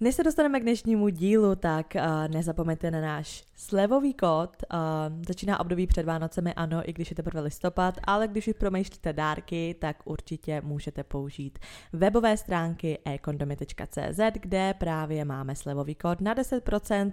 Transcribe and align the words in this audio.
Než 0.00 0.14
se 0.14 0.24
dostaneme 0.24 0.60
k 0.60 0.62
dnešnímu 0.62 1.08
dílu, 1.08 1.54
tak 1.54 1.94
uh, 1.94 2.02
nezapomeňte 2.28 2.90
na 2.90 3.00
náš 3.00 3.44
slevový 3.54 4.14
kód. 4.14 4.56
Uh, 4.72 4.78
začíná 5.26 5.60
období 5.60 5.86
před 5.86 6.06
Vánocemi, 6.06 6.54
ano, 6.54 6.88
i 6.88 6.92
když 6.92 7.10
je 7.10 7.16
teprve 7.16 7.40
listopad, 7.40 7.94
ale 8.04 8.28
když 8.28 8.48
už 8.48 8.54
promýšlíte 8.54 9.12
dárky, 9.12 9.76
tak 9.80 9.96
určitě 10.04 10.60
můžete 10.60 11.04
použít 11.04 11.58
webové 11.92 12.36
stránky 12.36 12.98
ekondomy.cz, 13.04 14.20
kde 14.32 14.74
právě 14.74 15.24
máme 15.24 15.56
slevový 15.56 15.94
kód 15.94 16.20
na 16.20 16.34
10% 16.34 17.12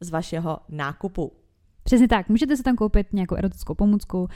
z 0.00 0.10
vašeho 0.10 0.58
nákupu. 0.68 1.41
Přesně 1.84 2.08
tak, 2.08 2.28
můžete 2.28 2.56
se 2.56 2.62
tam 2.62 2.76
koupit 2.76 3.12
nějakou 3.12 3.34
erotickou 3.34 3.74
pomůcku, 3.74 4.28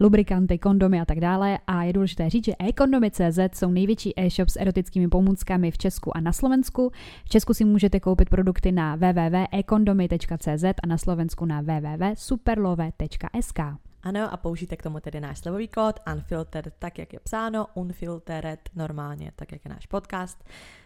lubrikanty, 0.00 0.58
kondomy 0.58 1.00
a 1.00 1.04
tak 1.04 1.20
dále 1.20 1.58
a 1.66 1.82
je 1.82 1.92
důležité 1.92 2.30
říct, 2.30 2.44
že 2.44 2.52
e-kondomy.cz 2.58 3.38
jsou 3.54 3.70
největší 3.70 4.20
e-shop 4.20 4.48
s 4.48 4.60
erotickými 4.60 5.08
pomůckami 5.08 5.70
v 5.70 5.78
Česku 5.78 6.16
a 6.16 6.20
na 6.20 6.32
Slovensku. 6.32 6.92
V 7.24 7.28
Česku 7.28 7.54
si 7.54 7.64
můžete 7.64 8.00
koupit 8.00 8.28
produkty 8.28 8.72
na 8.72 8.96
www.ekondomy.cz 8.96 10.64
a 10.82 10.86
na 10.86 10.98
Slovensku 10.98 11.44
na 11.44 11.60
www.superlove.sk. 11.60 13.58
Ano, 14.02 14.32
a 14.32 14.36
použijte 14.36 14.76
k 14.76 14.82
tomu 14.82 15.00
tedy 15.00 15.20
náš 15.20 15.38
slevový 15.38 15.68
kód 15.68 16.00
unfiltered, 16.14 16.74
tak 16.78 16.98
jak 16.98 17.12
je 17.12 17.20
psáno, 17.20 17.66
unfiltered 17.74 18.60
normálně, 18.74 19.32
tak 19.36 19.52
jak 19.52 19.64
je 19.64 19.68
náš 19.68 19.86
podcast. 19.86 20.44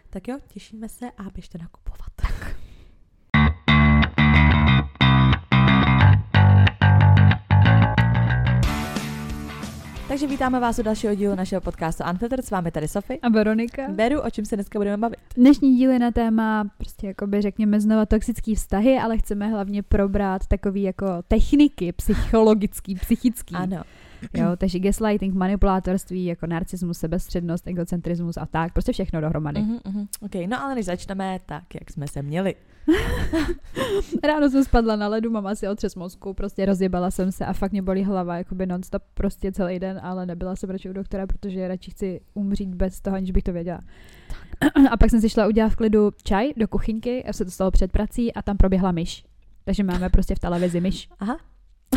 Tak 0.09 0.27
jo, 0.27 0.37
těšíme 0.47 0.89
se 0.89 1.11
a 1.11 1.23
běžte 1.23 1.57
nakupovat. 1.57 2.09
Tak. 2.15 2.48
Takže 10.09 10.27
vítáme 10.27 10.59
vás 10.59 10.79
u 10.79 10.83
dalšího 10.83 11.15
dílu 11.15 11.35
našeho 11.35 11.61
podcastu 11.61 12.03
Unfiltered. 12.09 12.45
S 12.45 12.51
vámi 12.51 12.71
tady 12.71 12.87
Sofie. 12.87 13.19
A 13.21 13.29
Veronika. 13.29 13.87
Beru, 13.89 14.21
o 14.21 14.29
čem 14.29 14.45
se 14.45 14.55
dneska 14.55 14.79
budeme 14.79 14.97
bavit. 14.97 15.19
Dnešní 15.35 15.77
díl 15.77 15.91
je 15.91 15.99
na 15.99 16.11
téma, 16.11 16.69
prostě 16.77 17.07
jakoby 17.07 17.41
řekněme 17.41 17.79
znova 17.81 18.05
toxický 18.05 18.55
vztahy, 18.55 18.99
ale 18.99 19.17
chceme 19.17 19.47
hlavně 19.47 19.83
probrat 19.83 20.47
takový 20.47 20.81
jako 20.81 21.05
techniky 21.27 21.91
psychologický, 21.91 22.95
psychický. 22.95 23.55
Ano. 23.55 23.81
Jo, 24.33 24.55
takže 24.57 24.79
gaslighting, 24.79 25.35
manipulátorství, 25.35 26.25
jako 26.25 26.47
narcismus, 26.47 26.97
sebestřednost, 26.97 27.67
egocentrismus 27.67 28.37
a 28.37 28.45
tak, 28.45 28.73
prostě 28.73 28.91
všechno 28.91 29.21
dohromady. 29.21 29.61
Uh-huh, 29.61 29.81
uh-huh. 29.81 30.07
OK, 30.21 30.49
no 30.49 30.63
ale 30.63 30.75
než 30.75 30.85
začneme, 30.85 31.39
tak 31.45 31.75
jak 31.75 31.91
jsme 31.91 32.07
se 32.07 32.21
měli. 32.21 32.55
Ráno 34.23 34.49
jsem 34.49 34.63
spadla 34.63 34.95
na 34.95 35.07
ledu, 35.07 35.31
mám 35.31 35.47
asi 35.47 35.67
otřes 35.67 35.95
mozku, 35.95 36.33
prostě 36.33 36.65
rozjebala 36.65 37.11
jsem 37.11 37.31
se 37.31 37.45
a 37.45 37.53
fakt 37.53 37.71
mě 37.71 37.81
bolí 37.81 38.03
hlava, 38.03 38.37
jakoby 38.37 38.65
nonstop 38.65 39.03
prostě 39.13 39.51
celý 39.51 39.79
den, 39.79 39.99
ale 40.03 40.25
nebyla 40.25 40.55
jsem 40.55 40.69
radši 40.69 40.89
u 40.89 40.93
doktora, 40.93 41.27
protože 41.27 41.67
radši 41.67 41.91
chci 41.91 42.21
umřít 42.33 42.75
bez 42.75 43.01
toho, 43.01 43.15
aniž 43.15 43.31
bych 43.31 43.43
to 43.43 43.53
věděla. 43.53 43.79
A 44.91 44.97
pak 44.97 45.09
jsem 45.09 45.21
si 45.21 45.29
šla 45.29 45.47
udělat 45.47 45.69
v 45.69 45.75
klidu 45.75 46.11
čaj 46.23 46.53
do 46.57 46.67
kuchyňky, 46.67 47.23
já 47.25 47.33
se 47.33 47.45
to 47.45 47.51
stalo 47.51 47.71
před 47.71 47.91
prací 47.91 48.33
a 48.33 48.41
tam 48.41 48.57
proběhla 48.57 48.91
myš. 48.91 49.25
Takže 49.65 49.83
máme 49.83 50.09
prostě 50.09 50.35
v 50.35 50.39
televizi 50.39 50.81
myš. 50.81 51.09
Aha. 51.19 51.37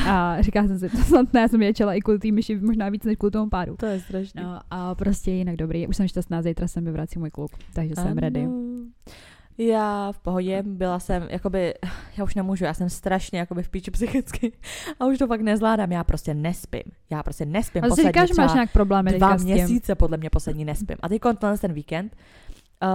A 0.09 0.43
říká 0.43 0.67
jsem 0.67 0.79
si, 0.79 0.89
to 0.97 0.97
snad 0.97 1.33
ne, 1.33 1.41
já 1.41 1.49
jsem 1.49 1.63
ječela 1.63 1.95
i 1.95 2.01
kvůli 2.01 2.19
té 2.19 2.33
myši, 2.33 2.57
možná 2.57 2.89
víc 2.89 3.05
než 3.05 3.17
kvůli 3.17 3.31
tomu 3.31 3.51
páru. 3.51 3.77
To 3.77 3.87
je 3.87 4.01
strašné. 4.01 4.43
No 4.43 4.61
a 4.71 4.95
prostě 4.95 5.31
jinak 5.31 5.57
dobrý. 5.57 5.87
Už 5.87 5.97
jsem 5.97 6.09
šťastná, 6.09 6.43
zítra 6.43 6.69
se 6.69 6.81
mi 6.81 6.93
vrací 6.93 7.19
můj 7.19 7.31
kluk, 7.31 7.51
takže 7.75 7.95
jsem 7.95 8.19
ready. 8.19 8.49
Já 9.59 10.13
v 10.13 10.19
pohodě, 10.19 10.63
byla 10.67 11.01
jsem, 11.01 11.27
jakoby, 11.31 11.75
já 12.17 12.25
už 12.25 12.35
nemůžu, 12.35 12.65
já 12.65 12.75
jsem 12.75 12.91
strašně 12.91 13.39
jakoby 13.39 13.63
v 13.63 13.69
píči 13.69 13.91
psychicky 13.91 14.53
a 15.01 15.07
už 15.07 15.19
to 15.19 15.27
fakt 15.27 15.41
nezvládám, 15.41 15.93
já 15.93 16.05
prostě 16.05 16.35
nespím. 16.35 16.83
Já 17.11 17.23
prostě 17.23 17.47
nespím. 17.47 17.85
Ale 17.85 17.97
říkáš, 17.97 18.29
že 18.29 18.35
máš 18.39 18.55
nějak 18.55 18.73
problémy 18.73 19.13
Dva 19.13 19.37
měsíce 19.37 19.95
podle 19.95 20.17
mě 20.17 20.31
poslední 20.31 20.65
nespím. 20.65 20.97
A 21.03 21.09
teď 21.09 21.23
ten 21.61 21.73
víkend 21.73 22.17
uh, 22.83 22.89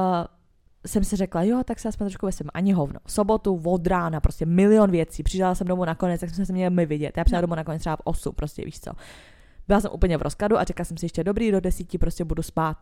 jsem 0.88 1.03
si 1.03 1.16
řekla, 1.16 1.43
jo, 1.43 1.61
tak 1.66 1.80
se 1.80 1.89
aspoň 1.89 2.07
trošku 2.07 2.25
vysím, 2.25 2.47
ani 2.53 2.73
hovno. 2.73 2.99
V 3.05 3.11
sobotu 3.11 3.61
od 3.66 3.88
rána, 3.88 4.19
prostě 4.19 4.45
milion 4.45 4.91
věcí. 4.91 5.23
Přišla 5.23 5.55
jsem 5.55 5.67
domů 5.67 5.85
nakonec, 5.85 6.21
tak 6.21 6.30
jsme 6.30 6.45
se 6.45 6.53
měli 6.53 6.75
my 6.75 6.85
vidět. 6.85 7.17
Já 7.17 7.23
přišla 7.23 7.38
no. 7.38 7.41
domů 7.41 7.55
nakonec 7.55 7.80
třeba 7.80 7.95
v 7.95 8.02
8, 8.03 8.35
prostě 8.35 8.66
víš 8.66 8.80
co. 8.80 8.91
Byla 9.67 9.81
jsem 9.81 9.92
úplně 9.93 10.17
v 10.17 10.21
rozkladu 10.21 10.58
a 10.58 10.64
řekla 10.64 10.86
jsem 10.86 10.98
si 10.98 11.05
ještě 11.05 11.23
dobrý, 11.23 11.52
do 11.52 11.59
desíti 11.59 11.98
prostě 11.98 12.25
budu 12.25 12.43
spát. 12.43 12.77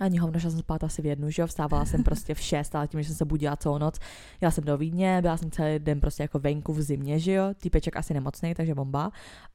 Ani 0.00 0.18
hovno, 0.18 0.40
šla 0.40 0.50
jsem 0.50 0.58
spát 0.58 0.84
asi 0.84 1.02
v 1.02 1.06
jednu, 1.06 1.30
že 1.30 1.42
jo, 1.42 1.46
vstávala 1.46 1.84
jsem 1.84 2.02
prostě 2.02 2.34
v 2.34 2.40
šest, 2.40 2.74
ale 2.74 2.88
tím, 2.88 3.02
že 3.02 3.08
jsem 3.08 3.16
se 3.16 3.24
budila 3.24 3.56
celou 3.56 3.78
noc. 3.78 3.98
Já 4.40 4.50
jsem 4.50 4.64
do 4.64 4.78
Vídně, 4.78 5.18
byla 5.22 5.36
jsem 5.36 5.50
celý 5.50 5.78
den 5.78 6.00
prostě 6.00 6.22
jako 6.22 6.38
venku 6.38 6.72
v 6.72 6.82
zimě, 6.82 7.18
že 7.18 7.32
jo, 7.32 7.44
týpeček 7.60 7.96
asi 7.96 8.14
nemocný, 8.14 8.54
takže 8.54 8.74
bomba. 8.74 9.06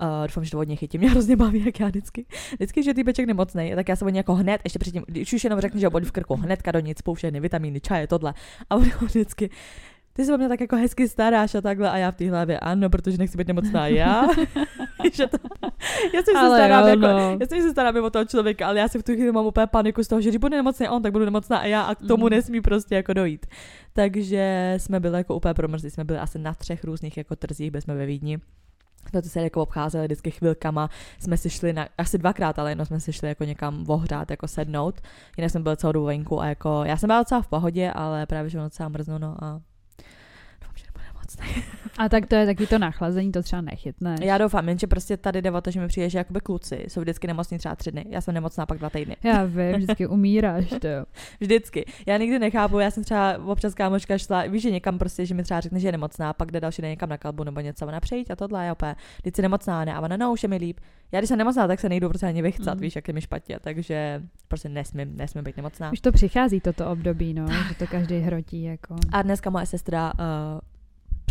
Uh, 0.01 0.27
doufám, 0.27 0.43
že 0.43 0.51
to 0.51 0.59
od 0.59 0.67
něj 0.67 0.77
chytím, 0.77 1.01
mě 1.01 1.09
hrozně 1.09 1.35
baví, 1.35 1.65
jak 1.65 1.79
já 1.79 1.87
vždycky. 1.87 2.25
Vždycky, 2.53 2.83
že 2.83 2.93
týpeček 2.93 3.27
nemocný, 3.27 3.71
tak 3.75 3.89
já 3.89 3.95
se 3.95 4.05
od 4.05 4.15
jako 4.15 4.35
hned, 4.35 4.61
ještě 4.63 4.79
předtím, 4.79 5.03
když 5.07 5.33
už 5.33 5.43
jenom 5.43 5.59
řekne, 5.59 5.79
že 5.79 5.89
bolí 5.89 6.05
v 6.05 6.11
krku, 6.11 6.35
hnedka 6.35 6.71
do 6.71 6.79
nic, 6.79 6.97
všechny 7.13 7.39
vitamíny, 7.39 7.79
čaje, 7.81 8.07
tohle. 8.07 8.33
A 8.69 8.75
on 8.75 8.83
vždycky, 9.01 9.49
ty 10.13 10.25
se 10.25 10.33
o 10.33 10.37
mě 10.37 10.49
tak 10.49 10.61
jako 10.61 10.75
hezky 10.75 11.07
staráš 11.07 11.55
a 11.55 11.61
takhle 11.61 11.91
a 11.91 11.97
já 11.97 12.11
v 12.11 12.15
té 12.15 12.29
hlavě 12.29 12.59
ano, 12.59 12.89
protože 12.89 13.17
nechci 13.17 13.37
být 13.37 13.47
nemocná 13.47 13.87
já. 13.87 14.27
že 15.13 15.27
to, 15.27 15.37
já 16.13 16.19
si 16.19 16.31
se 16.31 16.31
starám, 16.31 16.87
jako, 16.87 17.01
no. 17.01 17.37
já 17.41 17.61
se 17.61 17.71
starám 17.71 18.03
o 18.03 18.09
toho 18.09 18.25
člověka, 18.25 18.67
ale 18.67 18.79
já 18.79 18.87
si 18.87 18.99
v 18.99 19.03
tu 19.03 19.13
chvíli 19.13 19.31
mám 19.31 19.45
úplně 19.45 19.67
paniku 19.67 20.03
z 20.03 20.07
toho, 20.07 20.21
že 20.21 20.29
když 20.29 20.39
bude 20.39 20.57
nemocný 20.57 20.89
on, 20.89 21.01
tak 21.01 21.11
budu 21.11 21.25
nemocná 21.25 21.57
a 21.57 21.65
já 21.65 21.81
a 21.81 21.95
k 21.95 22.07
tomu 22.07 22.25
mm. 22.25 22.29
nesmí 22.29 22.61
prostě 22.61 22.95
jako 22.95 23.13
dojít. 23.13 23.45
Takže 23.93 24.73
jsme 24.77 24.99
byli 24.99 25.17
jako 25.17 25.35
úplně 25.35 25.53
promrzli, 25.53 25.91
jsme 25.91 26.03
byli 26.03 26.19
asi 26.19 26.39
na 26.39 26.53
třech 26.53 26.83
různých 26.83 27.17
jako 27.17 27.35
trzích, 27.35 27.71
byli 27.71 27.81
jsme 27.81 27.95
ve 27.95 28.05
Vídni. 28.05 28.39
To 29.11 29.21
se 29.21 29.41
jako 29.41 29.61
obcházeli 29.61 30.05
vždycky 30.05 30.31
chvilkama, 30.31 30.89
jsme 31.19 31.37
si 31.37 31.49
šli 31.49 31.73
na, 31.73 31.87
asi 31.97 32.17
dvakrát, 32.17 32.59
ale 32.59 32.71
jenom 32.71 32.85
jsme 32.85 32.99
si 32.99 33.13
šli 33.13 33.27
jako 33.27 33.43
někam 33.43 33.83
vohřát, 33.83 34.31
jako 34.31 34.47
sednout, 34.47 35.01
jinak 35.37 35.51
jsem 35.51 35.63
byl 35.63 35.75
celou 35.75 35.93
dobu 35.93 36.05
venku 36.05 36.41
a 36.41 36.45
jako, 36.45 36.81
já 36.85 36.97
jsem 36.97 37.07
byla 37.07 37.19
docela 37.19 37.41
v 37.41 37.47
pohodě, 37.47 37.91
ale 37.91 38.25
právě, 38.25 38.49
že 38.49 38.57
ono 38.57 38.65
docela 38.65 38.89
mrznu, 38.89 39.17
no 39.17 39.35
a 39.43 39.61
A 41.97 42.09
tak 42.09 42.25
to 42.25 42.35
je 42.35 42.45
taky 42.45 42.67
to 42.67 42.79
nachlazení, 42.79 43.31
to 43.31 43.43
třeba 43.43 43.61
nechytne. 43.61 44.15
Já 44.21 44.37
doufám, 44.37 44.69
jenže 44.69 44.87
prostě 44.87 45.17
tady 45.17 45.41
jde 45.41 45.51
o 45.51 45.61
to, 45.61 45.71
že 45.71 45.79
mi 45.79 45.87
přijde, 45.87 46.09
že 46.09 46.17
jakoby 46.17 46.39
kluci 46.39 46.85
jsou 46.87 47.01
vždycky 47.01 47.27
nemocní 47.27 47.57
třeba 47.57 47.75
tři 47.75 47.91
dny. 47.91 48.05
Já 48.09 48.21
jsem 48.21 48.33
nemocná 48.33 48.65
pak 48.65 48.77
dva 48.77 48.89
týdny. 48.89 49.15
Já 49.23 49.43
vím, 49.43 49.71
vždycky 49.77 50.07
umíráš, 50.07 50.65
to 50.81 50.87
jo. 50.87 51.05
Vždycky. 51.39 51.85
Já 52.07 52.17
nikdy 52.17 52.39
nechápu, 52.39 52.79
já 52.79 52.91
jsem 52.91 53.03
třeba 53.03 53.37
občas 53.45 53.73
kámoška 53.73 54.17
šla, 54.17 54.43
víš, 54.47 54.61
že 54.61 54.71
někam 54.71 54.99
prostě, 54.99 55.25
že 55.25 55.33
mi 55.33 55.43
třeba 55.43 55.59
řekne, 55.59 55.79
že 55.79 55.87
je 55.87 55.91
nemocná, 55.91 56.33
pak 56.33 56.51
jde 56.51 56.59
další 56.59 56.81
den 56.81 56.91
někam 56.91 57.09
na 57.09 57.17
kalbu 57.17 57.43
nebo 57.43 57.59
něco, 57.59 57.87
ona 57.87 57.99
přejít 57.99 58.31
a 58.31 58.35
tohle, 58.35 58.65
já 58.65 58.71
opět, 58.71 58.95
když 59.21 59.33
jsi 59.35 59.41
nemocná, 59.41 59.85
ne, 59.85 59.93
a 59.93 60.01
ona, 60.01 60.17
no, 60.17 60.31
už 60.31 60.43
je 60.43 60.49
mi 60.49 60.57
líp. 60.57 60.79
Já 61.11 61.19
když 61.19 61.27
jsem 61.27 61.37
nemocná, 61.37 61.67
tak 61.67 61.79
se 61.79 61.89
nejdu 61.89 62.09
prostě 62.09 62.25
ani 62.25 62.41
vychcat, 62.41 62.75
mm. 62.75 62.81
víš, 62.81 62.95
jak 62.95 63.07
je 63.07 63.13
mi 63.13 63.21
špatně, 63.21 63.59
takže 63.61 64.23
prostě 64.47 64.69
nesmím, 64.69 65.17
nesmím 65.17 65.43
být 65.43 65.57
nemocná. 65.57 65.91
Už 65.91 66.01
to 66.01 66.11
přichází 66.11 66.59
toto 66.59 66.91
období, 66.91 67.33
no, 67.33 67.47
že 67.67 67.75
to 67.77 67.87
každý 67.87 68.19
hrotí, 68.19 68.63
jako. 68.63 68.95
A 69.11 69.21
dneska 69.21 69.49
moje 69.49 69.65
sestra 69.65 70.13
uh, 70.13 70.59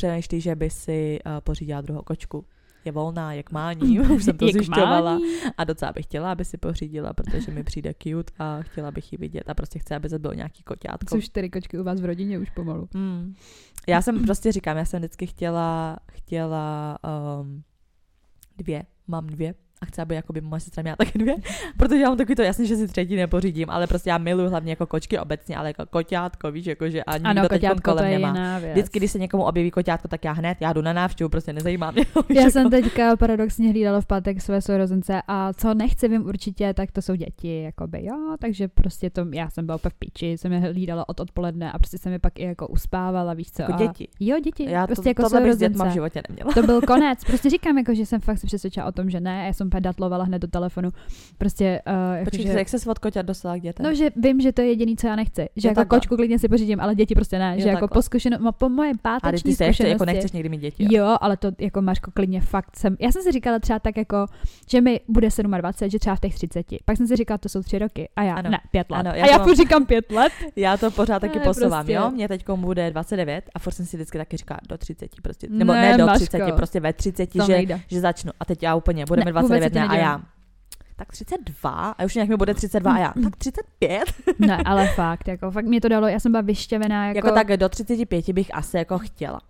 přemýšlí, 0.03 0.41
že 0.41 0.55
by 0.55 0.71
si 0.71 1.19
uh, 1.27 1.41
pořídila 1.41 1.81
druhou 1.81 2.03
kočku. 2.03 2.45
Je 2.85 2.93
volná, 2.93 3.33
jak 3.33 3.53
mání, 3.53 4.01
už 4.17 4.25
jsem 4.25 4.37
to 4.37 4.49
zjišťovala. 4.49 5.19
A 5.57 5.65
docela 5.65 5.93
bych 5.93 6.05
chtěla, 6.05 6.33
aby 6.33 6.45
si 6.45 6.59
pořídila, 6.59 7.13
protože 7.13 7.51
mi 7.51 7.65
přijde 7.65 7.95
cute 8.03 8.33
a 8.39 8.63
chtěla 8.63 8.91
bych 8.91 9.13
ji 9.13 9.19
vidět. 9.19 9.51
A 9.51 9.55
prostě 9.55 9.79
chce, 9.79 9.97
aby 9.97 10.09
to 10.09 10.19
bylo 10.19 10.33
nějaký 10.33 10.63
koťátko. 10.63 11.15
Jsou 11.15 11.21
čtyři 11.21 11.51
kočky 11.51 11.79
u 11.79 11.85
vás 11.85 12.01
v 12.01 12.05
rodině 12.05 12.39
už 12.39 12.51
pomalu. 12.51 12.89
Mm. 12.95 13.35
Já 13.89 14.03
jsem 14.03 14.25
prostě 14.25 14.53
říkám, 14.53 14.77
já 14.77 14.85
jsem 14.85 14.99
vždycky 14.99 15.27
chtěla, 15.27 15.99
chtěla 16.13 16.99
um, 17.41 17.63
dvě, 18.57 18.83
mám 19.07 19.27
dvě 19.27 19.55
a 19.83 19.87
chci, 19.87 20.01
aby 20.01 20.15
jakoby 20.15 20.41
moje 20.41 20.61
sestra 20.61 20.83
měla 20.83 20.97
taky 20.97 21.19
dvě, 21.19 21.35
protože 21.77 22.01
já 22.01 22.09
mám 22.09 22.19
takový 22.19 22.35
to 22.35 22.43
jasně, 22.43 22.67
že 22.67 22.77
si 22.77 22.89
třetí 22.89 23.17
nepořídím, 23.17 23.71
ale 23.71 23.87
prostě 23.87 24.11
já 24.11 24.19
miluji 24.19 24.49
hlavně 24.49 24.73
jako 24.73 24.87
kočky 24.87 25.19
obecně, 25.19 25.57
ale 25.57 25.69
jako 25.69 25.87
koťátko, 25.87 26.53
víš, 26.53 26.67
jako 26.67 26.91
že 26.91 27.05
ani 27.05 27.25
ano, 27.25 27.49
teď 27.49 27.63
kolem 27.85 28.05
to 28.05 28.11
je 28.11 28.19
nemá. 28.19 28.59
Věc. 28.59 28.73
Vždycky, 28.73 28.99
když 28.99 29.11
se 29.11 29.19
někomu 29.19 29.45
objeví 29.45 29.71
koťátko, 29.71 30.09
tak 30.09 30.25
já 30.25 30.33
hned, 30.33 30.59
já 30.61 30.73
jdu 30.73 30.83
na 30.83 30.93
návštěvu, 30.93 31.31
prostě 31.31 31.53
nezajímá 31.53 31.91
mě. 31.91 32.05
já 32.29 32.41
jako... 32.41 32.51
jsem 32.51 32.71
teďka 32.71 33.17
paradoxně 33.17 33.71
hlídala 33.71 34.01
v 34.01 34.07
pátek 34.07 34.41
své 34.41 34.61
sourozence 34.61 35.23
a 35.29 35.53
co 35.53 35.75
nechci 35.75 36.09
vím 36.09 36.27
určitě, 36.27 36.75
tak 36.75 36.93
to 36.93 37.03
jsou 37.03 37.15
děti, 37.15 37.63
jakoby, 37.63 38.05
jo, 38.05 38.37
takže 38.41 38.69
prostě 38.69 39.11
to, 39.11 39.27
já 39.33 39.51
jsem 39.51 39.67
byla 39.67 39.77
úplně 39.77 39.91
v 39.91 39.95
píči, 39.95 40.39
jsem 40.39 40.53
je 40.53 40.59
hlídala 40.59 41.09
od 41.09 41.21
odpoledne 41.21 41.73
a 41.73 41.79
prostě 41.79 41.99
jsem 41.99 42.13
je 42.13 42.19
pak 42.19 42.39
i 42.39 42.45
jako 42.45 42.69
uspávala, 42.69 43.35
víš 43.35 43.51
co. 43.53 43.63
Jako 43.63 43.73
děti. 43.73 44.09
Jo, 44.21 44.41
děti. 44.41 44.71
Já 44.71 44.87
prostě 44.87 45.03
to, 45.03 45.09
jako 45.09 45.23
tohle 45.23 45.41
bych 45.41 45.55
v 45.55 45.93
životě 45.93 46.23
neměla. 46.29 46.53
To 46.53 46.63
byl 46.63 46.81
konec. 46.87 47.25
Prostě 47.25 47.51
říkám, 47.51 47.79
jako, 47.79 47.95
že 47.95 48.07
jsem 48.07 48.21
fakt 48.21 48.39
se 48.39 48.47
přesvědčila 48.47 48.87
o 48.87 48.93
tom, 48.93 49.11
že 49.11 49.21
ne, 49.21 49.47
já 49.47 49.53
jsem 49.53 49.71
datlovala 49.81 50.25
hned 50.25 50.39
do 50.39 50.49
telefonu. 50.49 50.91
Prostě, 51.39 51.81
uh, 52.19 52.25
Počkej, 52.25 52.47
že... 52.47 52.53
jak 52.53 52.69
se 52.69 52.91
od 52.91 52.99
koťat 52.99 53.27
dostala 53.27 53.57
k 53.57 53.61
dětem? 53.61 53.87
No, 53.87 53.95
že 53.95 54.11
vím, 54.17 54.41
že 54.41 54.53
to 54.53 54.61
je 54.61 54.69
jediný, 54.69 54.97
co 54.97 55.07
já 55.07 55.17
nechci. 55.17 55.49
Že 55.57 55.69
jo, 55.69 55.71
jako 55.71 55.81
takhle. 55.81 55.99
kočku 55.99 56.17
klidně 56.17 56.39
si 56.39 56.49
pořídím, 56.49 56.81
ale 56.81 56.95
děti 56.95 57.15
prostě 57.15 57.39
ne. 57.39 57.55
Jo, 57.57 57.63
že 57.63 57.69
jako 57.69 57.89
po 57.89 58.03
zkušeno, 58.03 58.53
po 58.53 58.69
moje 58.69 58.93
páteční 59.03 59.29
ale 59.29 59.53
ty 59.53 59.57
se 59.57 59.65
ještě 59.65 59.89
jako 59.89 60.05
nechceš 60.05 60.33
někdy 60.33 60.49
mít 60.49 60.61
děti. 60.61 60.85
Jo? 60.91 61.03
jo, 61.03 61.17
ale 61.21 61.37
to 61.37 61.51
jako 61.59 61.83
máš 61.83 61.99
klidně 61.99 62.41
fakt 62.41 62.77
jsem. 62.77 62.97
Já 63.01 63.13
jsem 63.13 63.23
si 63.23 63.33
říkala 63.33 63.59
třeba 63.59 63.79
tak 63.79 63.97
jako, 63.97 64.27
že 64.71 64.81
mi 64.81 65.01
bude 65.09 65.29
27, 65.59 65.91
že 65.91 65.99
třeba 65.99 66.17
v 66.17 66.21
těch 66.21 66.35
30. 66.35 66.67
Pak 66.85 66.97
jsem 66.97 67.07
si 67.07 67.17
říkala, 67.17 67.39
to 67.39 67.49
jsou 67.49 67.63
tři 67.63 67.79
roky. 67.79 68.09
A 68.17 68.23
já, 68.23 68.35
ano. 68.35 68.51
ne, 68.51 68.61
pět 68.71 68.91
let. 68.91 68.99
Ano, 68.99 69.11
já 69.15 69.25
a 69.25 69.31
já 69.31 69.39
mám... 69.39 69.55
říkám 69.55 69.87
pět 69.87 70.13
let. 70.13 70.33
Já 70.57 70.77
to 70.77 70.91
pořád 70.91 71.19
taky 71.19 71.39
ne, 71.39 71.45
posouvám, 71.45 71.85
prostě. 71.85 71.93
jo. 71.93 72.11
Mně 72.11 72.29
teď 72.29 72.45
bude 72.51 72.91
29 72.91 73.45
a 73.55 73.59
furt 73.59 73.73
jsem 73.73 73.87
si 73.87 73.97
vždycky 73.97 74.19
taky 74.19 74.37
říkala 74.37 74.61
do 74.69 74.79
30 74.79 75.11
prostě. 75.23 75.47
Nebo 75.51 75.73
ne, 75.73 75.83
ne 75.83 75.99
do 75.99 76.07
30, 76.15 76.53
prostě 76.57 76.81
ve 76.81 76.93
30, 76.93 77.31
že, 77.47 77.67
že 77.89 78.01
začnu. 78.01 78.33
A 78.41 78.45
teď 78.45 78.63
já 78.63 78.75
úplně, 78.75 79.05
budeme 79.09 79.33
29 79.33 79.62
ne, 79.71 79.89
a 79.89 79.97
já 79.97 80.21
tak 80.97 81.13
32, 81.13 81.71
a 81.91 82.05
už 82.05 82.15
nějak 82.15 82.29
mi 82.29 82.37
bude 82.37 82.55
32 82.55 82.93
a 82.93 82.99
já, 82.99 83.13
tak 83.23 83.37
35. 83.37 84.03
Ne, 84.39 84.57
ale 84.57 84.89
fakt, 84.89 85.29
jako 85.29 85.51
fakt 85.51 85.65
mě 85.65 85.81
to 85.81 85.89
dalo, 85.89 86.07
já 86.07 86.21
jsem 86.21 86.33
byla 86.33 86.43
vyštěvená. 86.43 87.07
Jako, 87.13 87.17
Jako, 87.17 87.31
tak 87.35 87.57
do 87.57 87.69
35 87.69 88.29
bych 88.29 88.55
asi 88.55 88.77
jako 88.77 88.99
chtěla. 88.99 89.41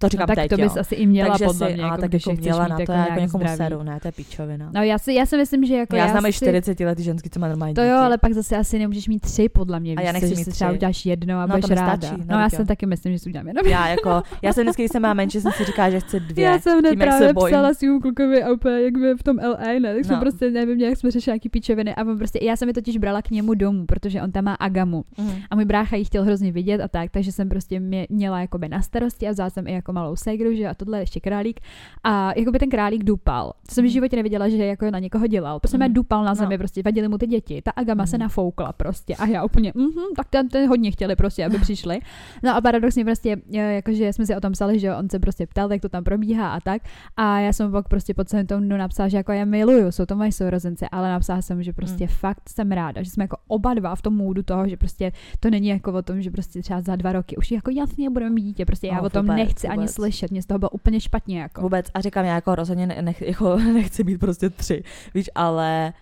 To 0.00 0.08
říkám 0.08 0.22
no, 0.28 0.34
tak 0.34 0.36
teď, 0.36 0.50
to 0.50 0.56
bys 0.56 0.74
jo. 0.76 0.80
asi 0.80 0.94
i 0.94 1.06
měla 1.06 1.28
Takže 1.30 1.44
podle 1.44 1.68
si, 1.68 1.74
mě, 1.74 1.82
a, 1.82 1.86
jako, 1.86 2.00
tak 2.00 2.10
když 2.10 2.26
jako 2.26 2.40
měla 2.40 2.68
na 2.68 2.76
to, 2.76 2.82
jako 2.82 2.92
já 2.92 2.98
jako 3.08 3.20
někomu 3.20 3.44
zdravý. 3.44 3.56
seru, 3.56 3.82
ne, 3.82 3.98
to 4.02 4.08
je 4.08 4.12
pičovina. 4.12 4.70
No 4.74 4.82
já 4.82 4.98
si, 4.98 5.12
já 5.12 5.26
si 5.26 5.36
myslím, 5.36 5.64
že 5.64 5.76
jako 5.76 5.96
já 5.96 6.08
znám 6.08 6.26
i 6.26 6.32
si- 6.32 6.36
40 6.36 6.80
letý 6.80 7.02
ženský, 7.02 7.30
co 7.30 7.40
má 7.40 7.48
normální 7.48 7.74
To 7.74 7.82
jo, 7.82 7.96
ale 7.96 8.18
pak 8.18 8.32
zase 8.32 8.56
asi 8.56 8.78
nemůžeš 8.78 9.08
mít 9.08 9.20
tři, 9.20 9.48
podle 9.48 9.80
mě. 9.80 9.94
A 9.96 10.00
víš 10.00 10.06
já 10.06 10.12
nechci 10.12 10.28
že 10.28 10.34
mít 10.34 10.48
třeba 10.48 10.72
uděláš 10.72 11.06
jedno 11.06 11.38
a 11.40 11.46
No, 11.46 11.54
budeš 11.58 11.70
ráda. 11.78 11.96
stačí, 11.96 12.14
no 12.20 12.36
no, 12.36 12.40
já 12.40 12.50
si 12.50 12.64
taky 12.64 12.86
myslím, 12.86 13.12
že 13.12 13.18
si 13.18 13.28
udělám 13.28 13.48
jenom 13.48 13.66
Já 13.66 13.88
jako, 13.88 14.22
já 14.42 14.52
jsem 14.52 14.64
vždycky, 14.64 14.82
když 14.82 14.92
jsem 14.92 15.02
má 15.02 15.14
menší, 15.14 15.40
jsem 15.40 15.52
si 15.52 15.64
říkala, 15.64 15.90
že 15.90 16.00
chci 16.00 16.20
dvě. 16.20 16.44
Já 16.44 16.58
jsem 16.58 16.84
jak 16.84 16.92
se 16.92 16.96
právě 16.98 17.34
psala 17.34 17.74
svým 17.74 18.00
klukovi 18.00 18.42
a 18.42 18.52
úplně 18.52 18.80
jak 18.80 18.98
by 18.98 19.14
v 19.14 19.22
tom 19.22 19.36
LA, 19.38 19.78
ne? 19.80 19.94
Tak 19.94 20.04
jsme 20.04 20.14
No. 20.14 20.20
prostě, 20.20 20.50
nevím, 20.50 20.78
nějak 20.78 20.96
jsme 20.96 21.10
řešili 21.10 21.32
nějaký 21.34 21.48
píčeviny 21.48 21.94
a 21.94 22.00
on 22.04 22.18
prostě, 22.18 22.38
já 22.42 22.56
jsem 22.56 22.68
je 22.68 22.74
totiž 22.74 22.96
brala 22.98 23.22
k 23.22 23.30
němu 23.30 23.54
domů, 23.54 23.86
protože 23.86 24.22
on 24.22 24.32
tam 24.32 24.44
má 24.44 24.54
agamu. 24.54 25.04
Mhm. 25.18 25.32
A 25.50 25.54
můj 25.54 25.64
brácha 25.64 25.96
ji 25.96 26.04
chtěl 26.04 26.24
hrozně 26.24 26.52
vidět 26.52 26.80
a 26.80 26.88
tak, 26.88 27.10
takže 27.10 27.32
jsem 27.32 27.48
prostě 27.48 27.80
mě, 27.80 28.06
měla 28.10 28.40
jakoby 28.40 28.68
na 28.68 28.82
starosti 28.82 29.28
a 29.28 29.30
vzala 29.30 29.50
jsem 29.50 29.66
i 29.66 29.72
jako 29.72 29.89
malou 29.92 30.16
segru, 30.16 30.54
že 30.54 30.68
a 30.68 30.74
tohle 30.74 31.00
ještě 31.00 31.20
králík. 31.20 31.60
A 32.04 32.32
jakoby 32.38 32.58
ten 32.58 32.68
králík 32.70 33.04
dupal. 33.04 33.52
To 33.68 33.74
jsem 33.74 33.82
v 33.84 33.86
Mhm. 33.86 33.92
životě 33.92 34.16
neviděla, 34.16 34.48
že 34.48 34.56
jako 34.66 34.90
na 34.90 34.98
někoho 34.98 35.26
dělal. 35.26 35.60
Prostě 35.60 35.76
mě 35.78 35.88
dupal 35.88 36.24
na 36.24 36.30
No. 36.30 36.34
zemi, 36.34 36.58
prostě 36.58 36.82
vadili 36.84 37.08
mu 37.08 37.18
ty 37.18 37.26
děti. 37.26 37.62
Ta 37.64 37.70
agama 37.76 38.06
se 38.06 38.16
Mhm. 38.16 38.22
nafoukla 38.22 38.72
prostě 38.72 39.16
a 39.16 39.26
já 39.26 39.44
úplně, 39.44 39.72
mhm, 39.76 40.04
tak 40.16 40.28
ten, 40.30 40.48
ten 40.48 40.68
hodně 40.68 40.90
chtěli 40.90 41.16
prostě, 41.16 41.44
aby 41.46 41.58
přišli. 41.58 42.00
No 42.42 42.56
a 42.56 42.60
paradoxně 42.60 43.04
prostě, 43.04 43.36
jakože 43.50 44.12
jsme 44.12 44.26
si 44.26 44.36
o 44.36 44.40
tom 44.40 44.52
psali, 44.52 44.78
že 44.78 44.94
on 44.94 45.08
se 45.08 45.18
prostě 45.18 45.46
ptal, 45.46 45.72
jak 45.72 45.82
to 45.82 45.88
tam 45.88 46.04
probíhá 46.04 46.52
a 46.54 46.60
tak. 46.60 46.82
A 47.16 47.38
já 47.40 47.52
jsem 47.52 47.72
pak 47.72 47.88
prostě 47.88 48.14
po 48.14 48.24
celém 48.24 48.46
tom 48.46 48.60
dnu 48.62 48.76
napsala, 48.76 49.08
že 49.08 49.16
jako 49.16 49.32
já 49.32 49.44
miluju, 49.44 49.92
jsou 49.92 50.06
to 50.06 50.16
moje 50.16 50.32
sourozenci, 50.32 50.86
ale 50.92 51.08
napsala 51.10 51.42
jsem, 51.42 51.62
že 51.62 51.72
prostě 51.72 52.06
fakt 52.06 52.48
jsem 52.48 52.72
ráda, 52.72 53.02
že 53.02 53.10
jsme 53.10 53.24
jako 53.24 53.36
oba 53.48 53.74
dva 53.74 53.94
v 53.94 54.02
tom 54.02 54.16
můdu 54.16 54.42
toho, 54.42 54.68
že 54.68 54.76
prostě 54.76 55.12
to 55.40 55.50
není 55.50 55.68
jako 55.68 55.92
o 55.92 56.02
tom, 56.02 56.22
že 56.22 56.30
prostě 56.30 56.62
třeba 56.62 56.80
za 56.80 56.96
dva 56.96 57.12
roky 57.12 57.36
už 57.36 57.50
jako 57.50 57.70
jasně 57.70 58.10
budeme 58.10 58.30
mít 58.34 58.42
dítě, 58.42 58.64
prostě 58.66 58.86
já 58.86 58.94
No, 58.94 59.02
o 59.02 59.10
tom 59.10 59.22
vůbec, 59.22 59.36
nechci 59.36 59.68
ani 59.80 59.88
slyšet, 59.88 60.30
mě 60.30 60.42
z 60.42 60.46
toho 60.46 60.58
bylo 60.58 60.70
úplně 60.70 61.00
špatně 61.00 61.40
jako. 61.40 61.60
Vůbec. 61.60 61.86
A 61.94 62.00
říkám, 62.00 62.24
já 62.24 62.34
jako 62.34 62.54
rozhodně 62.54 62.86
ne, 62.86 63.02
nech, 63.02 63.22
jako 63.22 63.56
nechci 63.74 64.04
být 64.04 64.18
prostě 64.18 64.50
tři. 64.50 64.82
Víš, 65.14 65.30
ale 65.34 65.92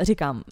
říkám, 0.00 0.42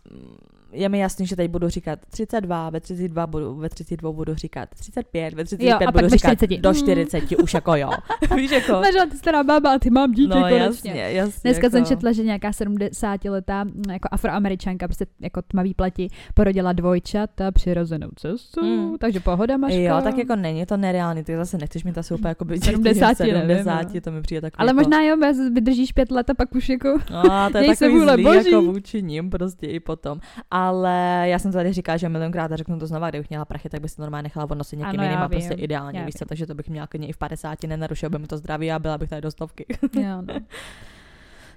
je 0.73 0.88
mi 0.88 0.99
jasný, 0.99 1.26
že 1.26 1.37
teď 1.37 1.50
budu 1.50 1.69
říkat 1.69 1.99
32, 2.11 2.70
ve 2.70 2.81
32 2.81 3.26
budu, 3.26 3.55
ve 3.56 3.69
32 3.69 4.12
budu 4.12 4.35
říkat 4.35 4.69
35, 4.75 5.35
ve 5.35 5.44
35 5.44 5.70
Jo, 5.70 5.79
a 5.88 5.93
budu 5.93 6.09
říkat 6.09 6.35
40. 6.35 6.61
do 6.61 6.69
Mm. 6.69 6.75
40, 6.75 7.25
už 7.43 7.55
jako 7.55 7.76
jo. 7.76 7.91
Víš, 8.37 8.50
jako. 8.50 8.73
Ležela 8.81 9.06
ty 9.06 9.17
stará 9.17 9.44
bába 9.44 9.75
a 9.75 9.79
ty 9.79 9.91
mám 9.91 10.12
dítě 10.12 10.29
No 10.35 10.41
konečně. 10.41 10.59
jasně, 10.91 10.93
jasně. 11.00 11.41
Dneska 11.44 11.67
jako. 11.67 11.76
jsem 11.76 11.85
četla, 11.85 12.12
že 12.12 12.23
nějaká 12.23 12.50
70-letá 12.50 13.65
mm, 13.65 13.82
jako 13.93 14.09
afroameričanka, 14.12 14.88
prostě 14.88 15.06
jako 15.20 15.43
tmavý 15.43 15.75
pleti, 15.75 16.09
porodila 16.35 16.73
dvojčata 16.73 17.50
přirozenou 17.53 18.09
cestu, 18.17 18.64
Mm. 18.64 18.99
takže 18.99 19.21
pohoda 19.21 19.56
máš. 19.56 19.73
Jo, 19.75 20.00
tak 20.03 20.19
jako 20.19 20.37
není 20.37 20.67
to 20.67 20.76
nereálný, 20.76 21.25
ty 21.25 21.37
zase 21.37 21.59
nechceš 21.59 21.85
mít 21.85 21.99
asi 21.99 22.14
úplně 22.14 22.29
jako 22.29 22.44
by 22.44 22.59
70, 22.59 23.19
nevím, 23.21 23.35
70, 23.41 23.94
no. 23.94 24.00
to 24.00 24.11
mi 24.12 24.23
přijde 24.23 24.41
takový 24.41 24.59
Ale 24.61 24.69
jako, 24.71 24.76
možná 24.81 25.03
jo, 25.03 25.17
bez- 25.17 25.53
vydržíš 25.55 25.93
pět 25.93 26.11
let 26.11 26.31
a 26.31 26.35
pak 26.35 26.55
už 26.55 26.69
jako... 26.69 26.99
No, 27.11 27.23
to 27.53 27.59
je 27.59 27.67
takový 27.76 28.00
zlý 28.00 28.23
boží. 28.23 28.50
jako 28.50 28.62
vůči 28.62 29.03
ním 29.03 29.31
prostě 29.31 29.67
i 29.67 29.81
potom. 29.81 30.21
Ale 30.58 31.25
já 31.25 31.38
jsem 31.38 31.52
to 31.52 31.58
tady 31.58 31.72
říkala, 31.72 31.96
že 31.96 32.08
milionkrát 32.08 32.52
a 32.52 32.56
řeknu 32.56 32.78
to 32.78 32.87
znova, 32.87 33.10
kdybych 33.10 33.31
měla 33.31 33.44
prachy, 33.44 33.69
tak 33.69 33.81
bych 33.81 33.90
si 33.90 34.00
normálně 34.00 34.22
nechala 34.22 34.50
odnosit 34.50 34.76
někým 34.76 35.00
Ano, 35.00 35.02
jiným 35.02 35.19
a 35.19 35.28
prostě 35.28 35.55
ideálně, 35.55 36.05
víš 36.05 36.14
takže 36.28 36.46
to 36.46 36.55
bych 36.55 36.69
měla 36.69 36.87
klidně 36.87 37.08
i 37.08 37.12
v 37.12 37.16
50, 37.16 37.62
nenarušil 37.62 38.10
by 38.10 38.19
mi 38.19 38.26
to 38.26 38.37
zdraví 38.37 38.72
a 38.72 38.78
byla 38.78 38.99
bych 38.99 39.10
tady 39.10 39.22
do 39.22 39.31
stovky. 39.31 39.66
jo, 39.93 40.22
no. 40.22 40.34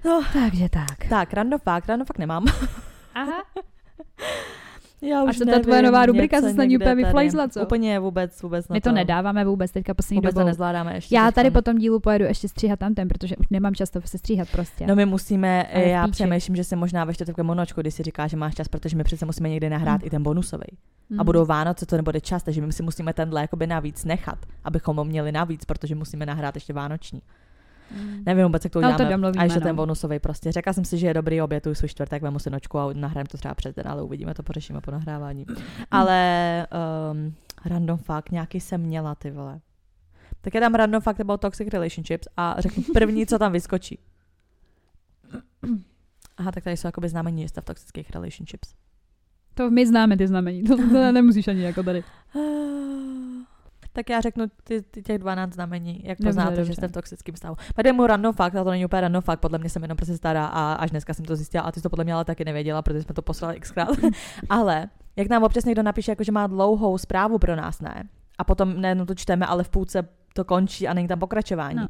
No. 0.06 0.22
Takže 0.34 0.70
tak. 0.70 1.10
tak, 1.10 1.34
random 1.34 1.60
fakt, 1.60 1.88
random 1.88 2.06
fakt 2.06 2.18
nemám. 2.18 2.46
Aha. 3.16 3.44
Já 5.04 5.20
A 5.20 5.24
už 5.24 5.38
co 5.38 5.46
ta 5.46 5.52
nevím, 5.52 5.64
tvoje 5.64 5.82
nová 5.82 6.06
rubrika 6.06 6.42
se 6.42 6.54
snad 6.54 6.64
někde 6.64 6.86
úplně 6.86 6.96
tady. 6.96 7.04
vyflejzla, 7.04 7.48
co? 7.48 7.62
Úplně 7.62 8.00
vůbec, 8.00 8.42
vůbec 8.42 8.68
na 8.68 8.74
My 8.74 8.82
to 8.82 8.92
nedáváme 8.92 9.46
vůbec 9.46 9.72
teďka 9.72 9.94
poslední 9.94 10.18
Vůbec 10.18 10.34
to 10.34 10.40
dobou. 10.40 10.48
nezvládáme 10.48 10.96
ještě. 10.96 11.16
Já 11.16 11.32
tady 11.32 11.52
po 11.52 11.62
tom 11.62 11.78
dílu 11.78 12.00
pojedu 12.00 12.26
ještě 12.26 12.48
stříhat 12.48 12.80
tamten, 12.80 13.08
protože 13.08 13.36
už 13.38 13.46
nemám 13.50 13.76
čas 13.76 13.90
to 13.90 14.02
se 14.02 14.18
stříhat 14.18 14.50
prostě. 14.52 14.88
No 14.88 14.96
my 14.96 15.06
musíme, 15.06 15.68
Ale 15.74 15.84
já 15.84 16.04
píči. 16.06 16.12
přemýšlím, 16.12 16.56
že 16.56 16.64
si 16.64 16.76
možná 16.76 17.06
ve 17.06 17.14
čtvrtek 17.14 17.38
monočku, 17.38 17.82
když 17.82 17.94
si 17.94 18.04
říká, 18.04 18.28
že 18.28 18.38
máš 18.38 18.56
čas, 18.56 18.68
protože 18.68 18.98
my 18.98 19.04
přece 19.04 19.26
musíme 19.26 19.50
někdy 19.50 19.70
nahrát 19.70 20.02
Mm. 20.02 20.08
i 20.08 20.10
ten 20.10 20.24
bonusový. 20.24 20.64
Mm. 21.10 21.20
A 21.20 21.24
budou 21.24 21.46
Vánoce, 21.46 21.86
to 21.86 21.96
nebude 21.98 22.22
čas, 22.22 22.44
takže 22.44 22.62
my 22.62 22.74
si 22.74 22.84
musíme 22.84 23.14
tenhle 23.14 23.42
jakoby 23.42 23.68
navíc 23.68 24.06
nechat, 24.06 24.38
abychom 24.64 24.98
ho 24.98 25.06
měli 25.06 25.32
navíc, 25.32 25.66
protože 25.66 25.96
musíme 25.96 26.26
nahrát 26.26 26.56
ještě 26.56 26.74
vánoční. 26.74 27.22
Mm. 27.96 28.24
Nevím 28.26 28.44
vůbec, 28.46 28.64
jak 28.64 28.74
to 28.74 28.82
No, 28.82 28.88
to 28.88 28.94
uděláme. 28.96 29.12
domluvíme, 29.14 29.42
a 29.42 29.44
ještě 29.44 29.60
no. 29.60 29.66
ten 29.66 29.76
bonusový 29.76 30.20
prostě. 30.20 30.52
Řekla 30.52 30.74
jsem 30.74 30.86
si, 30.86 30.98
že 30.98 31.08
je 31.08 31.14
dobrý 31.14 31.42
obětuji 31.42 31.76
svůj 31.76 31.90
čtvrtek, 31.90 32.24
vemu 32.24 32.40
si 32.40 32.50
nočku 32.50 32.80
a 32.80 32.94
nahrajeme 32.94 33.28
to 33.28 33.38
třeba 33.38 33.54
přes 33.56 33.76
den, 33.76 33.88
ale 33.88 34.04
uvidíme, 34.04 34.34
to 34.34 34.44
pořešíme 34.44 34.82
po 34.82 34.92
nahrávání. 34.92 35.46
ale 35.92 36.68
um, 37.12 37.34
random 37.66 37.98
fakt, 37.98 38.32
nějaký 38.32 38.60
jsem 38.60 38.82
měla, 38.82 39.16
ty 39.16 39.32
vole. 39.32 39.60
Tak 40.42 40.54
je 40.56 40.62
tam 40.62 40.76
random 40.76 41.02
fact 41.02 41.20
about 41.20 41.42
toxic 41.42 41.68
relationships 41.68 42.28
a 42.38 42.56
řeknu 42.60 42.84
první, 42.94 43.26
co 43.28 43.40
tam 43.40 43.52
vyskočí. 43.52 44.00
Aha, 46.38 46.52
tak 46.52 46.64
tady 46.64 46.78
jsou 46.78 46.88
jakoby 46.88 47.10
znamení 47.10 47.48
jste 47.48 47.62
v 47.62 47.66
toxických 47.66 48.10
relationships. 48.10 48.74
To 49.54 49.72
my 49.72 49.88
známe 49.88 50.18
ty 50.18 50.28
znamení, 50.28 50.64
to, 50.64 50.78
to 50.78 51.12
nemusíš 51.12 51.48
ani 51.48 51.62
jako 51.62 51.84
tady. 51.84 52.04
Tak 53.94 54.10
já 54.10 54.22
řeknu 54.22 54.46
ty, 54.64 54.82
ty 54.82 55.02
těch 55.02 55.18
12 55.18 55.54
znamení, 55.54 56.02
jak 56.04 56.18
Dobře, 56.18 56.30
poznáte, 56.30 56.56
že 56.56 56.62
dobře. 56.62 56.74
jste 56.74 56.88
v 56.88 56.92
toxickém 56.92 57.36
stavu. 57.36 57.56
Tady 57.76 57.92
mu 57.92 58.08
random 58.08 58.34
fakt, 58.34 58.56
a 58.56 58.64
to 58.64 58.70
není 58.70 58.86
úplně 58.86 59.02
random 59.02 59.22
fakt, 59.22 59.40
podle 59.40 59.60
mě 59.60 59.70
jsem 59.70 59.82
jenom 59.82 59.96
prostě 59.96 60.18
stará 60.18 60.46
a 60.46 60.74
až 60.74 60.92
dneska 60.92 61.14
jsem 61.14 61.26
to 61.26 61.36
zjistila 61.36 61.64
a 61.64 61.72
ty 61.72 61.80
jsi 61.80 61.84
to 61.84 61.90
podle 61.90 62.04
mě 62.04 62.14
ale 62.14 62.26
taky 62.26 62.46
nevěděla, 62.46 62.82
protože 62.82 63.04
jsme 63.04 63.16
to 63.16 63.22
poslali 63.22 63.60
xkrát. 63.60 63.90
ale 64.50 64.90
jak 65.16 65.30
nám 65.30 65.44
občas 65.44 65.66
někdo 65.66 65.84
napíše, 65.84 66.12
jako, 66.12 66.24
že 66.24 66.32
má 66.32 66.48
dlouhou 66.48 66.98
zprávu 66.98 67.40
pro 67.40 67.56
nás, 67.56 67.82
ne? 67.82 68.04
A 68.38 68.44
potom 68.44 68.82
nejenom 68.82 69.08
to 69.08 69.16
čteme, 69.16 69.46
ale 69.46 69.64
v 69.64 69.70
půlce 69.70 70.08
to 70.34 70.46
končí 70.46 70.88
a 70.88 70.94
není 70.94 71.08
tam 71.08 71.20
pokračování. 71.20 71.76
No. 71.76 71.88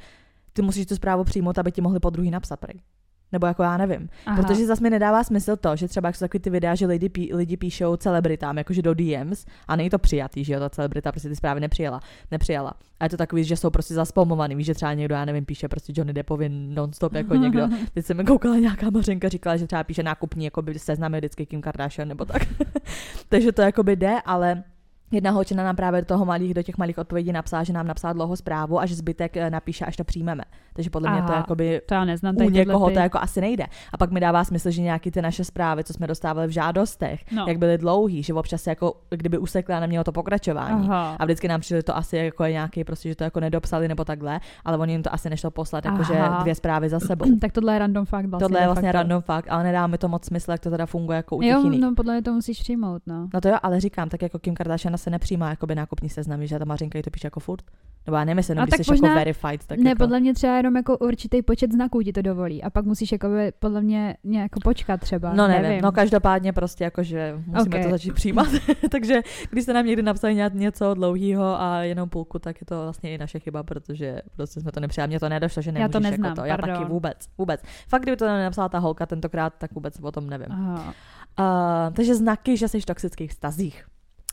Ty 0.53 0.61
musíš 0.61 0.85
tu 0.85 0.95
zprávu 0.95 1.23
přijmout, 1.23 1.57
aby 1.57 1.71
ti 1.71 1.81
mohli 1.81 1.99
po 1.99 2.09
druhý 2.09 2.31
napsat 2.31 2.59
prej. 2.59 2.81
Nebo 3.31 3.47
jako 3.47 3.63
já 3.63 3.77
nevím. 3.77 4.09
Aha. 4.25 4.41
Protože 4.41 4.65
zase 4.65 4.83
mi 4.83 4.89
nedává 4.89 5.23
smysl 5.23 5.55
to, 5.55 5.75
že 5.75 5.87
třeba 5.87 6.07
jak 6.07 6.15
jsou 6.15 6.23
takový 6.23 6.41
ty 6.41 6.49
videa, 6.49 6.75
že 6.75 6.85
lidi, 6.85 7.09
pí, 7.09 7.33
lidi 7.33 7.57
píšou 7.57 7.95
celebritám, 7.95 8.57
jakože 8.57 8.81
do 8.81 8.93
DMs 8.93 9.45
a 9.67 9.75
není 9.75 9.89
to 9.89 9.99
přijatý, 9.99 10.43
že 10.43 10.53
jo, 10.53 10.59
ta 10.59 10.69
celebrita 10.69 11.11
prostě 11.11 11.29
ty 11.29 11.35
zprávy 11.35 11.59
nepřijela, 11.59 11.99
nepřijala. 12.31 12.73
A 12.99 13.03
je 13.03 13.09
to 13.09 13.17
takový, 13.17 13.43
že 13.43 13.57
jsou 13.57 13.69
prostě 13.69 13.93
zaspomovaný, 13.93 14.55
víš, 14.55 14.65
že 14.65 14.73
třeba 14.73 14.93
někdo, 14.93 15.15
já 15.15 15.25
nevím, 15.25 15.45
píše 15.45 15.67
prostě 15.67 15.93
Johnny 15.95 16.13
Deppovi 16.13 16.49
nonstop 16.49 17.13
jako 17.13 17.35
někdo. 17.45 17.69
Teď 17.93 18.05
jsem 18.05 18.17
mi 18.17 18.23
koukala 18.23 18.55
nějaká 18.55 18.89
mařenka, 18.89 19.29
říkala, 19.29 19.57
že 19.57 19.67
třeba 19.67 19.83
píše 19.83 20.03
nákupní, 20.03 20.45
jako 20.45 20.61
by 20.61 20.79
seznamy 20.79 21.17
vždycky 21.17 21.45
Kim 21.45 21.61
Kardashian 21.61 22.07
nebo 22.07 22.25
tak. 22.25 22.41
Takže 23.29 23.51
to 23.51 23.61
jako 23.61 23.83
by 23.83 23.95
jde, 23.95 24.15
ale 24.25 24.63
Jedna 25.11 25.31
holčina 25.31 25.63
nám 25.63 25.75
právě 25.75 26.01
do 26.01 26.05
toho 26.07 26.25
malých, 26.25 26.53
do 26.53 26.63
těch 26.63 26.77
malých 26.77 26.97
odpovědí 26.97 27.31
napsala, 27.31 27.63
že 27.63 27.73
nám 27.73 27.87
napsala 27.87 28.13
dlouhou 28.13 28.35
zprávu 28.35 28.79
a 28.79 28.85
že 28.85 28.95
zbytek 28.95 29.37
eh, 29.37 29.49
napíše, 29.49 29.85
až 29.85 29.95
to 29.97 30.03
přijmeme. 30.03 30.43
Takže 30.73 30.89
podle 30.89 31.11
mě 31.11 31.21
to 31.21 31.27
Aha. 31.27 31.35
jakoby 31.37 31.81
To 31.85 31.93
já 31.93 32.05
neznám. 32.05 32.35
u 32.45 32.49
někoho 32.49 32.87
ty. 32.87 32.93
to 32.93 32.99
jako 32.99 33.17
asi 33.21 33.41
nejde. 33.41 33.65
A 33.93 33.97
pak 33.97 34.11
mi 34.11 34.19
dává 34.19 34.43
smysl, 34.43 34.71
že 34.71 34.81
nějaký 34.81 35.11
ty 35.11 35.21
naše 35.21 35.43
zprávy, 35.43 35.83
co 35.83 35.93
jsme 35.93 36.07
dostávali 36.07 36.47
v 36.47 36.51
žádostech, 36.51 37.31
No. 37.31 37.45
jak 37.47 37.57
byly 37.57 37.77
dlouhý, 37.77 38.23
že 38.23 38.33
občas 38.33 38.61
se 38.61 38.69
jako 38.71 38.93
kdyby 39.09 39.37
usekla 39.37 39.77
a 39.77 39.79
nemělo 39.79 40.03
to 40.03 40.11
pokračování. 40.11 40.87
Aha. 40.89 41.15
A 41.19 41.25
vždycky 41.25 41.47
nám 41.47 41.59
přijde 41.61 41.83
to 41.83 41.97
asi 41.97 42.17
jako 42.17 42.43
nějaký, 42.45 42.83
prostě, 42.83 43.09
že 43.09 43.15
to 43.15 43.23
jako 43.23 43.39
nedopsali 43.39 43.87
nebo 43.87 44.05
takhle, 44.05 44.39
ale 44.65 44.77
oni 44.77 44.93
jim 44.93 45.03
to 45.03 45.13
asi 45.13 45.29
nešlo 45.29 45.51
poslat, 45.51 45.85
jakože 45.85 46.19
Aha. 46.19 46.41
dvě 46.41 46.55
zprávy 46.55 46.89
za 46.89 46.99
sebou. 46.99 47.25
tak 47.41 47.51
tohle 47.51 47.73
je 47.73 47.79
random 47.79 48.05
fakt 48.05 48.25
vlastně. 48.25 48.45
Tohle 48.47 48.59
je 48.61 48.65
vlastně 48.65 48.87
facto. 48.91 48.97
random 48.97 49.21
fakt, 49.21 49.45
ale 49.49 49.63
nedá 49.63 49.87
mi 49.87 49.97
to 49.97 50.07
moc 50.07 50.25
smysl, 50.25 50.51
jak 50.51 50.59
to 50.61 50.69
teda 50.69 50.85
funguje 50.85 51.15
jako 51.15 51.35
u 51.37 51.41
těch 51.41 51.51
Jo, 51.51 51.63
jiných. 51.63 51.81
no 51.81 51.93
podle 51.95 52.13
mě 52.13 52.21
to 52.21 52.33
musíš 52.33 52.59
přijmout, 52.59 53.01
no. 53.07 53.27
No 53.33 53.41
to 53.41 53.49
jo, 53.49 53.55
ale 53.63 53.79
říkám, 53.79 54.09
tak 54.09 54.21
jako 54.21 54.39
Kim 54.39 54.55
Kardashian 54.55 54.97
se 55.01 55.09
nepřijímá 55.09 55.49
jako 55.49 55.67
by 55.67 55.75
nákupní 55.75 56.09
seznamy, 56.09 56.47
že 56.47 56.59
ta 56.59 56.65
Mařinka 56.65 56.99
jí 56.99 57.03
to 57.03 57.09
píše 57.09 57.27
jako 57.27 57.39
furt. 57.39 57.63
Nebo 58.05 58.17
já 58.17 58.23
když 58.23 58.45
tak 58.45 58.85
jsi 58.85 58.91
možná- 58.91 59.07
jako 59.07 59.19
verified, 59.19 59.67
tak 59.67 59.79
ne, 59.79 59.89
jako... 59.89 59.97
podle 59.97 60.19
mě 60.19 60.33
třeba 60.33 60.57
jenom 60.57 60.75
jako 60.75 60.97
určitý 60.97 61.41
počet 61.41 61.71
znaků 61.71 62.01
ti 62.01 62.13
to 62.13 62.21
dovolí. 62.21 62.63
A 62.63 62.69
pak 62.69 62.85
musíš 62.85 63.11
jako 63.11 63.29
by, 63.29 63.51
podle 63.59 63.81
mě 63.81 64.17
nějak 64.23 64.51
počkat 64.63 65.01
třeba. 65.01 65.33
No 65.33 65.47
nevím, 65.47 65.63
nevím. 65.63 65.81
no 65.81 65.91
každopádně 65.91 66.53
prostě 66.53 66.83
jakože 66.83 67.33
musíme 67.45 67.77
Ok. 67.77 67.83
to 67.83 67.89
začít 67.89 68.13
přijímat. 68.13 68.47
Takže 68.91 69.21
když 69.49 69.63
jste 69.63 69.73
nám 69.73 69.85
někdy 69.85 70.01
napsali 70.01 70.35
nějak 70.35 70.53
něco 70.53 70.93
dlouhého 70.93 71.61
a 71.61 71.81
jenom 71.81 72.09
půlku, 72.09 72.39
tak 72.39 72.61
je 72.61 72.65
to 72.65 72.83
vlastně 72.83 73.13
i 73.13 73.17
naše 73.17 73.39
chyba, 73.39 73.63
protože 73.63 74.21
prostě 74.35 74.61
jsme 74.61 74.71
to 74.71 74.79
nepřijali. 74.79 75.07
Mně 75.07 75.19
to 75.19 75.29
nedošlo, 75.29 75.61
že 75.61 75.69
Já 75.69 75.73
nemůžeš 75.73 75.91
to 75.91 75.99
neznám, 75.99 76.29
jako 76.29 76.41
to. 76.41 76.47
Já 76.47 76.57
pardon. 76.57 76.75
taky 76.77 76.89
vůbec, 76.89 77.17
vůbec. 77.37 77.61
Fakt, 77.87 78.01
kdyby 78.01 78.17
to 78.17 78.25
nenapsala 78.25 78.69
ta 78.69 78.79
holka 78.79 79.05
tentokrát, 79.05 79.53
tak 79.57 79.71
vůbec 79.71 79.99
o 80.01 80.11
tom 80.11 80.29
nevím. 80.29 80.51
Aha. 80.51 80.93
Uh, 81.39 81.93
takže 81.93 82.15
znaky, 82.15 82.57
že 82.57 82.67
jsi 82.67 82.81
v 82.81 82.85
toxických 82.85 83.31
vztazích. 83.31 83.85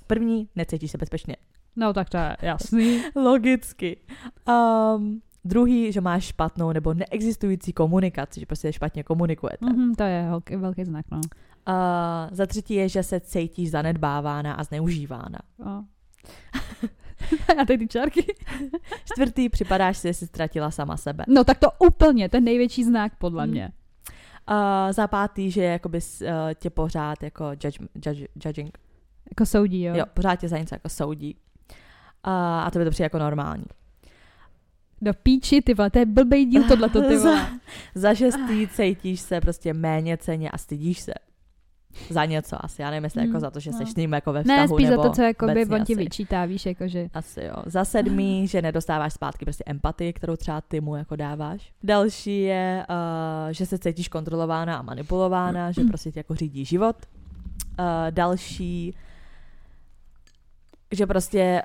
První, 0.09 0.49
necítíš 0.57 0.91
se 0.91 0.99
bezpečně. 0.99 1.37
No 1.77 1.93
tak 1.93 2.11
to 2.11 2.17
je 2.17 2.37
jasný. 2.43 3.03
Logicky. 3.17 3.97
Um, 4.49 5.21
druhý, 5.45 5.93
že 5.93 6.01
máš 6.01 6.25
špatnou 6.25 6.73
nebo 6.73 6.95
neexistující 6.95 7.73
komunikaci, 7.73 8.41
že 8.41 8.47
prostě 8.47 8.73
špatně 8.73 9.03
komunikujete. 9.03 9.67
Mhm, 9.67 9.95
to 9.95 10.03
je 10.03 10.27
velký, 10.31 10.57
velký 10.57 10.85
znak, 10.85 11.07
no. 11.11 11.21
Uh, 11.69 11.75
za 12.31 12.47
třetí 12.47 12.75
je, 12.75 12.89
že 12.89 13.03
se 13.03 13.21
cítíš 13.21 13.71
zanedbávána 13.71 14.53
a 14.55 14.65
zneužívána. 14.65 15.39
no. 15.59 15.85
A 17.63 17.65
teď 17.65 17.79
ty 17.81 17.89
čárky. 17.89 18.35
Čtvrtý, 19.05 19.49
připadáš 19.49 19.99
si, 19.99 20.09
že 20.09 20.15
jsi 20.15 20.27
ztratila 20.27 20.71
sama 20.71 20.97
sebe. 20.97 21.25
No 21.29 21.45
tak 21.45 21.59
to 21.59 21.67
úplně, 21.79 22.29
ten 22.29 22.45
největší 22.45 22.85
znak 22.85 23.13
podle 23.19 23.43
Hmm. 23.43 23.53
mě. 23.53 23.73
Uh, 24.51 24.93
za 24.93 25.07
pátý, 25.07 25.51
že 25.51 25.63
jakoby 25.65 25.99
uh, 25.99 26.29
tě 26.55 26.71
pořád 26.71 27.23
jako 27.23 27.51
judge, 27.51 27.79
judge, 28.07 28.27
judging. 28.45 28.79
Jako 29.31 29.47
soudí, 29.47 29.83
jo? 29.83 29.95
Jo, 29.95 30.05
pořád 30.15 30.37
tě 30.37 30.49
za 30.49 30.59
něco 30.59 30.75
jako 30.75 30.89
soudí. 30.89 31.37
Uh, 32.27 32.33
a 32.33 32.71
to 32.71 32.79
by 32.79 32.85
to 32.85 32.91
přijde 32.91 33.05
jako 33.05 33.19
normální. 33.19 33.65
Do 35.03 35.15
píči, 35.15 35.63
ty 35.63 35.75
vole, 35.75 35.91
to 35.91 35.99
je 35.99 36.07
blbej 36.07 36.47
díl 36.47 36.65
tohleto, 36.69 37.03
ty 37.03 37.17
vole. 37.19 37.37
Za, 37.37 37.49
za 37.95 38.15
šestý 38.15 38.69
cítíš 38.69 39.21
se 39.21 39.41
prostě 39.41 39.75
méně 39.75 40.17
ceně 40.17 40.51
a 40.51 40.59
stydíš 40.59 41.01
se. 41.01 41.13
Za 42.11 42.25
něco 42.25 42.65
asi, 42.65 42.83
já 42.83 42.91
nevím, 42.91 43.05
jestli 43.05 43.21
jako 43.21 43.31
Hmm, 43.31 43.41
za 43.41 43.51
to, 43.51 43.61
že 43.61 43.71
no. 43.71 43.79
seš 43.79 43.91
s 43.91 43.97
ním 43.97 44.13
jako 44.13 44.33
ve 44.33 44.43
vztahu, 44.43 44.61
Ne, 44.61 44.69
spíš 44.69 44.87
za 44.87 44.91
nebo 44.91 45.03
to, 45.03 45.11
co 45.11 45.23
jakoby 45.23 45.53
obecně 45.53 45.77
on 45.77 45.85
ti 45.85 45.95
vyčítá, 45.95 46.45
víš, 46.45 46.67
jakože. 46.67 47.09
Asi 47.15 47.45
jo. 47.45 47.55
Za 47.67 47.85
sedmý, 47.85 48.49
že 48.49 48.63
nedostáváš 48.63 49.13
zpátky 49.13 49.45
prostě 49.45 49.65
empatii, 49.67 50.13
kterou 50.13 50.37
třeba 50.37 50.61
ty 50.61 50.81
mu 50.81 50.97
jako 50.97 51.17
dáváš. 51.17 51.73
Další 51.83 52.43
je, 52.43 52.87
uh, 52.91 53.53
že 53.53 53.67
se 53.67 53.79
cítíš 53.79 54.09
kontrolována 54.09 54.77
a 54.77 54.83
manipulována, 54.83 55.73
že 55.73 55.85
prostě 55.89 56.13
tě 56.13 56.19
jako 56.19 56.35
řídí 56.35 56.65
život. 56.65 56.97
Uh, 57.79 57.85
další, 58.11 58.95
že 60.93 61.07
prostě 61.07 61.63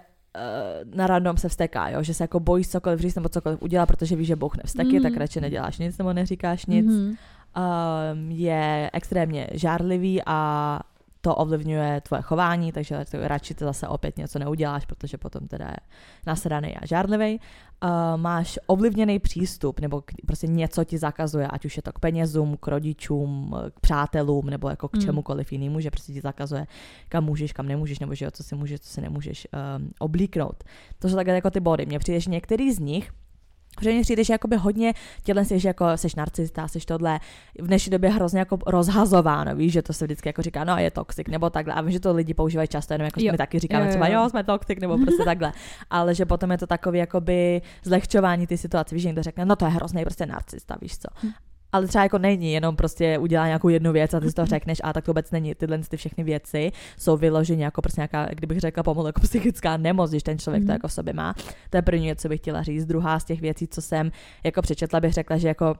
uh, 0.87 0.95
na 0.95 1.07
random 1.07 1.37
se 1.37 1.49
vsteká, 1.49 1.89
jo? 1.89 2.03
že 2.03 2.13
se 2.13 2.23
jako 2.23 2.39
bojíš 2.39 2.67
cokoliv 2.69 2.99
říct 2.99 3.15
nebo 3.15 3.29
cokoliv 3.29 3.61
udělat, 3.61 3.85
protože 3.85 4.15
víš, 4.15 4.27
že 4.27 4.35
bouchne 4.35 4.63
vsteky, 4.65 4.93
Mhm. 4.93 5.03
tak 5.03 5.17
radši 5.17 5.41
neděláš 5.41 5.77
nic 5.77 5.97
nebo 5.97 6.13
neříkáš 6.13 6.65
nic. 6.65 6.85
Mhm. 6.85 7.13
Um, 8.15 8.31
je 8.31 8.89
extrémně 8.93 9.47
žárlivý 9.53 10.21
a 10.25 10.79
to 11.25 11.35
ovlivňuje 11.35 12.01
tvoje 12.01 12.21
chování, 12.21 12.71
takže 12.71 13.05
radši 13.13 13.53
ty 13.53 13.63
zase 13.63 13.87
opět 13.87 14.17
něco 14.17 14.39
neuděláš, 14.39 14.85
protože 14.85 15.17
potom 15.17 15.47
teda 15.47 15.65
je 15.65 15.77
nasraný 16.27 16.77
a 16.77 16.85
žárlivý. 16.85 17.39
Uh, 17.39 17.89
máš 18.21 18.59
ovlivněný 18.67 19.19
přístup, 19.19 19.79
nebo 19.79 20.01
k, 20.01 20.11
prostě 20.27 20.47
něco 20.47 20.83
ti 20.83 20.97
zakazuje, 20.97 21.47
ať 21.47 21.65
už 21.65 21.77
je 21.77 21.83
to 21.83 21.91
k 21.93 21.99
penězům, 21.99 22.57
k 22.59 22.67
rodičům, 22.67 23.55
k 23.73 23.79
přátelům, 23.79 24.49
nebo 24.49 24.69
jako 24.69 24.87
k 24.87 24.95
Mm. 24.95 25.01
čemukoliv 25.01 25.51
jinému, 25.51 25.79
že 25.79 25.91
prostě 25.91 26.13
ti 26.13 26.21
zakazuje, 26.21 26.67
kam 27.09 27.23
můžeš, 27.23 27.53
kam 27.53 27.67
nemůžeš, 27.67 27.99
nebo 27.99 28.15
že 28.15 28.25
jo, 28.25 28.31
co 28.31 28.43
si 28.43 28.55
můžeš, 28.55 28.79
co 28.79 28.89
si 28.89 29.01
nemůžeš 29.01 29.47
um, 29.77 29.89
oblíknout. 29.99 30.63
To 30.99 31.09
jsou 31.09 31.15
takhle 31.15 31.35
jako 31.35 31.51
ty 31.51 31.59
body. 31.59 31.85
Mně 31.85 31.99
přijde, 31.99 32.19
že 32.19 32.31
některý 32.31 32.73
z 32.73 32.79
nich 32.79 33.11
že 33.81 33.91
mně 33.91 34.01
přijde, 34.01 34.23
že 34.23 34.33
jakoby 34.33 34.55
hodně 34.55 34.93
těhle 35.23 35.45
si, 35.45 35.59
že 35.59 35.69
jako 35.69 35.85
seš 35.95 36.15
narcista, 36.15 36.67
seš 36.67 36.85
tohle, 36.85 37.19
v 37.59 37.67
dnešní 37.67 37.89
době 37.89 38.09
hrozně 38.09 38.39
jako 38.39 38.57
rozhazováno, 38.67 39.55
víš, 39.55 39.73
že 39.73 39.81
to 39.81 39.93
se 39.93 40.05
vždycky 40.05 40.29
jako 40.29 40.41
říká, 40.41 40.63
no 40.63 40.77
je 40.77 40.91
toxic, 40.91 41.27
nebo 41.27 41.49
takhle. 41.49 41.73
A 41.73 41.81
vím, 41.81 41.91
že 41.91 41.99
to 41.99 42.13
lidi 42.13 42.33
používají 42.33 42.67
často, 42.67 42.93
jenom 42.93 43.05
jako 43.05 43.19
Jo. 43.23 43.31
my 43.31 43.37
taky 43.37 43.59
říkáme 43.59 43.83
Jo, 43.83 43.87
jo, 43.87 43.91
třeba, 43.91 44.07
jo. 44.07 44.21
jo, 44.21 44.29
jsme 44.29 44.43
toxic, 44.43 44.79
nebo 44.79 44.97
prostě 44.97 45.23
takhle. 45.23 45.53
Ale 45.89 46.15
že 46.15 46.25
potom 46.25 46.51
je 46.51 46.57
to 46.57 46.67
takový 46.67 46.99
jakoby 46.99 47.61
zlehčování 47.83 48.47
ty 48.47 48.57
situace, 48.57 48.95
víš, 48.95 49.01
že 49.01 49.09
někdo 49.09 49.23
řekne, 49.23 49.45
no 49.45 49.55
to 49.55 49.65
je 49.65 49.71
hrozný 49.71 50.03
prostě 50.03 50.25
narcista, 50.25 50.75
víš 50.81 50.97
co. 50.97 51.27
Ale 51.73 51.87
třeba 51.87 52.03
jako 52.03 52.17
není, 52.17 52.53
jenom 52.53 52.75
prostě 52.75 53.17
udělá 53.17 53.45
nějakou 53.45 53.69
jednu 53.69 53.91
věc 53.91 54.13
a 54.13 54.19
ty 54.19 54.29
si 54.29 54.35
to 54.35 54.45
řekneš 54.45 54.77
a 54.83 54.93
tak 54.93 55.05
to 55.05 55.11
vůbec 55.11 55.31
není. 55.31 55.55
Tyhle 55.55 55.77
ty 55.77 55.97
všechny 55.97 56.23
věci 56.23 56.71
jsou 56.97 57.17
vyloženě 57.17 57.63
jako 57.65 57.81
prostě 57.81 58.01
nějaká, 58.01 58.25
kdybych 58.25 58.59
řekla 58.59 58.83
pomalu 58.83 59.07
jako 59.07 59.21
psychická 59.21 59.77
nemoc, 59.77 60.09
když 60.09 60.23
ten 60.23 60.39
člověk 60.39 60.63
to 60.63 60.65
Mhm. 60.65 60.73
jako 60.73 60.87
v 60.87 60.93
sobě 60.93 61.13
má. 61.13 61.33
To 61.69 61.77
je 61.77 61.81
první 61.81 62.05
věc, 62.05 62.21
co 62.21 62.29
bych 62.29 62.39
chtěla 62.39 62.63
říct. 62.63 62.85
Druhá 62.85 63.19
z 63.19 63.23
těch 63.25 63.41
věcí, 63.41 63.67
co 63.67 63.81
jsem 63.81 64.11
jako 64.43 64.61
přečetla, 64.61 64.99
bych 64.99 65.13
řekla, 65.13 65.37
že 65.37 65.47
jako 65.47 65.75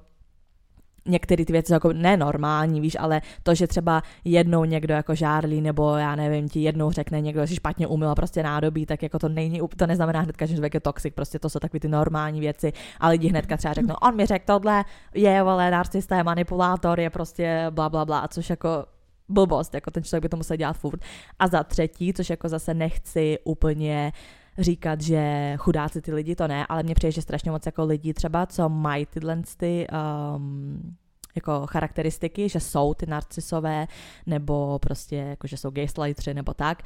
některé 1.06 1.46
ty 1.46 1.54
věci 1.54 1.68
jsou 1.68 1.74
jako 1.74 1.94
nenormální, 1.94 2.82
víš, 2.82 2.98
ale 3.00 3.22
to, 3.44 3.56
že 3.56 3.68
třeba 3.68 4.04
jednou 4.24 4.66
někdo 4.66 4.94
jako 4.94 5.16
žárlí, 5.16 5.62
nebo 5.62 5.96
já 5.96 6.16
nevím, 6.16 6.50
ti 6.50 6.60
jednou 6.60 6.92
řekne 6.92 7.22
někdo, 7.22 7.46
že 7.46 7.56
špatně 7.56 7.88
umyla 7.88 8.16
prostě 8.16 8.44
nádobí, 8.44 8.86
tak 8.86 9.04
jako 9.04 9.20
to 9.20 9.30
není, 9.30 9.62
to 9.78 9.88
neznamená 9.88 10.20
hnedka, 10.20 10.46
že 10.46 10.54
člověk 10.54 10.74
je 10.74 10.80
toxic, 10.80 11.14
prostě 11.14 11.40
to 11.40 11.50
jsou 11.50 11.60
takové 11.60 11.80
ty 11.80 11.88
normální 11.88 12.40
věci, 12.40 12.74
ale 13.00 13.12
lidi 13.12 13.28
hnedka 13.28 13.58
třeba 13.58 13.74
řeknou, 13.74 13.96
on 14.02 14.16
mi 14.16 14.26
řekl 14.26 14.46
tohle, 14.46 14.86
je, 15.14 15.44
vole, 15.44 15.72
narcista, 15.72 16.18
je 16.18 16.24
manipulátor, 16.24 17.00
je 17.00 17.10
prostě 17.10 17.66
bla, 17.70 17.90
bla, 17.90 18.06
bla, 18.06 18.28
což 18.28 18.50
jako 18.50 18.86
blbost, 19.30 19.74
jako 19.74 19.92
ten 19.92 20.04
člověk 20.04 20.24
by 20.24 20.30
to 20.30 20.38
musel 20.38 20.58
dělat 20.58 20.78
furt. 20.78 21.02
A 21.40 21.48
za 21.48 21.64
třetí, 21.64 22.14
což 22.14 22.30
jako 22.30 22.50
zase 22.50 22.74
nechci 22.74 23.38
úplně 23.44 24.12
říkat, 24.58 25.02
že 25.02 25.54
chudáci 25.58 26.02
ty 26.02 26.14
lidi, 26.14 26.36
to 26.36 26.48
ne, 26.48 26.66
ale 26.70 26.84
mně 26.84 26.96
přijde, 26.96 27.12
že 27.12 27.22
strašně 27.22 27.52
moc 27.52 27.66
jako 27.66 27.86
lidí 27.86 28.14
třeba, 28.14 28.46
co 28.46 28.70
mají 28.70 29.06
tyhle 29.06 29.42
ty 29.58 29.88
um, 30.36 30.96
jako 31.36 31.68
charakteristiky, 31.68 32.50
že 32.50 32.60
jsou 32.60 32.94
ty 32.94 33.06
narcisové, 33.06 33.88
nebo 34.26 34.80
prostě 34.80 35.16
jako, 35.16 35.48
že 35.48 35.58
jsou 35.58 35.70
gaslightři, 35.70 36.34
nebo 36.34 36.54
tak, 36.54 36.84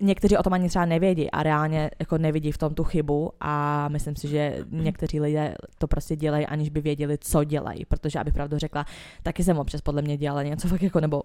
Někteří 0.00 0.36
o 0.36 0.42
tom 0.42 0.52
ani 0.52 0.68
třeba 0.68 0.84
nevědí 0.84 1.30
a 1.30 1.42
reálně 1.42 1.90
jako 1.98 2.18
nevidí 2.18 2.52
v 2.52 2.58
tom 2.58 2.74
tu 2.74 2.84
chybu 2.84 3.32
a 3.40 3.88
myslím 3.88 4.16
si, 4.16 4.28
že 4.28 4.64
někteří 4.70 5.20
lidé 5.20 5.54
to 5.78 5.86
prostě 5.86 6.16
dělají, 6.16 6.46
aniž 6.46 6.68
by 6.68 6.80
věděli, 6.80 7.18
co 7.18 7.44
dělají, 7.44 7.84
protože 7.84 8.18
abych 8.18 8.34
pravdu 8.34 8.58
řekla, 8.58 8.86
taky 9.22 9.44
jsem 9.44 9.58
občas 9.58 9.80
podle 9.80 10.02
mě 10.02 10.16
dělala 10.16 10.42
něco 10.42 10.68
fakt 10.68 10.82
jako, 10.82 11.00
nebo 11.00 11.22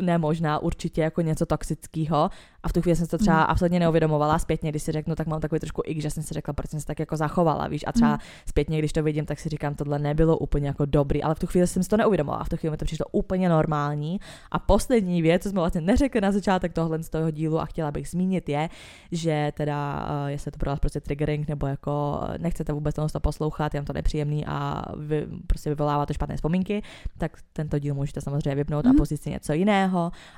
ne 0.00 0.18
možná, 0.18 0.58
určitě 0.58 1.00
jako 1.00 1.20
něco 1.20 1.46
toxického 1.46 2.30
a 2.62 2.68
v 2.68 2.72
tu 2.72 2.82
chvíli 2.82 2.96
jsem 2.96 3.06
to 3.06 3.18
třeba 3.18 3.36
Mm. 3.36 3.44
absolutně 3.48 3.80
neuvědomovala. 3.80 4.38
Zpětně, 4.38 4.70
když 4.70 4.82
si 4.82 4.92
řeknu, 4.92 5.14
tak 5.14 5.26
mám 5.26 5.40
takový 5.40 5.58
trošku 5.60 5.82
ik, 5.84 6.02
že 6.02 6.10
jsem 6.10 6.22
si 6.22 6.34
řekla, 6.34 6.54
proč 6.54 6.70
jsem 6.70 6.80
se 6.80 6.86
tak 6.86 6.98
jako 6.98 7.16
zachovala, 7.16 7.68
víš. 7.68 7.84
A 7.86 7.92
třeba 7.92 8.12
Mm. 8.12 8.18
zpětně, 8.48 8.78
když 8.78 8.92
to 8.92 9.02
vidím, 9.02 9.26
tak 9.26 9.38
si 9.38 9.48
říkám, 9.48 9.74
tohle 9.74 9.98
nebylo 9.98 10.38
úplně 10.38 10.66
jako 10.66 10.84
dobrý, 10.86 11.22
ale 11.22 11.34
v 11.34 11.38
tu 11.38 11.46
chvíli 11.46 11.66
jsem 11.66 11.82
si 11.82 11.88
to 11.88 11.96
neuvědomovala. 11.96 12.44
V 12.44 12.48
tu 12.48 12.56
chvíli 12.56 12.70
mi 12.70 12.76
to 12.76 12.84
přišlo 12.84 13.06
úplně 13.12 13.48
normální. 13.48 14.20
A 14.50 14.58
poslední 14.58 15.22
věc, 15.22 15.42
co 15.42 15.48
jsme 15.48 15.60
vlastně 15.60 15.80
neřekli 15.80 16.20
na 16.20 16.32
začátek 16.32 16.72
tohle 16.72 17.02
z 17.02 17.08
toho 17.08 17.30
dílu 17.30 17.60
a 17.60 17.64
chtěla 17.66 17.90
bych 17.90 18.08
zmínit, 18.08 18.48
je, 18.48 18.68
že 19.12 19.52
teda, 19.56 20.06
uh, 20.22 20.28
jestli 20.28 20.48
je 20.48 20.52
to 20.52 20.58
pro 20.58 20.70
vás 20.70 20.80
prostě 20.80 21.00
triggering, 21.00 21.48
nebo 21.48 21.66
jako 21.66 22.20
uh, 22.22 22.28
nechcete 22.38 22.72
vůbec 22.72 22.94
to 23.12 23.20
poslouchat, 23.20 23.74
je 23.74 23.80
vám 23.80 23.86
to 23.86 23.92
nepříjemný 23.92 24.46
a 24.46 24.82
vy, 24.96 25.26
prostě 25.46 25.70
vyvolává 25.70 26.06
to 26.06 26.12
špatné 26.12 26.36
vzpomínky, 26.36 26.82
tak 27.18 27.38
tento 27.52 27.78
díl 27.78 27.94
můžete 27.94 28.20
samozřejmě 28.20 28.54
vypnout 28.54 28.84
Mhm. 28.84 28.94
a 28.96 28.98
pustit 28.98 29.16
si 29.22 29.30
něco 29.30 29.52
jiného. 29.52 29.81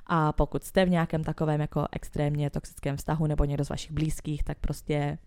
A 0.06 0.32
pokud 0.32 0.64
jste 0.64 0.84
v 0.84 0.90
nějakém 0.90 1.24
takovém 1.24 1.60
jako 1.60 1.86
extrémně 1.92 2.50
toxickém 2.50 2.96
vztahu 2.96 3.26
nebo 3.26 3.44
někdo 3.44 3.64
z 3.64 3.68
vašich 3.68 3.92
blízkých, 3.92 4.44
tak 4.44 4.58
prostě 4.58 5.18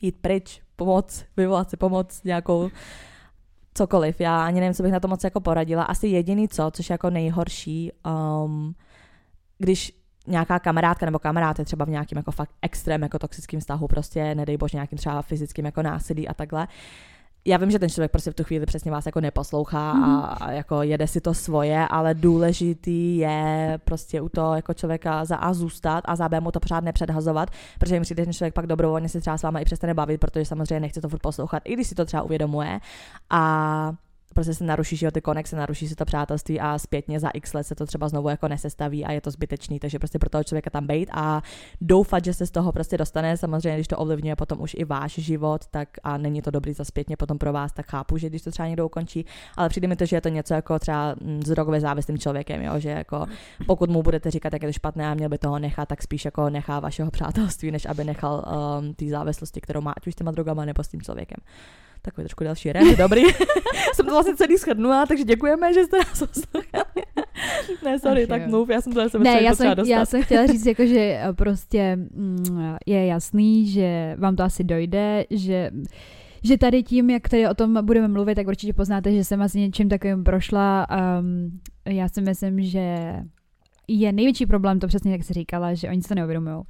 jít 0.00 0.16
pryč, 0.20 0.62
pomoc, 0.76 1.24
vyvolat 1.36 1.70
si 1.70 1.76
pomoc 1.76 2.22
nějakou 2.24 2.70
cokoliv. 3.74 4.20
Já 4.20 4.44
ani 4.44 4.60
nevím, 4.60 4.74
co 4.74 4.82
bych 4.82 4.92
na 4.92 5.00
to 5.00 5.08
moc 5.08 5.24
jako 5.24 5.40
poradila. 5.40 5.82
Asi 5.82 6.08
jediný 6.08 6.48
co, 6.48 6.70
což 6.70 6.90
je 6.90 6.94
jako 6.94 7.10
nejhorší, 7.10 7.92
um, 8.44 8.74
když 9.58 9.92
nějaká 10.26 10.58
kamarádka 10.58 11.06
nebo 11.06 11.18
kamarád 11.18 11.58
je 11.58 11.64
třeba 11.64 11.84
v 11.84 11.88
nějakém 11.88 12.16
jako 12.16 12.30
fakt 12.30 12.50
extrém 12.62 13.02
jako 13.02 13.18
toxickém 13.18 13.60
vztahu, 13.60 13.88
prostě 13.88 14.34
nedej 14.34 14.56
bož 14.56 14.72
nějakým 14.72 14.98
třeba 14.98 15.22
fyzickým 15.22 15.64
jako 15.64 15.82
násilí 15.82 16.28
a 16.28 16.34
takhle. 16.34 16.68
Já 17.48 17.56
vím, 17.56 17.70
že 17.70 17.78
ten 17.78 17.88
člověk 17.88 18.10
prostě 18.10 18.30
v 18.30 18.34
tu 18.34 18.44
chvíli 18.44 18.66
přesně 18.66 18.90
vás 18.90 19.06
jako 19.06 19.20
neposlouchá 19.20 19.92
Mhm. 19.92 20.04
a, 20.04 20.20
a 20.20 20.50
jako 20.50 20.82
jede 20.82 21.06
si 21.06 21.20
to 21.20 21.34
svoje, 21.34 21.86
ale 21.88 22.14
důležitý 22.14 23.16
je 23.18 23.78
prostě 23.84 24.20
u 24.20 24.28
toho 24.28 24.54
jako 24.54 24.74
člověka 24.74 25.24
za 25.24 25.36
A 25.36 25.52
zůstat 25.52 26.04
a 26.04 26.16
za 26.16 26.28
B 26.28 26.40
mu 26.40 26.50
to 26.50 26.60
pořád 26.60 26.84
nepředhazovat, 26.84 27.50
protože 27.78 27.94
mi 27.94 28.00
přijde, 28.00 28.22
že 28.22 28.24
ten 28.24 28.32
člověk 28.32 28.54
pak 28.54 28.66
dobrovolně 28.66 29.08
se 29.08 29.20
třeba 29.20 29.38
s 29.38 29.42
váma 29.42 29.58
i 29.58 29.64
přestane 29.64 29.94
bavit, 29.94 30.18
protože 30.20 30.44
samozřejmě 30.44 30.80
nechce 30.80 31.00
to 31.00 31.08
furt 31.08 31.22
poslouchat, 31.22 31.62
i 31.64 31.72
když 31.72 31.86
si 31.86 31.94
to 31.94 32.04
třeba 32.04 32.22
uvědomuje 32.22 32.80
a 33.30 33.92
prostě 34.34 34.54
se 34.54 34.64
naruší, 34.64 34.96
že 34.96 35.06
jo, 35.06 35.10
ty 35.10 35.20
konexe, 35.20 35.56
naruší 35.56 35.88
se 35.88 35.96
to 35.96 36.04
přátelství 36.04 36.60
a 36.60 36.78
zpětně 36.78 37.20
za 37.20 37.28
x 37.28 37.54
let 37.54 37.64
se 37.64 37.74
to 37.74 37.86
třeba 37.86 38.08
znovu 38.08 38.28
jako 38.28 38.48
nesestaví 38.48 39.04
a 39.04 39.12
je 39.12 39.20
to 39.20 39.30
zbytečný, 39.30 39.78
takže 39.78 39.98
prostě 39.98 40.18
pro 40.18 40.30
toho 40.30 40.44
člověka 40.44 40.70
tam 40.70 40.86
bejt 40.86 41.10
a 41.12 41.42
doufat, 41.80 42.24
že 42.24 42.34
se 42.34 42.46
z 42.46 42.50
toho 42.50 42.72
prostě 42.72 42.98
dostane, 42.98 43.36
samozřejmě, 43.36 43.74
když 43.74 43.88
to 43.88 43.98
ovlivňuje 43.98 44.36
potom 44.36 44.60
už 44.60 44.74
i 44.78 44.84
váš 44.84 45.14
život, 45.14 45.66
tak 45.70 45.88
a 46.04 46.18
není 46.18 46.42
to 46.42 46.50
dobrý 46.50 46.72
za 46.72 46.84
zpětně 46.84 47.16
potom 47.16 47.38
pro 47.38 47.52
vás, 47.52 47.72
tak 47.72 47.86
chápu, 47.86 48.18
že 48.18 48.28
když 48.28 48.42
to 48.42 48.50
třeba 48.50 48.68
někdo 48.68 48.86
ukončí, 48.86 49.26
ale 49.56 49.68
přijde 49.68 49.88
mi 49.88 49.96
to, 49.96 50.06
že 50.06 50.16
je 50.16 50.20
to 50.20 50.28
něco 50.28 50.54
jako 50.54 50.78
třeba 50.78 51.14
mm, 51.20 51.42
s 51.42 51.48
drogově 51.48 51.80
závislým 51.80 52.18
člověkem, 52.18 52.62
jo, 52.62 52.78
že 52.78 52.90
jako 52.90 53.26
pokud 53.66 53.90
mu 53.90 54.02
budete 54.02 54.30
říkat, 54.30 54.52
jak 54.52 54.62
je 54.62 54.68
to 54.68 54.72
špatné 54.72 55.06
a 55.06 55.14
měl 55.14 55.28
by 55.28 55.38
toho 55.38 55.58
nechat, 55.58 55.88
tak 55.88 56.02
spíš 56.02 56.24
jako 56.24 56.50
nechá 56.50 56.80
vašeho 56.80 57.10
přátelství, 57.10 57.70
než 57.70 57.86
aby 57.86 58.04
nechal 58.04 58.44
um, 58.80 58.94
ty 58.94 59.10
závislosti, 59.10 59.60
kterou 59.60 59.80
má, 59.80 59.92
ať 59.96 60.06
už 60.06 60.12
s 60.12 60.16
těma 60.16 60.30
drogama 60.30 60.64
nebo 60.64 60.82
s 60.82 60.88
tím 60.88 61.02
člověkem. 61.02 61.38
Takový 62.02 62.24
trošku 62.24 62.44
další 62.44 62.72
rent, 62.72 62.98
dobrý. 62.98 63.22
jsem 63.94 64.06
to 64.06 64.12
vlastně 64.12 64.36
celý 64.36 64.56
shrnula, 64.56 65.06
takže 65.06 65.24
děkujeme, 65.24 65.74
že 65.74 65.84
jste 65.84 65.96
nás 65.98 66.18
poslouchali. 66.18 66.84
ne, 67.84 67.98
sorry, 67.98 68.22
Ach 68.22 68.28
tak 68.28 68.42
jo. 68.42 68.48
mluv, 68.48 68.68
já 68.68 68.80
jsem 68.80 68.92
to 68.92 69.08
jsem 69.08 69.22
Ne, 69.22 69.42
já 69.42 69.54
jsem, 69.54 69.74
já 69.86 70.06
jsem 70.06 70.22
chtěla 70.22 70.46
říct, 70.46 70.66
jako, 70.66 70.86
že 70.86 71.00
eh, 71.00 71.32
prostě 71.32 71.96
mm, 71.96 72.76
je 72.86 73.06
jasný, 73.06 73.66
že 73.70 74.16
vám 74.18 74.36
to 74.36 74.42
asi 74.42 74.64
dojde, 74.64 75.24
že 75.30 75.70
že 76.42 76.58
tady 76.58 76.82
tím, 76.82 77.10
jak 77.10 77.28
tady 77.28 77.48
o 77.48 77.54
tom 77.54 77.86
budeme 77.86 78.08
mluvit, 78.08 78.34
tak 78.34 78.46
určitě 78.46 78.72
poznáte, 78.72 79.12
že 79.12 79.24
jsem 79.24 79.42
asi 79.42 79.58
něčím 79.58 79.88
takovým 79.88 80.24
prošla. 80.24 80.86
Um, 81.20 81.60
já 81.88 82.08
si 82.08 82.20
myslím, 82.20 82.62
že 82.62 83.14
je 83.88 84.12
největší 84.12 84.46
problém 84.46 84.78
to 84.78 84.86
přesně, 84.86 85.12
jak 85.12 85.24
jsi 85.24 85.32
říkala, 85.32 85.74
že 85.74 85.88
oni 85.88 86.02
si 86.02 86.08
to 86.08 86.14
neuvědomují. 86.14 86.62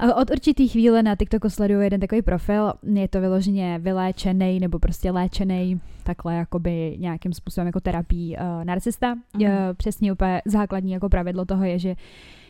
A 0.00 0.14
Od 0.14 0.30
určitý 0.30 0.68
chvíle 0.68 1.02
na 1.02 1.16
TikToku 1.16 1.50
sleduju 1.50 1.80
jeden 1.80 2.00
takový 2.00 2.22
profil, 2.22 2.72
je 2.82 3.08
to 3.08 3.20
vyloženě 3.20 3.78
vyléčený 3.78 4.60
nebo 4.60 4.78
prostě 4.78 5.10
léčený 5.10 5.80
takhle 6.02 6.34
jakoby 6.34 6.96
nějakým 6.98 7.32
způsobem 7.32 7.66
jako 7.66 7.80
terapii 7.80 8.36
uh, 8.36 8.64
narcista. 8.64 9.14
Mhm. 9.14 9.44
Uh, 9.44 9.50
přesně 9.76 10.12
úplně 10.12 10.42
základní 10.44 10.92
jako 10.92 11.08
pravidlo 11.08 11.44
toho 11.44 11.64
je, 11.64 11.78
že 11.78 11.96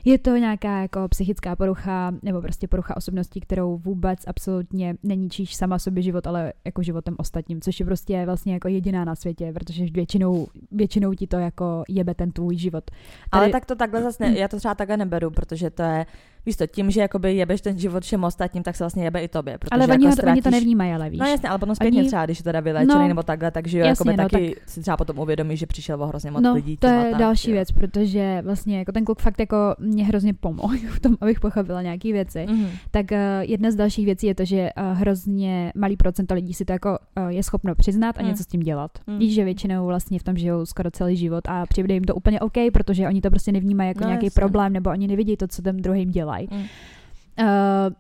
je 0.05 0.19
to 0.19 0.37
nějaká 0.37 0.83
jako 0.83 1.09
psychická 1.09 1.57
porucha 1.57 2.15
nebo 2.23 2.41
prostě 2.43 2.69
porucha 2.69 2.97
osobnosti, 2.97 3.41
kterou 3.41 3.77
vůbec 3.77 4.19
absolutně 4.27 4.97
neníčíš 5.03 5.57
sama 5.57 5.79
sobě 5.79 6.03
život, 6.03 6.27
ale 6.27 6.53
jako 6.65 6.83
životem 6.83 7.15
ostatním, 7.19 7.61
což 7.61 7.81
je 7.81 7.87
prostě 7.87 8.27
vlastně 8.27 8.53
jako 8.53 8.69
jediná 8.69 9.05
na 9.05 9.15
světě, 9.15 9.53
protože 9.53 9.85
většinou, 9.85 10.47
většinou 10.73 11.15
ti 11.15 11.27
to 11.27 11.39
jako 11.39 11.85
jebe 11.89 12.15
ten 12.15 12.33
tvůj 12.33 12.57
život. 12.57 12.91
Tady... 13.31 13.43
Ale 13.43 13.49
tak 13.49 13.67
to 13.67 13.75
takhle 13.75 14.03
zase, 14.03 14.25
ne, 14.25 14.39
já 14.39 14.49
to 14.49 14.57
třeba 14.57 14.75
takhle 14.75 14.97
neberu, 14.97 15.31
protože 15.31 15.71
to 15.71 15.83
je, 15.83 16.07
víš 16.47 16.57
to, 16.57 16.67
tím, 16.67 16.91
že 16.91 17.01
jakoby 17.01 17.35
jebeš 17.37 17.61
ten 17.61 17.79
život 17.79 18.03
všem 18.03 18.25
ostatním, 18.25 18.63
tak 18.63 18.77
se 18.77 18.85
vlastně 18.85 19.05
jebe 19.05 19.21
i 19.23 19.29
tobě. 19.29 19.59
Protože 19.59 19.69
ale 19.73 19.83
jako 19.83 19.93
oni, 19.93 20.07
ho, 20.07 20.13
ztratíš... 20.13 20.33
oni 20.33 20.43
to 20.43 20.51
nevnímají, 20.51 20.93
ale 20.93 21.11
víš. 21.11 21.21
No 21.21 21.27
jasně, 21.27 21.49
ale 21.49 21.59
potom 21.59 21.75
zpětně 21.75 22.01
Oni- 22.01 22.09
třeba, 22.09 22.25
když 22.25 22.39
je 22.39 22.45
teda 22.45 22.61
vylečený 22.61 22.95
No, 23.03 23.09
nebo 23.09 23.23
takhle, 23.23 23.51
takže 23.51 23.79
jo, 23.79 23.87
jasně, 23.87 24.11
jakoby 24.11 24.23
no, 24.23 24.29
taky 24.29 24.57
si 24.67 24.81
třeba 24.81 24.97
potom 24.97 25.19
uvědomí, 25.19 25.57
že 25.57 25.67
přišel 25.67 26.03
o 26.03 26.07
hrozně 26.07 26.31
moc 26.31 26.43
no, 26.43 26.55
lidí. 26.55 26.77
to 26.77 26.87
je 26.87 27.11
tak, 27.11 27.19
další 27.21 27.51
jo. 27.51 27.55
věc, 27.55 27.73
protože 27.73 28.43
vlastně 28.45 28.79
jako 28.79 28.93
ten 28.93 29.05
kluk 29.05 29.21
fakt 29.21 29.41
jako 29.41 29.57
mě 29.79 30.05
hrozně 30.05 30.35
pomohl 30.35 30.77
v 30.91 31.01
tom, 31.01 31.17
abych 31.21 31.41
pochopila 31.41 31.83
nějaké 31.83 32.13
věci. 32.13 32.47
Mhm. 32.51 32.67
Tak 32.91 33.07
uh, 33.11 33.17
jedna 33.41 33.71
z 33.71 33.75
dalších 33.75 34.05
věcí 34.05 34.27
je 34.27 34.35
to, 34.35 34.45
že 34.45 34.69
uh, 34.77 34.99
hrozně 34.99 35.73
malý 35.77 35.97
procento 35.97 36.35
lidí 36.35 36.55
si 36.55 36.65
to 36.65 36.73
jako 36.73 36.99
uh, 37.23 37.29
je 37.29 37.43
schopno 37.43 37.75
přiznat 37.75 38.19
a 38.19 38.23
Mm. 38.23 38.29
něco 38.29 38.43
s 38.43 38.47
tím 38.47 38.61
dělat. 38.61 38.91
Mm. 39.07 39.19
Víš, 39.19 39.35
že 39.35 39.45
většinou 39.45 39.87
vlastně 39.87 40.19
v 40.19 40.23
tom 40.23 40.37
žijou 40.37 40.67
skoro 40.67 40.91
celý 40.91 41.17
život 41.17 41.45
a 41.49 41.67
přijde 41.67 41.95
jim 41.95 42.05
to 42.05 42.15
úplně 42.15 42.41
OK, 42.41 42.53
protože 42.73 43.07
oni 43.09 43.21
to 43.21 43.31
prostě 43.31 43.53
nevnímají 43.53 43.89
jako 43.89 44.01
No, 44.01 44.07
nějaký 44.07 44.31
problém 44.31 44.73
nebo 44.73 44.91
oni 44.91 45.07
nevidí 45.07 45.37
to, 45.37 45.47
co 45.49 45.63
ten 45.63 45.77
druhým 45.77 46.11
dělají. 46.31 46.49
Mm. 46.51 46.61
Uh, 46.61 47.95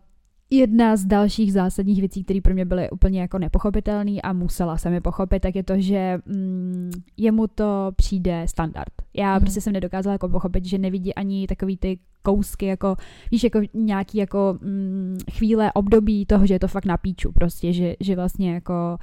jedna 0.50 0.96
z 0.96 1.04
dalších 1.04 1.52
zásadních 1.52 1.98
věcí, 2.00 2.24
které 2.24 2.40
pro 2.40 2.54
mě 2.54 2.64
byly 2.64 2.90
úplně 2.90 3.20
jako 3.20 3.38
nepochopitelné 3.38 4.20
a 4.20 4.32
musela 4.32 4.78
jsem 4.78 4.92
je 4.92 5.00
pochopit, 5.00 5.40
tak 5.40 5.56
je 5.56 5.62
to, 5.62 5.74
že 5.76 6.18
mm, 6.26 6.90
jemu 7.16 7.46
to 7.46 7.90
přijde 7.96 8.44
standard. 8.48 8.92
Já 9.14 9.32
Mhm. 9.32 9.40
prostě 9.40 9.60
jsem 9.60 9.72
nedokázala 9.72 10.12
jako 10.12 10.28
pochopit, 10.28 10.64
že 10.64 10.78
nevidí 10.78 11.14
ani 11.14 11.46
takový 11.46 11.76
ty 11.76 11.98
kousky, 12.22 12.66
jako 12.66 12.96
víš, 13.30 13.44
jako 13.44 13.60
nějaký 13.74 14.18
jako 14.18 14.58
mm, 14.60 15.18
chvíle, 15.32 15.72
období 15.72 16.26
toho, 16.26 16.46
že 16.46 16.54
je 16.54 16.60
to 16.60 16.68
fakt 16.68 16.86
na 16.86 16.96
píču 16.96 17.32
prostě, 17.32 17.72
že, 17.72 17.94
že 18.00 18.16
vlastně 18.16 18.54
jako 18.54 18.98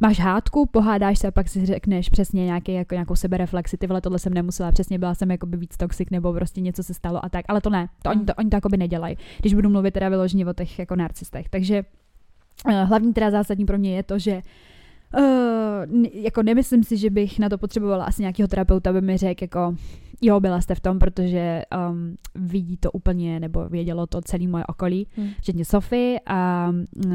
máš 0.00 0.20
hádku, 0.20 0.66
pohádáš 0.66 1.18
se 1.18 1.28
a 1.28 1.30
pak 1.30 1.48
si 1.48 1.66
řekneš 1.66 2.08
přesně 2.08 2.44
nějaký, 2.44 2.72
jako 2.72 2.94
nějakou 2.94 3.16
sebereflexi, 3.16 3.76
ty 3.76 3.86
vole, 3.86 4.00
tohle 4.00 4.18
jsem 4.18 4.34
nemusela, 4.34 4.72
přesně 4.72 4.98
byla 4.98 5.14
jsem 5.14 5.30
jako 5.30 5.46
by 5.46 5.56
víc 5.56 5.76
toxic 5.76 6.10
nebo 6.10 6.32
prostě 6.32 6.60
něco 6.60 6.82
se 6.82 6.94
stalo 6.94 7.24
a 7.24 7.28
tak, 7.28 7.44
ale 7.48 7.60
to 7.60 7.70
ne, 7.70 7.88
to 8.02 8.10
oni 8.10 8.24
to, 8.24 8.34
oni 8.34 8.50
to 8.50 8.56
jako 8.56 8.68
by 8.68 8.76
nedělají, 8.76 9.16
když 9.40 9.54
budu 9.54 9.70
mluvit 9.70 9.94
teda 9.94 10.08
vyloženě 10.08 10.46
o 10.46 10.52
těch 10.52 10.78
jako 10.78 10.96
narcistech, 10.96 11.48
takže 11.48 11.82
uh, 12.66 12.72
hlavní 12.72 13.12
teda 13.12 13.30
zásadní 13.30 13.66
pro 13.66 13.78
mě 13.78 13.96
je 13.96 14.02
to, 14.02 14.18
že 14.18 14.42
Uh, 15.18 16.04
jako 16.12 16.42
nemyslím 16.42 16.84
si, 16.84 16.96
že 16.96 17.10
bych 17.10 17.38
na 17.38 17.48
to 17.48 17.58
potřebovala 17.58 18.04
asi 18.04 18.22
nějakého 18.22 18.48
terapeuta, 18.48 18.90
aby 18.90 19.00
mi 19.00 19.16
řekl 19.16 19.44
jako 19.44 19.74
jo, 20.20 20.40
byla 20.40 20.60
jste 20.60 20.74
v 20.74 20.80
tom, 20.80 20.98
protože 20.98 21.62
um, 21.90 22.16
vidí 22.34 22.76
to 22.76 22.90
úplně, 22.90 23.40
nebo 23.40 23.68
vědělo 23.68 24.06
to 24.06 24.20
celé 24.20 24.46
moje 24.46 24.66
okolí, 24.66 25.06
Hmm. 25.16 25.28
včetně 25.38 25.64
Sofy 25.64 26.16
a 26.26 26.70
uh, 27.06 27.12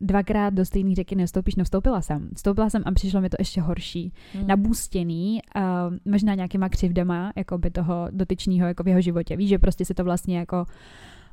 dvakrát 0.00 0.54
do 0.54 0.64
stejné 0.64 0.94
řeky 0.94 1.14
nestoupíš, 1.14 1.56
no 1.56 1.64
vstoupila 1.64 2.00
jsem. 2.00 2.28
Vstoupila 2.36 2.70
jsem 2.70 2.82
a 2.86 2.92
přišlo 2.92 3.20
mi 3.20 3.28
to 3.28 3.36
ještě 3.38 3.60
horší. 3.60 4.12
Hmm. 4.34 4.46
Nabůstěný, 4.46 5.40
uh, 5.56 5.62
možná 6.12 6.34
nějakýma 6.34 6.68
křivdama, 6.68 7.32
jako 7.36 7.58
by 7.58 7.70
toho 7.70 8.08
dotyčního 8.10 8.66
jako 8.66 8.82
v 8.82 8.88
jeho 8.88 9.00
životě. 9.00 9.36
Víš, 9.36 9.48
že 9.48 9.58
prostě 9.58 9.84
se 9.84 9.94
to 9.94 10.04
vlastně 10.04 10.38
jako 10.38 10.66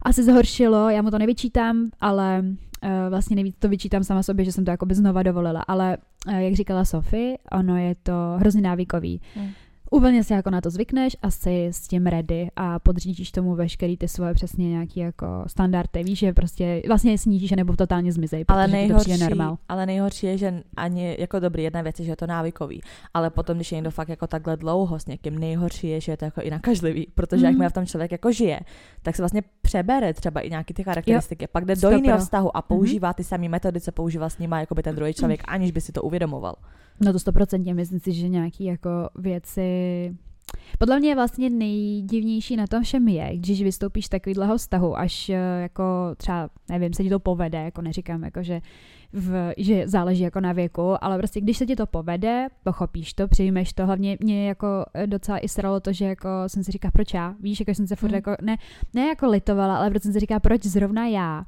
asi 0.01 0.23
zhoršilo, 0.23 0.89
já 0.89 1.01
mu 1.01 1.11
to 1.11 1.17
nevyčítám, 1.17 1.89
ale 2.01 2.43
uh, 2.43 2.89
vlastně 3.09 3.35
nejvíc 3.35 3.55
to 3.59 3.69
vyčítám 3.69 4.03
sama 4.03 4.23
sobě, 4.23 4.45
že 4.45 4.51
jsem 4.51 4.65
to 4.65 4.71
jako 4.71 4.85
by 4.85 4.95
znova 4.95 5.23
dovolila, 5.23 5.61
ale 5.67 5.97
uh, 6.27 6.33
jak 6.33 6.53
říkala 6.53 6.85
Sofie, 6.85 7.37
ono 7.51 7.77
je 7.77 7.95
to 8.03 8.13
hrozně 8.37 8.61
návykový. 8.61 9.21
Hmm. 9.35 9.49
Úplně 9.91 10.23
si 10.23 10.33
jako 10.33 10.49
na 10.49 10.61
to 10.61 10.69
zvykneš 10.69 11.17
a 11.21 11.31
jsi 11.31 11.65
s 11.71 11.87
tím 11.87 12.05
ready 12.07 12.47
a 12.55 12.79
podřídíš 12.79 13.31
tomu 13.31 13.55
veškerý 13.55 13.97
ty 13.97 14.07
svoje 14.07 14.33
přesně 14.33 14.69
nějaký 14.69 14.99
jako 14.99 15.43
standardy. 15.47 16.03
Víš, 16.03 16.19
že 16.19 16.33
prostě 16.33 16.81
vlastně 16.87 17.11
je 17.11 17.17
snížíš 17.17 17.51
nebo 17.51 17.75
totálně 17.75 18.11
zmizej, 18.11 18.45
Ale 18.47 18.65
to 18.65 18.71
nejhorší, 18.71 19.09
přijde 19.11 19.29
normál. 19.29 19.57
ale 19.69 19.85
nejhorší 19.85 20.25
je, 20.27 20.37
že 20.37 20.63
ani 20.77 21.15
jako 21.19 21.39
dobrý, 21.39 21.63
jedna 21.63 21.81
věc 21.81 21.99
je, 21.99 22.05
že 22.05 22.11
je 22.11 22.15
to 22.15 22.27
návykový, 22.27 22.81
ale 23.13 23.29
potom, 23.29 23.57
když 23.57 23.71
je 23.71 23.75
někdo 23.75 23.91
fakt 23.91 24.09
jako 24.09 24.27
takhle 24.27 24.57
dlouho 24.57 24.99
s 24.99 25.05
někým, 25.05 25.39
nejhorší 25.39 25.87
je, 25.87 26.01
že 26.01 26.11
je 26.11 26.17
to 26.17 26.25
jako 26.25 26.41
i 26.41 26.49
nakažlivý, 26.49 27.07
protože 27.15 27.39
mm. 27.39 27.45
jakmile 27.45 27.69
v 27.69 27.73
tom 27.73 27.85
člověk 27.85 28.11
jako 28.11 28.31
žije, 28.31 28.59
tak 29.01 29.15
se 29.15 29.21
vlastně 29.21 29.41
přebere 29.61 30.13
třeba 30.13 30.41
i 30.41 30.49
nějaký 30.49 30.73
ty 30.73 30.83
charakteristiky, 30.83 31.43
jo. 31.43 31.47
pak 31.51 31.65
jde 31.65 31.73
do 31.75 31.79
Stopro. 31.79 31.97
jiného 31.97 32.19
vztahu 32.19 32.57
a 32.57 32.59
Mhm. 32.59 32.67
používá 32.67 33.13
ty 33.13 33.23
samé 33.23 33.49
metody, 33.49 33.81
co 33.81 33.91
používá 33.91 34.29
s 34.29 34.37
nima 34.37 34.59
jako 34.59 34.75
by 34.75 34.83
ten 34.83 34.95
druhý 34.95 35.13
člověk, 35.13 35.41
aniž 35.47 35.71
by 35.71 35.81
si 35.81 35.91
to 35.91 36.01
uvědomoval. 36.01 36.55
No 37.01 37.13
to 37.13 37.19
stoprocentně, 37.19 37.73
myslím 37.73 37.99
si, 37.99 38.13
že 38.13 38.29
nějaký 38.29 38.63
jako 38.63 38.89
věci... 39.15 40.15
Podle 40.79 40.99
mě 40.99 41.15
vlastně 41.15 41.49
nejdivnější 41.49 42.55
na 42.55 42.67
tom 42.67 42.83
všem 42.83 43.07
je, 43.07 43.37
když 43.37 43.61
vystoupíš 43.63 44.05
z 44.05 44.09
takovýhleho 44.09 44.57
vztahu, 44.57 44.97
až 44.97 45.29
eh, 45.29 45.61
jako 45.61 45.83
třeba, 46.17 46.49
nevím, 46.69 46.93
se 46.93 47.03
ti 47.03 47.09
to 47.09 47.19
povede, 47.19 47.57
jako 47.57 47.81
neříkám, 47.81 48.23
jako 48.23 48.43
že, 48.43 48.61
v, 49.13 49.53
že 49.57 49.87
záleží 49.87 50.23
jako 50.23 50.39
na 50.39 50.53
věku, 50.53 51.03
ale 51.03 51.17
prostě 51.17 51.41
když 51.41 51.57
se 51.57 51.65
ti 51.65 51.75
to 51.75 51.85
povede, 51.85 52.47
pochopíš 52.63 53.13
to, 53.13 53.27
přijmeš 53.27 53.73
to, 53.73 53.85
hlavně 53.85 54.17
mě 54.19 54.47
jako 54.47 54.67
eh, 54.93 55.07
docela 55.07 55.39
i 55.39 55.47
sralo 55.47 55.79
to, 55.79 55.93
že 55.93 56.05
jako 56.05 56.29
jsem 56.47 56.63
si 56.63 56.71
říká, 56.71 56.91
proč 56.91 57.13
já, 57.13 57.35
víš, 57.39 57.59
jako 57.59 57.73
jsem 57.73 57.87
se 57.87 57.95
furt 57.95 58.09
Hmm. 58.09 58.15
jako, 58.15 58.35
ne, 58.41 58.57
ne 58.93 59.07
jako 59.07 59.27
litovala, 59.27 59.77
ale 59.77 59.89
proč 59.89 60.03
jsem 60.03 60.13
si 60.13 60.19
říká, 60.19 60.39
proč 60.39 60.63
zrovna 60.63 61.07
já, 61.07 61.45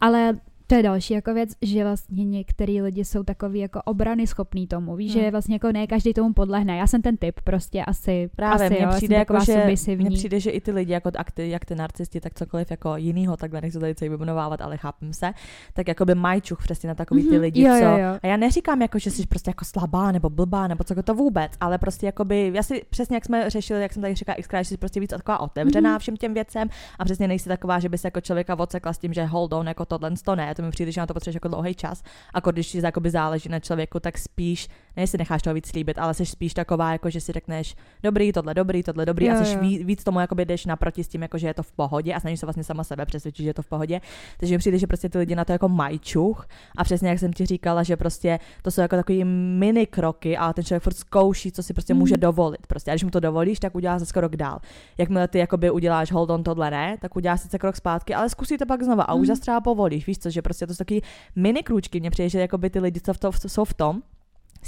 ale 0.00 0.34
to 0.66 0.74
je 0.74 0.82
další 0.82 1.14
jako 1.14 1.34
věc, 1.34 1.50
že 1.62 1.84
vlastně 1.84 2.24
některý 2.24 2.82
lidi 2.82 3.04
jsou 3.04 3.22
takový 3.22 3.58
jako 3.60 3.82
obrany 3.84 4.26
schopný 4.26 4.66
tomu, 4.66 4.96
víš, 4.96 5.14
Hmm. 5.14 5.24
že 5.24 5.30
vlastně 5.30 5.54
jako 5.54 5.72
ne 5.72 5.86
každý 5.86 6.14
tomu 6.14 6.32
podlehne. 6.34 6.76
Já 6.76 6.86
jsem 6.86 7.02
ten 7.02 7.16
typ 7.16 7.40
prostě 7.44 7.82
asi, 7.84 8.30
Právě, 8.36 8.66
asi 8.66 8.74
mně 8.74 8.86
přijde, 8.96 9.16
jako, 9.16 9.40
že, 9.44 9.52
submisivní. 9.52 10.04
mně 10.06 10.16
přijde, 10.16 10.40
že 10.40 10.50
i 10.50 10.60
ty 10.60 10.72
lidi, 10.72 10.92
jako 10.92 11.10
jak 11.18 11.30
ty, 11.30 11.50
jak 11.50 11.64
ty 11.64 11.74
narcisti, 11.74 12.20
tak 12.20 12.34
cokoliv 12.34 12.70
jako 12.70 12.96
jinýho, 12.96 13.36
takhle 13.36 13.60
nechci 13.60 13.78
tady 13.80 13.94
celý 13.94 14.08
vyjmenovávat, 14.08 14.60
ale 14.60 14.76
chápem 14.76 15.12
se, 15.12 15.30
tak 15.74 15.88
jako 15.88 16.04
by 16.04 16.14
mají 16.14 16.40
čuch 16.40 16.58
přesně 16.62 16.88
na 16.88 16.94
takový 16.94 17.22
ty 17.22 17.30
Mhm, 17.30 17.40
lidi, 17.40 17.62
jo, 17.62 17.74
co... 17.78 17.84
jo, 17.84 17.90
jo. 17.98 18.18
A 18.22 18.26
já 18.26 18.36
neříkám, 18.36 18.82
jako, 18.82 18.98
že 18.98 19.10
jsi 19.10 19.26
prostě 19.26 19.50
jako 19.50 19.64
slabá 19.64 20.12
nebo 20.12 20.30
blbá 20.30 20.66
nebo 20.68 20.84
co 20.84 21.02
to 21.02 21.14
vůbec, 21.14 21.52
ale 21.60 21.78
prostě 21.78 22.06
jako 22.06 22.24
by, 22.24 22.50
já 22.54 22.62
si 22.62 22.82
přesně 22.90 23.16
jak 23.16 23.24
jsme 23.24 23.50
řešili, 23.50 23.82
jak 23.82 23.92
jsem 23.92 24.02
tady 24.02 24.14
říkala 24.14 24.36
xkrát, 24.42 24.62
že 24.64 24.68
jsi 24.68 24.76
prostě 24.76 25.00
víc 25.00 25.10
taková 25.10 25.40
otevřená 25.40 25.90
Mhm. 25.90 25.98
všem 25.98 26.16
těm 26.16 26.34
věcem 26.34 26.68
a 26.98 27.04
přesně 27.04 27.28
nejsi 27.28 27.48
taková, 27.48 27.78
že 27.78 27.88
by 27.88 27.98
se 27.98 28.06
jako 28.06 28.20
člověka 28.20 28.58
odsekla 28.58 28.92
s 28.92 28.98
tím, 28.98 29.12
že 29.12 29.24
hold 29.24 29.52
on, 29.52 29.68
jako 29.68 29.84
tohle 29.84 30.10
to 30.24 30.36
ne, 30.36 30.54
to 30.56 30.62
mi 30.62 30.70
přijde, 30.70 30.92
že 30.92 31.00
na 31.00 31.06
to 31.06 31.14
potřebuješ 31.14 31.34
jako 31.34 31.48
dlouhý 31.48 31.74
čas. 31.74 32.02
A 32.34 32.38
jako 32.38 32.50
když 32.52 32.68
ti 32.70 32.80
jakoby 32.84 33.10
záleží 33.10 33.48
na 33.48 33.60
člověku, 33.60 34.00
tak 34.00 34.18
spíš, 34.18 34.68
ne 34.96 35.06
si 35.06 35.18
necháš 35.18 35.42
toho 35.42 35.54
víc 35.54 35.66
slíbit, 35.70 35.98
ale 35.98 36.14
jsi 36.14 36.26
spíš 36.26 36.54
taková, 36.54 36.92
jako 36.92 37.10
že 37.10 37.20
si 37.20 37.32
řekneš, 37.32 37.74
dobrý, 38.02 38.32
tohle 38.32 38.54
dobrý, 38.54 38.82
tohle 38.82 39.06
dobrý 39.06 39.26
Jo, 39.26 39.34
a 39.40 39.44
jsi 39.44 39.54
jo. 39.54 39.60
víc, 39.60 39.82
víc 39.86 40.04
tomu 40.04 40.20
jakoby 40.20 40.44
jdeš 40.44 40.66
naproti 40.66 41.04
s 41.04 41.08
tím, 41.08 41.22
jako 41.22 41.38
že 41.38 41.46
je 41.46 41.54
to 41.54 41.62
v 41.62 41.72
pohodě 41.72 42.14
a 42.14 42.20
snažíš 42.20 42.40
se 42.40 42.46
vlastně 42.46 42.64
sama 42.64 42.84
sebe 42.84 43.06
přesvědčit, 43.06 43.42
že 43.42 43.48
je 43.48 43.54
to 43.54 43.62
v 43.62 43.66
pohodě. 43.66 44.00
Takže 44.40 44.54
mi 44.54 44.58
přijde, 44.58 44.78
že 44.78 44.86
prostě 44.86 45.08
ty 45.08 45.18
lidi 45.18 45.34
na 45.34 45.44
to 45.44 45.52
jako 45.52 45.68
mají 45.68 45.98
čuch 45.98 46.46
a 46.76 46.84
přesně 46.84 47.08
jak 47.08 47.18
jsem 47.18 47.32
ti 47.32 47.46
říkala, 47.46 47.82
že 47.82 47.96
prostě 47.96 48.38
to 48.62 48.70
jsou 48.70 48.80
jako 48.80 48.96
takový 48.96 49.24
mini 49.24 49.86
kroky 49.86 50.36
a 50.36 50.52
ten 50.52 50.64
člověk 50.64 50.82
furt 50.82 50.96
zkouší, 50.96 51.52
co 51.52 51.62
si 51.62 51.72
prostě 51.74 51.94
Mhm. 51.94 51.98
může 52.00 52.16
dovolit. 52.16 52.66
Prostě 52.66 52.90
a 52.90 52.94
když 52.94 53.04
mu 53.04 53.10
to 53.10 53.20
dovolíš, 53.20 53.58
tak 53.60 53.74
udělá 53.74 53.98
se 53.98 54.12
krok 54.12 54.36
dál. 54.36 54.58
Jakmile 54.98 55.28
ty 55.28 55.38
jakoby 55.38 55.70
uděláš 55.70 56.12
hold 56.12 56.30
on 56.30 56.42
tohle 56.42 56.70
ne, 56.70 56.96
tak 57.00 57.16
uděláš 57.16 57.40
sice 57.40 57.58
krok 57.58 57.76
zpátky, 57.76 58.14
ale 58.14 58.28
zkusí 58.30 58.56
to 58.58 58.66
pak 58.66 58.82
znova 58.82 59.02
a 59.04 59.14
už 59.14 59.20
Mhm. 59.20 59.26
zase 59.26 59.40
třeba 59.40 59.60
povolíš, 59.60 60.06
víš 60.06 60.18
co, 60.18 60.30
že 60.30 60.42
prostě 60.46 60.66
to 60.66 60.74
jsou 60.74 60.78
taky 60.78 61.02
mini 61.36 61.62
krůčky. 61.62 62.00
Mně 62.00 62.10
přijde, 62.10 62.28
že 62.28 62.40
jakoby 62.40 62.70
ty 62.70 62.78
lidi, 62.80 63.00
co 63.00 63.12
v 63.12 63.18
to, 63.18 63.30
jsou 63.32 63.64
v 63.64 63.74
tom, 63.74 64.02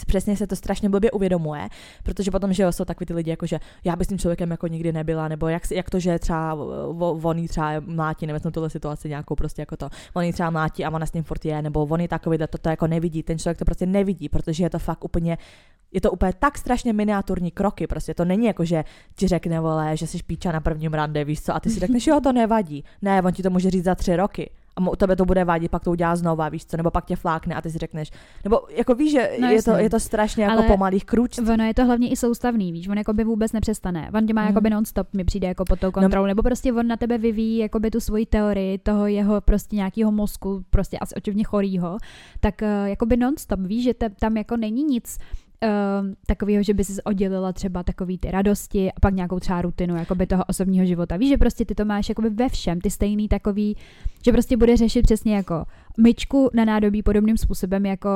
přesně 0.06 0.36
se 0.36 0.46
to 0.46 0.56
strašně 0.56 0.88
blbě 0.88 1.10
uvědomuje, 1.10 1.68
protože 2.02 2.30
potom, 2.30 2.52
že 2.52 2.62
jo, 2.62 2.72
jsou 2.72 2.84
takový 2.84 3.06
ty 3.06 3.14
lidi, 3.14 3.30
jako 3.30 3.46
že 3.46 3.60
já 3.84 3.96
bych 3.96 4.04
s 4.04 4.08
tím 4.08 4.18
člověkem 4.18 4.50
jako 4.50 4.66
nikdy 4.66 4.92
nebyla, 4.92 5.28
nebo 5.28 5.48
jak, 5.48 5.70
jak 5.70 5.90
to, 5.90 5.98
že 6.00 6.18
třeba 6.18 6.54
on 7.22 7.48
třeba 7.48 7.80
mlátí, 7.80 8.26
nevezmu 8.26 8.50
tuhle 8.50 8.70
situaci 8.70 9.08
nějakou 9.08 9.34
prostě 9.34 9.62
jako 9.62 9.76
to, 9.76 9.88
on 10.14 10.32
třeba 10.32 10.50
mlátí 10.50 10.84
a 10.84 10.90
ona 10.90 11.06
s 11.06 11.12
ním 11.12 11.24
furt 11.24 11.44
je, 11.44 11.62
nebo 11.62 11.86
on 11.86 12.08
takový, 12.08 12.38
to, 12.38 12.58
to 12.58 12.68
jako 12.68 12.86
nevidí, 12.86 13.22
ten 13.22 13.38
člověk 13.38 13.58
to 13.58 13.64
prostě 13.64 13.86
nevidí, 13.86 14.28
protože 14.28 14.64
je 14.64 14.70
to 14.70 14.78
fakt 14.78 15.04
úplně 15.04 15.38
je 15.92 16.00
to 16.00 16.10
úplně 16.10 16.32
tak 16.38 16.58
strašně 16.58 16.92
miniaturní 16.92 17.50
kroky, 17.50 17.86
prostě 17.86 18.14
to 18.14 18.24
není 18.24 18.46
jako, 18.46 18.64
že 18.64 18.84
ti 19.16 19.28
řekne, 19.28 19.60
vole, 19.60 19.96
že 19.96 20.06
jsi 20.06 20.18
píča 20.26 20.52
na 20.52 20.60
prvním 20.60 20.94
rande, 20.94 21.24
víš 21.24 21.42
co, 21.42 21.54
a 21.54 21.60
ty 21.60 21.70
si 21.70 21.80
řekneš, 21.80 22.06
jo, 22.06 22.20
to 22.20 22.32
nevadí. 22.32 22.84
Ne, 23.02 23.22
on 23.22 23.32
ti 23.32 23.42
to 23.42 23.50
může 23.50 23.70
říct 23.70 23.84
za 23.84 23.94
tři 23.94 24.16
roky. 24.16 24.50
A 24.78 24.80
mo- 24.80 24.96
tebe 24.96 25.16
to 25.16 25.24
bude 25.24 25.44
vadit, 25.44 25.70
pak 25.70 25.84
to 25.84 25.90
udělá 25.90 26.16
znova, 26.16 26.48
víš 26.48 26.66
co, 26.66 26.76
nebo 26.76 26.90
pak 26.90 27.04
tě 27.04 27.16
flákne 27.16 27.54
a 27.54 27.60
ty 27.60 27.70
si 27.70 27.78
řekneš, 27.78 28.10
nebo 28.44 28.60
jako 28.70 28.94
víš, 28.94 29.12
že 29.12 29.30
No 29.40 29.48
je, 29.50 29.62
to, 29.62 29.70
je 29.76 29.90
to 29.90 30.00
strašně 30.00 30.44
jako 30.44 30.58
Ale 30.58 30.66
po 30.66 30.76
malých 30.76 31.04
krůčcích. 31.04 31.48
Ono 31.48 31.64
je 31.64 31.74
to 31.74 31.84
hlavně 31.84 32.08
i 32.10 32.16
soustavný, 32.16 32.72
víš, 32.72 32.88
on 32.88 32.98
jakoby 32.98 33.24
vůbec 33.24 33.52
nepřestane. 33.52 34.10
On 34.14 34.26
tě 34.26 34.34
má 34.34 34.40
Mhm. 34.42 34.48
jakoby 34.48 34.70
non-stop, 34.70 35.08
mi 35.12 35.24
přijde 35.24 35.48
jako 35.48 35.64
pod 35.64 35.80
tou 35.80 35.90
kontrolou, 35.90 36.26
nebo 36.26 36.42
prostě 36.42 36.72
on 36.72 36.86
na 36.86 36.96
tebe 36.96 37.18
vyvíjí 37.18 37.58
jakoby 37.58 37.90
tu 37.90 38.00
svoji 38.00 38.26
teorii 38.26 38.78
toho 38.78 39.06
jeho 39.06 39.40
prostě 39.40 39.76
nějakého 39.76 40.12
mozku, 40.12 40.64
prostě 40.70 40.98
asi 40.98 41.14
očivně 41.14 41.44
chorýho, 41.44 41.98
tak 42.40 42.54
uh, 42.62 42.88
jakoby 42.88 43.16
non-stop, 43.16 43.60
víš, 43.60 43.84
že 43.84 43.94
te, 43.94 44.08
tam 44.10 44.36
jako 44.36 44.56
není 44.56 44.84
nic 44.84 45.18
Uh, 45.64 46.14
takového, 46.26 46.62
že 46.62 46.74
by 46.74 46.84
si 46.84 47.02
oddělila 47.02 47.52
třeba 47.52 47.82
takový 47.82 48.18
ty 48.18 48.30
radosti 48.30 48.92
a 48.92 49.00
pak 49.00 49.14
nějakou 49.14 49.40
třeba 49.40 49.62
rutinu 49.62 49.96
jakoby 49.96 50.26
toho 50.26 50.44
osobního 50.44 50.86
života. 50.86 51.16
Víš, 51.16 51.28
že 51.28 51.36
prostě 51.36 51.64
ty 51.64 51.74
to 51.74 51.84
máš 51.84 52.08
jakoby 52.08 52.30
ve 52.30 52.48
všem, 52.48 52.80
ty 52.80 52.90
stejný 52.90 53.28
takový, 53.28 53.76
že 54.24 54.32
prostě 54.32 54.56
bude 54.56 54.76
řešit 54.76 55.02
přesně 55.02 55.36
jako 55.36 55.64
myčku 55.98 56.50
na 56.54 56.64
nádobí 56.64 57.02
podobným 57.02 57.36
způsobem 57.36 57.86
jako 57.86 58.08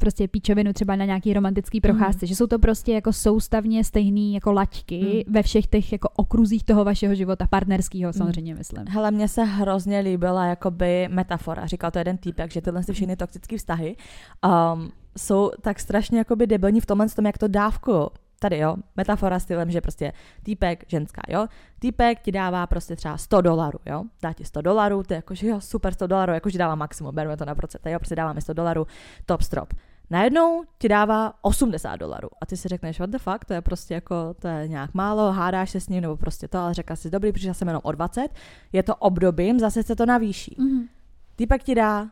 prostě 0.00 0.28
píčovinu 0.28 0.72
třeba 0.72 0.96
na 0.96 1.04
nějaký 1.04 1.32
romantický 1.32 1.80
procházce, 1.80 2.26
mm. 2.26 2.28
že 2.28 2.36
jsou 2.36 2.46
to 2.46 2.58
prostě 2.58 2.92
jako 2.92 3.12
soustavně 3.12 3.84
stejný 3.84 4.34
jako 4.34 4.52
laťky 4.52 5.24
mm. 5.26 5.34
ve 5.34 5.42
všech 5.42 5.66
těch 5.66 5.92
jako 5.92 6.08
okruzích 6.16 6.64
toho 6.64 6.84
vašeho 6.84 7.14
života, 7.14 7.46
partnerského 7.46 8.12
samozřejmě 8.12 8.54
myslím. 8.54 8.84
Hele, 8.88 9.10
mně 9.10 9.28
se 9.28 9.44
hrozně 9.44 10.00
líbila 10.00 10.46
jakoby 10.46 11.08
metafora, 11.08 11.66
říkal 11.66 11.90
to 11.90 11.98
jeden 11.98 12.18
týpek, 12.18 12.52
že 12.52 12.60
tyhle 12.60 12.82
všechny 12.92 13.16
toxické 13.16 13.58
vztahy 13.58 13.96
um, 14.74 14.90
jsou 15.18 15.50
tak 15.60 15.80
strašně 15.80 16.18
jakoby 16.18 16.46
debilní 16.46 16.80
v 16.80 16.86
tomhle 16.86 17.08
tom, 17.08 17.26
jak 17.26 17.38
to 17.38 17.48
dávku 17.48 18.10
tady 18.40 18.58
jo, 18.58 18.76
metafora 18.96 19.38
stylem, 19.38 19.70
že 19.70 19.80
prostě 19.80 20.12
týpek, 20.42 20.84
ženská, 20.88 21.22
jo, 21.28 21.46
týpek 21.78 22.20
ti 22.20 22.32
dává 22.32 22.66
prostě 22.66 22.96
třeba 22.96 23.16
100 23.16 23.40
dolarů, 23.40 23.78
jo, 23.86 24.04
dá 24.22 24.32
ti 24.32 24.44
100 24.44 24.62
dolarů, 24.62 25.02
ty 25.02 25.14
jakože 25.14 25.46
jo, 25.46 25.60
super 25.60 25.94
100 25.94 26.06
dolarů, 26.06 26.32
jakože 26.32 26.58
dává 26.58 26.74
maximum, 26.74 27.14
bereme 27.14 27.36
to 27.36 27.44
na 27.44 27.54
procenta, 27.54 27.90
jo, 27.90 27.98
prostě 27.98 28.14
dáváme 28.14 28.40
100 28.40 28.52
dolarů, 28.52 28.86
top 29.26 29.42
strop. 29.42 29.74
Najednou 30.10 30.64
ti 30.78 30.88
dává 30.88 31.34
80 31.42 31.96
dolarů 31.96 32.28
a 32.40 32.46
ty 32.46 32.56
si 32.56 32.68
řekneš, 32.68 32.98
what 32.98 33.10
the 33.10 33.18
fuck, 33.18 33.44
to 33.44 33.54
je 33.54 33.60
prostě 33.60 33.94
jako, 33.94 34.34
to 34.38 34.48
je 34.48 34.68
nějak 34.68 34.94
málo, 34.94 35.32
hádáš 35.32 35.70
se 35.70 35.80
s 35.80 35.88
ním 35.88 36.00
nebo 36.00 36.16
prostě 36.16 36.48
to, 36.48 36.58
ale 36.58 36.74
řekla 36.74 36.96
si, 36.96 37.10
dobrý, 37.10 37.32
přišel 37.32 37.54
jsem 37.54 37.68
jenom 37.68 37.80
o 37.84 37.92
20, 37.92 38.28
je 38.72 38.82
to 38.82 38.96
obdobím, 38.96 39.58
zase 39.58 39.82
se 39.82 39.96
to 39.96 40.06
navýší. 40.06 40.56
Mm-hmm. 40.58 40.88
Týpek 41.36 41.62
ti 41.62 41.74
dá, 41.74 42.08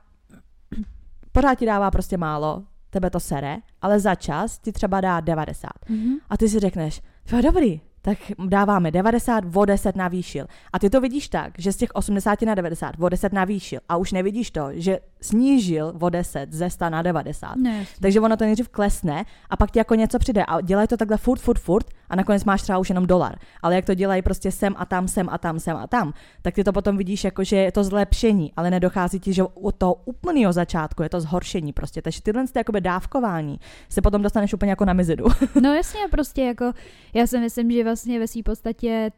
pořád 1.32 1.54
ti 1.54 1.66
dává 1.66 1.90
prostě 1.90 2.16
málo, 2.16 2.64
tebe 2.90 3.10
to 3.10 3.20
sere, 3.20 3.56
ale 3.82 4.00
za 4.00 4.14
čas 4.14 4.58
ti 4.58 4.72
třeba 4.72 5.00
dá 5.00 5.20
90. 5.20 5.70
Mm-hmm. 5.90 6.16
A 6.30 6.36
ty 6.36 6.48
si 6.48 6.58
řekneš, 6.58 7.02
dobrý, 7.42 7.80
tak 8.02 8.18
dáváme 8.48 8.90
90, 8.90 9.44
o 9.54 9.64
10 9.64 9.96
navýšil. 9.96 10.46
A 10.72 10.78
ty 10.78 10.90
to 10.90 11.00
vidíš 11.00 11.28
tak, 11.28 11.52
že 11.58 11.72
z 11.72 11.76
těch 11.76 11.90
80 11.94 12.42
na 12.42 12.54
90 12.54 12.94
o 13.00 13.08
10 13.08 13.32
navýšil. 13.32 13.80
A 13.88 13.96
už 13.96 14.12
nevidíš 14.12 14.50
to, 14.50 14.68
že 14.72 14.98
snížil 15.20 15.92
o 16.00 16.08
10 16.08 16.52
ze 16.52 16.70
100 16.70 16.90
na 16.90 17.02
90. 17.02 17.56
Ne. 17.56 17.86
Takže 18.00 18.20
ono 18.20 18.36
to 18.36 18.44
nejdřív 18.44 18.68
klesne 18.68 19.24
a 19.50 19.56
pak 19.56 19.70
ti 19.70 19.78
jako 19.78 19.94
něco 19.94 20.18
přijde. 20.18 20.44
A 20.44 20.60
dělají 20.60 20.88
to 20.88 20.96
takhle 20.96 21.16
furt, 21.16 21.38
furt, 21.40 21.58
furt 21.58 21.86
a 22.10 22.16
nakonec 22.16 22.44
máš 22.44 22.62
třeba 22.62 22.78
už 22.78 22.88
jenom 22.88 23.06
dolar. 23.06 23.38
Ale 23.62 23.74
jak 23.74 23.84
to 23.84 23.94
dělají 23.94 24.22
prostě 24.22 24.52
sem 24.52 24.74
a 24.76 24.84
tam, 24.84 25.08
sem 25.08 25.28
a 25.30 25.38
tam, 25.38 25.60
sem 25.60 25.76
a 25.76 25.86
tam, 25.86 26.12
tak 26.42 26.54
ty 26.54 26.64
to 26.64 26.72
potom 26.72 26.96
vidíš 26.96 27.24
jako, 27.24 27.44
že 27.44 27.56
je 27.56 27.72
to 27.72 27.84
zlepšení, 27.84 28.52
ale 28.56 28.70
nedochází 28.70 29.20
ti, 29.20 29.32
že 29.32 29.42
od 29.42 29.74
toho 29.74 29.94
úplného 30.04 30.52
začátku 30.52 31.02
je 31.02 31.08
to 31.08 31.20
zhoršení 31.20 31.72
prostě. 31.72 32.02
Takže 32.02 32.22
tyhle 32.22 32.46
ty 32.46 32.58
jakoby 32.58 32.80
dávkování 32.80 33.60
se 33.88 34.02
potom 34.02 34.22
dostaneš 34.22 34.54
úplně 34.54 34.70
jako 34.70 34.84
na 34.84 34.92
mizidu. 34.92 35.24
No 35.62 35.74
jasně, 35.74 36.00
prostě 36.10 36.42
jako 36.42 36.72
já 37.14 37.26
si 37.26 37.38
myslím, 37.38 37.70
že 37.70 37.84
vlastně 37.84 38.18
ve 38.18 38.28
své 38.28 38.42
podstatě 38.42 39.10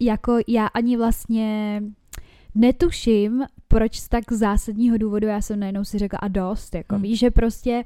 jako 0.00 0.38
já 0.46 0.66
ani 0.66 0.96
vlastně 0.96 1.82
netuším, 2.54 3.44
proč 3.68 4.00
z 4.00 4.08
tak 4.08 4.32
zásadního 4.32 4.98
důvodu 4.98 5.26
já 5.26 5.40
jsem 5.40 5.60
najednou 5.60 5.84
si 5.84 5.98
řekla 5.98 6.18
a 6.18 6.28
dost, 6.28 6.74
jako 6.74 6.94
hmm. 6.94 7.02
víš, 7.02 7.18
že 7.18 7.30
prostě 7.30 7.84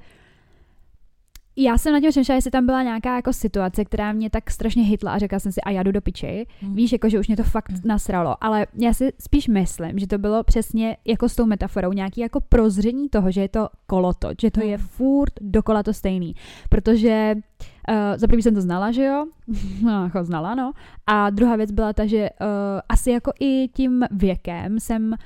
já 1.57 1.79
jsem 1.79 1.92
na 1.92 2.01
tím 2.01 2.11
přemýšlela, 2.11 2.37
jestli 2.37 2.51
tam 2.51 2.66
byla 2.66 2.83
nějaká 2.83 3.16
jako 3.16 3.33
situace, 3.33 3.85
která 3.85 4.12
mě 4.12 4.31
tak 4.31 4.51
strašně 4.51 4.83
hitla 4.83 5.12
a 5.12 5.19
řekla 5.19 5.38
jsem 5.38 5.53
si, 5.53 5.61
a 5.61 5.71
já 5.71 5.83
jdu 5.83 5.92
do 5.92 6.01
piči. 6.01 6.47
Hmm. 6.61 6.75
Víš, 6.75 6.92
jako, 6.92 7.09
že 7.09 7.21
už 7.21 7.29
mě 7.29 7.37
to 7.37 7.42
fakt 7.42 7.71
hmm. 7.71 7.81
nasralo. 7.85 8.37
Ale 8.40 8.66
já 8.75 8.92
si 8.92 9.12
spíš 9.21 9.49
myslím, 9.49 9.99
že 9.99 10.07
to 10.07 10.19
bylo 10.19 10.45
přesně 10.45 10.97
jako 11.05 11.29
s 11.29 11.37
tou 11.37 11.47
metaforou, 11.47 11.92
nějaký 11.92 12.21
jako 12.21 12.40
prozření 12.40 13.09
toho, 13.09 13.31
že 13.31 13.40
je 13.40 13.49
to 13.49 13.69
kolotoč, 13.87 14.40
že 14.42 14.51
to 14.51 14.61
hmm. 14.61 14.71
je 14.71 14.79
furt 14.79 15.33
dokola 15.40 15.83
to 15.83 15.92
stejný. 15.92 16.35
Protože 16.69 17.35
uh, 17.88 17.95
za 18.16 18.27
první 18.27 18.42
jsem 18.42 18.55
to 18.55 18.61
znala, 18.61 18.92
že 18.92 19.05
jo? 19.05 19.27
no, 19.83 20.05
jako 20.05 20.25
znala, 20.25 20.55
no. 20.55 20.73
A 21.07 21.31
druhá 21.31 21.57
věc 21.57 21.71
byla 21.71 21.92
ta, 21.92 22.07
že 22.07 22.31
uh, 22.40 22.47
asi 22.88 23.11
jako 23.11 23.33
i 23.40 23.69
tím 23.69 24.05
věkem 24.11 24.81
jsem 24.81 25.07
Uh, 25.07 25.16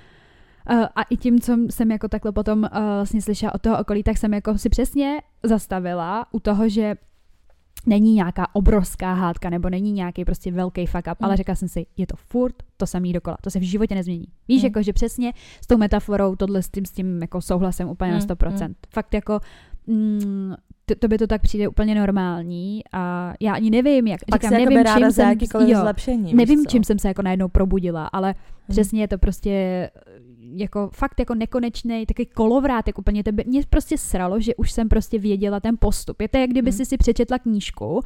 a 0.96 1.02
i 1.02 1.16
tím, 1.16 1.40
co 1.40 1.56
jsem 1.70 1.90
jako 1.90 2.08
takhle 2.08 2.32
potom 2.32 2.58
uh, 2.58 2.68
vlastně 2.94 3.22
slyšela 3.22 3.54
od 3.54 3.62
toho 3.62 3.78
okolí, 3.78 4.02
tak 4.02 4.18
jsem 4.18 4.34
jako 4.34 4.58
si 4.58 4.68
přesně 4.68 5.20
zastavila 5.42 6.26
u 6.32 6.40
toho, 6.40 6.68
že 6.68 6.94
není 7.86 8.14
nějaká 8.14 8.54
obrovská 8.54 9.14
hádka 9.14 9.50
nebo 9.50 9.70
není 9.70 9.92
nějaký 9.92 10.24
prostě 10.24 10.52
velký 10.52 10.86
fuck 10.86 11.06
up, 11.12 11.20
mm. 11.20 11.24
ale 11.24 11.36
řekla 11.36 11.54
jsem 11.54 11.68
si, 11.68 11.86
je 11.96 12.06
to 12.06 12.16
furt 12.16 12.54
to 12.76 12.86
samý 12.86 13.12
dokola, 13.12 13.36
to 13.42 13.50
se 13.50 13.58
v 13.58 13.62
životě 13.62 13.94
nezmění. 13.94 14.26
Víš, 14.48 14.62
mm. 14.62 14.66
jako 14.66 14.82
že 14.82 14.92
přesně 14.92 15.32
s 15.64 15.66
tou 15.66 15.76
metaforou 15.76 16.36
tohle 16.36 16.62
s 16.62 16.68
tím, 16.68 16.84
s 16.84 16.90
tím 16.90 17.22
jako 17.22 17.40
souhlasem 17.40 17.88
úplně 17.88 18.12
mm. 18.12 18.18
na 18.18 18.24
100%. 18.24 18.68
Mm. 18.68 18.74
Fakt 18.90 19.14
jako 19.14 19.40
mm, 19.86 20.54
to, 20.86 20.94
to 20.94 21.08
by 21.08 21.18
to 21.18 21.26
tak 21.26 21.42
přijde 21.42 21.68
úplně 21.68 21.94
normální 21.94 22.82
a 22.92 23.34
já 23.40 23.54
ani 23.54 23.70
nevím, 23.70 24.06
jak 24.06 24.20
Pak 24.30 24.42
říkám, 24.42 24.58
nevím, 24.58 24.84
čím 24.96 25.12
jsem, 25.12 25.38
jo, 25.68 25.80
zlepšení, 25.80 26.34
nevím, 26.34 26.66
čím 26.66 26.84
jsem 26.84 26.98
se 26.98 27.08
jako 27.08 27.22
najednou 27.22 27.48
probudila, 27.48 28.06
ale 28.06 28.28
hmm. 28.28 28.36
přesně 28.70 29.00
je 29.00 29.08
to 29.08 29.18
prostě 29.18 29.90
jako 30.56 30.90
fakt 30.92 31.18
jako 31.18 31.34
nekonečný 31.34 32.06
takový 32.06 32.26
kolovrátek 32.26 32.98
úplně 32.98 33.24
tebe. 33.24 33.42
Mě 33.46 33.62
prostě 33.70 33.98
sralo, 33.98 34.40
že 34.40 34.54
už 34.54 34.72
jsem 34.72 34.88
prostě 34.88 35.18
věděla 35.18 35.60
ten 35.60 35.76
postup. 35.80 36.20
Je 36.20 36.28
to, 36.28 36.38
jak 36.38 36.50
kdyby 36.50 36.70
hmm. 36.70 36.76
si 36.76 36.86
si 36.86 36.96
přečetla 36.96 37.38
knížku 37.38 38.00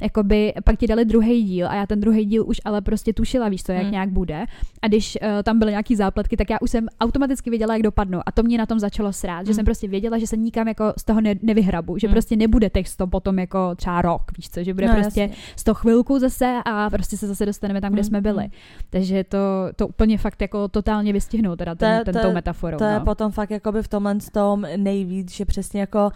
jakoby 0.00 0.52
pak 0.64 0.78
ti 0.78 0.86
dali 0.86 1.04
druhý 1.04 1.42
díl 1.42 1.68
a 1.68 1.74
já 1.74 1.86
ten 1.86 2.00
druhý 2.00 2.24
díl 2.24 2.44
už 2.46 2.60
ale 2.64 2.80
prostě 2.80 3.12
tušila, 3.12 3.48
víš 3.48 3.62
co, 3.62 3.72
jak 3.72 3.82
hmm. 3.82 3.92
nějak 3.92 4.10
bude. 4.10 4.44
A 4.82 4.88
když 4.88 5.18
uh, 5.22 5.28
tam 5.42 5.58
byly 5.58 5.70
nějaký 5.70 5.96
zápletky, 5.96 6.36
tak 6.36 6.50
já 6.50 6.56
už 6.60 6.70
jsem 6.70 6.86
automaticky 7.00 7.50
věděla, 7.50 7.74
jak 7.74 7.82
dopadnou. 7.82 8.20
A 8.26 8.32
to 8.32 8.42
mě 8.42 8.58
na 8.58 8.66
tom 8.66 8.78
začalo 8.78 9.12
srát, 9.12 9.36
hmm. 9.36 9.46
že 9.46 9.54
jsem 9.54 9.64
prostě 9.64 9.88
věděla, 9.88 10.18
že 10.18 10.26
se 10.26 10.36
nikam 10.36 10.68
jako 10.68 10.92
z 10.98 11.04
toho 11.04 11.20
ne- 11.20 11.34
nevyhrabu, 11.42 11.98
že 11.98 12.06
hmm. 12.06 12.14
prostě 12.14 12.36
nebude 12.36 12.70
to 12.96 13.06
potom 13.06 13.38
jako 13.38 13.74
třeba 13.74 14.02
rok, 14.02 14.22
víš 14.36 14.50
co, 14.50 14.64
že 14.64 14.74
bude 14.74 14.86
no, 14.86 14.94
prostě 14.94 15.20
jasně. 15.20 15.36
z 15.56 15.64
toho 15.64 15.74
chvilku 15.74 16.18
zase 16.18 16.60
a 16.64 16.90
prostě 16.90 17.16
se 17.16 17.26
zase 17.26 17.46
dostaneme 17.46 17.80
tam, 17.80 17.92
kde 17.92 18.02
hmm. 18.02 18.08
jsme 18.08 18.20
byli. 18.20 18.42
Hmm. 18.42 18.52
Takže 18.90 19.24
to, 19.24 19.38
to 19.76 19.88
úplně 19.88 20.18
fakt 20.18 20.42
jako 20.42 20.68
totálně 20.68 21.12
vystihnou 21.12 21.56
teda 21.56 21.74
ten, 21.74 22.04
to, 22.04 22.12
ten, 22.12 22.22
tou 22.22 22.32
metaforou. 22.32 22.78
To 22.78 22.84
no. 22.84 22.90
je 22.90 23.00
potom 23.00 23.32
fakt 23.32 23.50
jako 23.50 23.72
by 23.72 23.82
v 23.82 23.88
tomhle 23.88 24.16
tom 24.32 24.66
nejvíc, 24.76 25.32
že 25.32 25.44
přesně 25.44 25.80
jako 25.80 26.10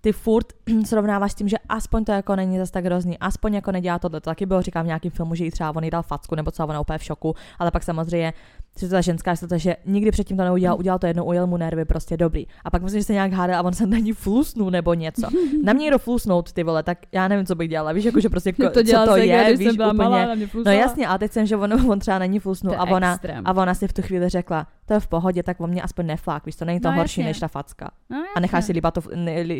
ty 0.00 0.12
furt 0.12 0.46
srovnáváš 0.86 1.32
s 1.32 1.34
tím, 1.34 1.48
že 1.48 1.56
aspoň 1.68 2.04
to 2.04 2.12
jako 2.12 2.36
není 2.36 2.58
zase 2.58 2.72
tak 2.72 2.84
hrozný, 2.84 3.18
aspoň 3.18 3.54
jako 3.54 3.72
nedělá 3.72 3.98
to, 3.98 4.08
to 4.08 4.20
taky 4.20 4.46
bylo, 4.46 4.62
říkám 4.62 4.84
v 4.84 4.86
nějakém 4.86 5.10
filmu, 5.10 5.34
že 5.34 5.44
jí 5.44 5.50
třeba 5.50 5.76
on 5.76 5.84
jí 5.84 5.90
dal 5.90 6.02
facku, 6.02 6.34
nebo 6.34 6.50
co 6.50 6.66
ona 6.66 6.80
úplně 6.80 6.98
v 6.98 7.04
šoku, 7.04 7.34
ale 7.58 7.70
pak 7.70 7.82
samozřejmě 7.82 8.32
že 8.78 8.88
to 8.88 8.94
ta 8.94 9.00
ženská 9.00 9.34
to, 9.48 9.58
že 9.58 9.76
nikdy 9.86 10.10
předtím 10.10 10.36
to 10.36 10.44
neudělal, 10.44 10.78
udělal 10.78 10.98
to 10.98 11.06
jednou, 11.06 11.24
ujel 11.24 11.46
mu 11.46 11.56
nervy, 11.56 11.84
prostě 11.84 12.16
dobrý. 12.16 12.46
A 12.64 12.70
pak 12.70 12.82
myslím, 12.82 13.00
že 13.00 13.04
se 13.04 13.12
nějak 13.12 13.32
hádá 13.32 13.58
a 13.58 13.62
on 13.62 13.72
se 13.72 13.86
na 13.86 13.98
ní 13.98 14.12
flusnul 14.12 14.70
nebo 14.70 14.94
něco. 14.94 15.28
Na 15.64 15.72
mě 15.72 15.82
někdo 15.82 15.98
flusnout, 15.98 16.52
ty 16.52 16.62
vole, 16.62 16.82
tak 16.82 16.98
já 17.12 17.28
nevím, 17.28 17.46
co 17.46 17.54
bych 17.54 17.68
dělala. 17.68 17.92
Víš, 17.92 18.04
jako, 18.04 18.20
že 18.20 18.28
prostě 18.28 18.52
ko, 18.52 18.62
to 18.70 18.84
co 18.84 19.04
to 19.04 19.16
je, 19.16 19.56
víš, 19.56 19.68
úplně. 19.72 19.92
Malá, 19.92 20.28
no 20.64 20.72
jasně, 20.72 21.06
ale 21.06 21.18
teď 21.18 21.32
jsem, 21.32 21.46
že 21.46 21.56
on, 21.56 21.72
on 21.90 21.98
třeba 21.98 22.18
na 22.18 22.26
ní 22.26 22.38
flusnul 22.38 22.74
a 22.78 22.84
ona, 22.84 23.18
a 23.44 23.52
ona 23.52 23.74
si 23.74 23.88
v 23.88 23.92
tu 23.92 24.02
chvíli 24.02 24.28
řekla, 24.28 24.66
to 24.90 24.94
je 24.94 25.00
v 25.00 25.06
pohodě, 25.06 25.42
tak 25.42 25.60
on 25.60 25.70
mě 25.70 25.82
aspoň 25.82 26.06
neflák, 26.06 26.46
víš, 26.46 26.56
to 26.56 26.64
není 26.64 26.80
to 26.80 26.90
no, 26.90 26.96
horší 26.96 27.20
jasně. 27.20 27.28
než 27.28 27.40
ta 27.40 27.48
facka. 27.48 27.90
No, 28.10 28.24
a 28.36 28.40
necháš 28.40 28.64
si 28.64 28.72
líbit 28.72 28.94
to, 28.94 29.02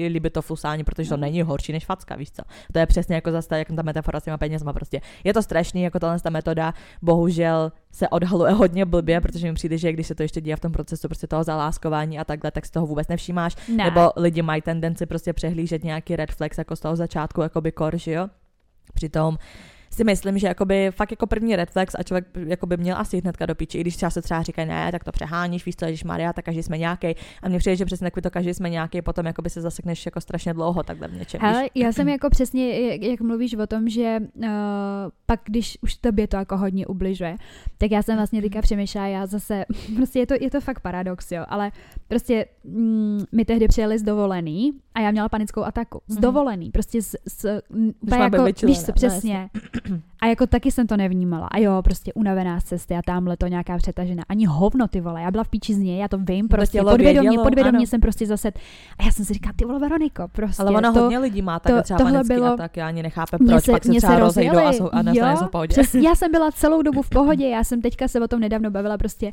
líbit 0.09 0.33
to 0.33 0.43
flusání, 0.43 0.85
protože 0.85 1.09
to 1.09 1.17
no. 1.17 1.21
není 1.21 1.43
horší 1.43 1.73
než 1.73 1.87
facka, 1.87 2.17
víš 2.17 2.31
co. 2.31 2.43
To 2.73 2.79
je 2.79 2.87
přesně 2.87 3.15
jako 3.15 3.31
zase 3.31 3.59
jak 3.59 3.69
ta 3.77 3.83
metafora 3.83 4.21
s 4.21 4.25
těma 4.25 4.39
penězma 4.39 4.73
prostě. 4.73 5.01
Je 5.25 5.35
to 5.35 5.43
strašný, 5.43 5.83
jako 5.83 5.99
tohle 5.99 6.21
ta 6.21 6.31
metoda, 6.31 6.75
bohužel 7.03 7.73
se 7.93 8.09
odhaluje 8.09 8.53
hodně 8.53 8.85
blbě, 8.85 9.21
protože 9.21 9.49
mi 9.49 9.55
přijde, 9.55 9.79
že 9.79 9.93
když 9.93 10.07
se 10.07 10.15
to 10.15 10.23
ještě 10.23 10.41
děje 10.41 10.57
v 10.57 10.61
tom 10.61 10.73
procesu 10.73 11.09
prostě 11.09 11.27
toho 11.27 11.45
zaláskování 11.45 12.19
a 12.19 12.25
takhle, 12.25 12.51
tak 12.51 12.67
z 12.67 12.71
toho 12.71 12.87
vůbec 12.87 13.09
nevšímáš. 13.09 13.57
Ne. 13.69 13.85
Nebo 13.85 14.11
lidi 14.17 14.43
mají 14.43 14.63
tendenci 14.63 15.07
prostě 15.07 15.33
přehlížet 15.33 15.85
nějaký 15.85 16.17
red 16.17 16.33
flags 16.33 16.59
jako 16.59 16.77
z 16.77 16.81
toho 16.81 16.97
začátku, 16.97 17.41
jako 17.41 17.61
by 17.61 17.73
kor, 17.73 17.99
že 17.99 18.13
jo? 18.13 18.29
Přitom 18.95 19.39
si 19.93 20.05
myslím, 20.05 20.39
že 20.39 20.47
jakoby 20.47 20.91
fakt 20.91 21.11
jako 21.11 21.27
první 21.27 21.57
reflex 21.57 21.95
a 21.99 22.03
člověk 22.03 22.27
jakoby 22.47 22.77
měl 22.77 22.97
asi 22.97 23.21
hnedka 23.21 23.47
do 23.47 23.55
píči, 23.55 23.79
i 23.79 23.81
když 23.81 23.97
třeba 23.97 24.11
se 24.11 24.23
třeba 24.23 24.43
říkají, 24.43 24.69
ne, 24.69 24.93
tak 24.93 25.05
to 25.05 25.13
přeháníš, 25.13 25.67
víš 25.67 25.77
co, 25.77 25.87
když 25.87 26.05
Maria, 26.05 26.33
tak 26.33 26.45
každý 26.45 26.63
jsme 26.63 26.79
nějaký. 26.79 27.15
A 27.43 27.49
mně 27.49 27.59
přijde, 27.59 27.77
že 27.77 27.85
přesně 27.85 28.05
takový 28.05 28.23
to 28.23 28.31
každý 28.31 28.55
jsme 28.55 28.71
nějaký, 28.71 29.03
potom 29.03 29.27
jakoby 29.27 29.51
se 29.51 29.61
zasekneš 29.61 30.07
jako 30.07 30.21
strašně 30.21 30.55
dlouho 30.55 30.83
takhle 30.83 31.09
v 31.09 31.15
něčem. 31.15 31.41
Ale 31.45 31.67
já 31.75 31.93
jsem 31.93 32.09
jako 32.09 32.31
přesně, 32.31 32.81
jak, 32.81 33.03
jak 33.03 33.21
mluvíš 33.21 33.55
o 33.55 33.67
tom, 33.67 33.89
že 33.89 34.19
uh, 34.37 34.47
pak, 35.27 35.41
když 35.45 35.79
už 35.83 35.95
tobě 35.95 36.27
to 36.27 36.37
jako 36.37 36.57
hodně 36.57 36.87
ubližuje, 36.87 37.37
tak 37.79 37.91
já 37.91 38.03
jsem 38.03 38.17
vlastně 38.17 38.43
teďka 38.43 38.63
přemýšlela, 38.63 39.07
já 39.07 39.27
zase, 39.27 39.65
prostě 39.97 40.19
je 40.19 40.27
to, 40.27 40.35
je 40.41 40.51
to 40.51 40.61
fakt 40.61 40.81
paradox, 40.81 41.33
jo, 41.33 41.45
ale 41.49 41.73
prostě 42.09 42.47
mm, 42.65 43.25
my 43.33 43.45
tehdy 43.45 43.69
přijeli 43.69 43.99
z 43.99 44.03
dovolený 44.03 44.73
a 44.95 45.01
já 45.01 45.11
měla 45.11 45.29
panickou 45.29 45.63
ataku. 45.63 46.01
Z 46.09 46.17
mm-hmm. 46.17 46.21
dovolený, 46.21 46.71
prostě 46.71 47.03
z, 47.03 47.17
z, 47.27 47.63
jako, 48.19 48.45
víš 48.67 48.83
co, 48.83 48.93
přesně. 48.93 49.51
A 50.21 50.27
jako 50.27 50.47
taky 50.47 50.71
jsem 50.71 50.87
to 50.87 50.97
nevnímala. 50.97 51.47
A 51.47 51.59
jo, 51.59 51.83
prostě 51.83 52.13
unavená 52.13 52.61
z 52.61 52.65
cesty 52.65 52.95
a 52.95 53.03
tamhle 53.03 53.37
to 53.37 53.47
nějaká 53.47 53.77
přetažená. 53.77 54.23
Ani 54.29 54.47
hovno, 54.47 54.89
ty 54.89 55.01
vole. 55.01 55.23
Já 55.23 55.31
byla 55.31 55.45
v 55.45 55.49
píči 55.49 55.75
z 55.75 55.79
něj, 55.79 55.99
já 55.99 56.09
to 56.09 56.19
vím, 56.19 56.49
prostě 56.49 56.79
to 56.79 56.91
podvědomě, 56.91 57.39
podvědomě 57.39 57.87
jsem 57.87 58.01
prostě 58.01 58.27
zase. 58.27 58.49
A 58.99 59.05
já 59.05 59.13
jsem 59.13 59.25
si 59.25 59.35
říkala, 59.35 59.53
ty 59.57 59.65
vole, 59.65 59.79
Veroniko, 59.79 60.29
prostě. 60.33 60.63
Ale 60.63 60.71
ono 60.71 60.93
to, 60.93 61.01
hodně 61.01 61.19
lidí 61.19 61.43
má 61.43 61.61
tak 61.61 61.85
třeba 61.85 61.99
tohle 61.99 62.25
bylo, 62.25 62.57
tak 62.57 62.77
já 62.77 62.89
ani 62.89 63.03
nechápe, 63.03 63.39
proč 63.39 63.65
se, 63.65 63.73
pak 63.73 63.85
se 63.85 63.91
třeba 63.91 64.15
se 64.15 64.21
rozejdou 64.21 64.59
a, 64.59 64.73
jsou, 64.73 64.91
a 64.93 65.03
jo, 65.13 65.37
v 65.47 65.51
pohodě. 65.51 65.73
Přes, 65.73 65.95
já 65.95 66.15
jsem 66.15 66.31
byla 66.31 66.53
celou 66.53 66.83
dobu 66.83 67.03
v 67.03 67.11
pohodě, 67.11 67.49
já 67.49 67.65
jsem 67.65 67.83
teďka 67.83 68.09
se 68.09 68.21
o 68.21 68.29
tom 68.29 68.41
nedávno 68.41 68.71
bavila 68.71 68.99
prostě 68.99 69.33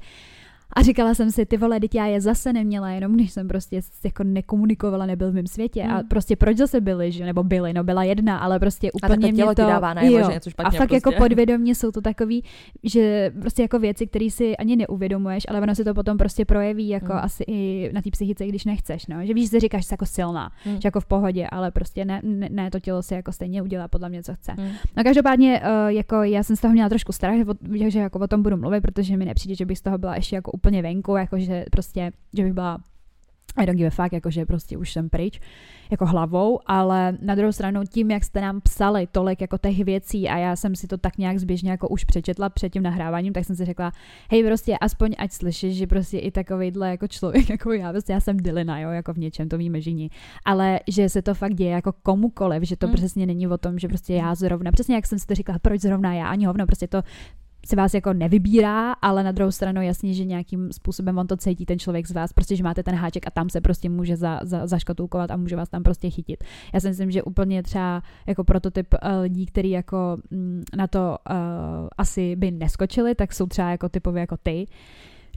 A 0.77 0.81
říkala 0.81 1.13
jsem 1.13 1.31
si, 1.31 1.45
ty 1.45 1.57
vole, 1.57 1.79
teď 1.79 1.95
já 1.95 2.05
je 2.05 2.21
zase 2.21 2.53
neměla, 2.53 2.89
jenom 2.89 3.13
když 3.13 3.31
jsem 3.31 3.47
prostě 3.47 3.81
jako 4.05 4.23
nekomunikovala, 4.23 5.05
nebyl 5.05 5.31
v 5.31 5.33
mém 5.33 5.47
světě. 5.47 5.83
Hmm. 5.83 5.91
A 5.91 6.03
prostě 6.03 6.35
proč 6.35 6.57
zase 6.57 6.81
byly, 6.81 7.11
že? 7.11 7.25
Nebo 7.25 7.43
byly, 7.43 7.73
no 7.73 7.83
byla 7.83 8.03
jedna, 8.03 8.37
ale 8.37 8.59
prostě 8.59 8.91
úplně 8.91 9.27
a 9.27 9.31
mě 9.31 9.45
to... 9.45 9.53
dává 9.53 9.93
najevo, 9.93 10.27
že 10.27 10.33
něco 10.33 10.49
špatně, 10.49 10.77
A 10.77 10.79
fakt 10.79 10.91
jako 10.91 11.01
prostě. 11.01 11.15
jako 11.15 11.23
podvědomě 11.23 11.75
jsou 11.75 11.91
to 11.91 12.01
takový, 12.01 12.43
že 12.83 13.31
prostě 13.39 13.61
jako 13.61 13.79
věci, 13.79 14.07
které 14.07 14.29
si 14.31 14.57
ani 14.57 14.75
neuvědomuješ, 14.75 15.43
ale 15.49 15.61
ono 15.61 15.75
se 15.75 15.83
to 15.83 15.93
potom 15.93 16.17
prostě 16.17 16.45
projeví 16.45 16.89
jako 16.89 17.13
hmm. 17.13 17.21
asi 17.21 17.43
i 17.47 17.91
na 17.93 18.01
té 18.01 18.11
psychice, 18.11 18.47
když 18.47 18.65
nechceš, 18.65 19.07
no. 19.07 19.25
Že 19.25 19.33
víš, 19.33 19.49
že 19.51 19.59
říkáš, 19.59 19.81
že 19.81 19.87
jsi 19.87 19.93
jako 19.93 20.05
silná, 20.05 20.51
hmm. 20.63 20.81
že 20.81 20.87
jako 20.87 20.99
v 21.01 21.05
pohodě, 21.05 21.47
ale 21.51 21.71
prostě 21.71 22.05
ne, 22.05 22.21
ne, 22.23 22.49
ne, 22.51 22.71
to 22.71 22.79
tělo 22.79 23.03
si 23.03 23.13
jako 23.13 23.31
stejně 23.31 23.61
udělá 23.61 23.87
podle 23.87 24.09
mě, 24.09 24.23
co 24.23 24.33
chce. 24.33 24.51
Hmm. 24.51 24.71
No 24.97 25.03
každopádně, 25.03 25.61
uh, 25.61 25.87
jako 25.87 26.23
já 26.23 26.43
jsem 26.43 26.55
z 26.55 26.61
toho 26.61 26.73
měla 26.73 26.89
trošku 26.89 27.11
strach, 27.11 27.35
že 27.87 27.99
jako 27.99 28.19
o 28.19 28.27
tom 28.27 28.43
budu 28.43 28.57
mluvit, 28.57 28.81
protože 28.81 29.17
mi 29.17 29.25
nepřijde, 29.25 29.55
že 29.55 29.65
bych 29.65 29.77
z 29.77 29.81
toho 29.81 29.97
byla 29.97 30.15
ještě 30.15 30.35
jako 30.35 30.51
úplně 30.51 30.66
venku, 30.71 31.15
jakože 31.15 31.65
prostě, 31.71 32.12
že 32.34 32.43
bych 32.43 32.53
byla 32.53 32.77
I 33.58 33.65
don't 33.65 33.77
give 33.77 33.88
a 33.88 34.03
fuck, 34.03 34.13
jakože 34.13 34.45
prostě 34.45 34.77
už 34.77 34.93
jsem 34.93 35.10
pryč 35.10 35.39
jako 35.91 36.06
hlavou, 36.06 36.60
ale 36.65 37.17
na 37.21 37.36
druhou 37.36 37.51
stranu 37.51 37.82
tím, 37.89 38.12
jak 38.12 38.23
jste 38.23 38.41
nám 38.41 38.62
psali 38.62 39.08
tolik 39.12 39.41
jako 39.41 39.58
těch 39.58 39.84
věcí 39.84 40.30
a 40.30 40.38
já 40.38 40.56
jsem 40.56 40.75
si 40.75 40.88
to 40.88 40.97
tak 40.97 41.17
nějak 41.17 41.39
zběžně 41.39 41.71
jako 41.71 41.88
už 41.88 42.03
přečetla 42.03 42.49
před 42.49 42.69
tím 42.69 42.84
nahráváním, 42.84 43.34
tak 43.34 43.45
jsem 43.45 43.56
si 43.56 43.65
řekla, 43.65 43.91
hej, 44.32 44.43
prostě 44.43 44.77
aspoň 44.77 45.15
ať 45.17 45.32
slyšíš, 45.32 45.77
že 45.77 45.88
prostě 45.88 46.19
i 46.19 46.32
takovýhle 46.32 46.89
jako 46.89 47.08
člověk, 47.08 47.49
jako 47.56 47.71
já, 47.71 47.91
prostě 47.91 48.13
já 48.13 48.19
jsem 48.19 48.38
Dylina, 48.38 48.80
jo, 48.80 48.89
jako 48.89 49.13
v 49.13 49.17
něčem, 49.17 49.49
to 49.49 49.58
víme 49.58 49.82
žení, 49.82 50.12
ale 50.45 50.80
že 50.88 51.10
se 51.10 51.21
to 51.21 51.34
fakt 51.34 51.53
děje 51.53 51.71
jako 51.71 51.93
komukoliv, 52.03 52.63
že 52.63 52.77
to 52.77 52.88
hmm. 52.88 52.95
přesně 52.95 53.25
není 53.25 53.47
o 53.47 53.58
tom, 53.58 53.80
že 53.80 53.88
prostě 53.88 54.13
já 54.13 54.36
zrovna, 54.36 54.71
přesně 54.71 54.95
jak 54.95 55.06
jsem 55.06 55.19
si 55.19 55.27
to 55.27 55.36
říkala, 55.36 55.60
proč 55.60 55.82
zrovna 55.82 56.13
já, 56.13 56.27
ani 56.27 56.45
hovno, 56.45 56.65
prostě 56.65 56.88
to 56.88 57.01
si 57.67 57.75
vás 57.75 57.93
jako 57.93 58.13
nevybírá, 58.13 58.91
ale 58.91 59.23
na 59.23 59.32
druhou 59.32 59.51
stranu 59.51 59.82
jasně, 59.82 60.13
že 60.13 60.25
nějakým 60.25 60.71
způsobem 60.71 61.17
on 61.17 61.27
to 61.27 61.38
cítí 61.38 61.65
ten 61.65 61.80
člověk 61.80 62.08
z 62.08 62.12
vás, 62.12 62.34
prostě, 62.34 62.56
že 62.56 62.63
máte 62.63 62.84
ten 62.84 62.95
háček 62.95 63.27
a 63.27 63.32
tam 63.32 63.49
se 63.49 63.62
prostě 63.62 63.89
může 63.89 64.15
za, 64.15 64.39
za, 64.43 64.67
zaškatulkovat 64.67 65.32
a 65.32 65.38
může 65.38 65.56
vás 65.56 65.69
tam 65.69 65.84
prostě 65.84 66.10
chytit. 66.10 66.43
Já 66.73 66.80
si 66.80 66.88
myslím, 66.88 67.12
že 67.12 67.23
úplně 67.23 67.63
třeba 67.63 68.01
jako 68.27 68.43
prototyp 68.43 68.93
uh, 68.93 69.21
lidí, 69.21 69.45
který 69.45 69.69
jako 69.69 70.17
mm, 70.32 70.63
na 70.77 70.88
to 70.88 71.17
uh, 71.30 71.36
asi 71.97 72.36
by 72.36 72.51
neskočili, 72.51 73.15
tak 73.15 73.34
jsou 73.34 73.45
třeba 73.45 73.69
jako 73.69 73.89
typově 73.89 74.21
jako 74.21 74.38
ty, 74.43 74.65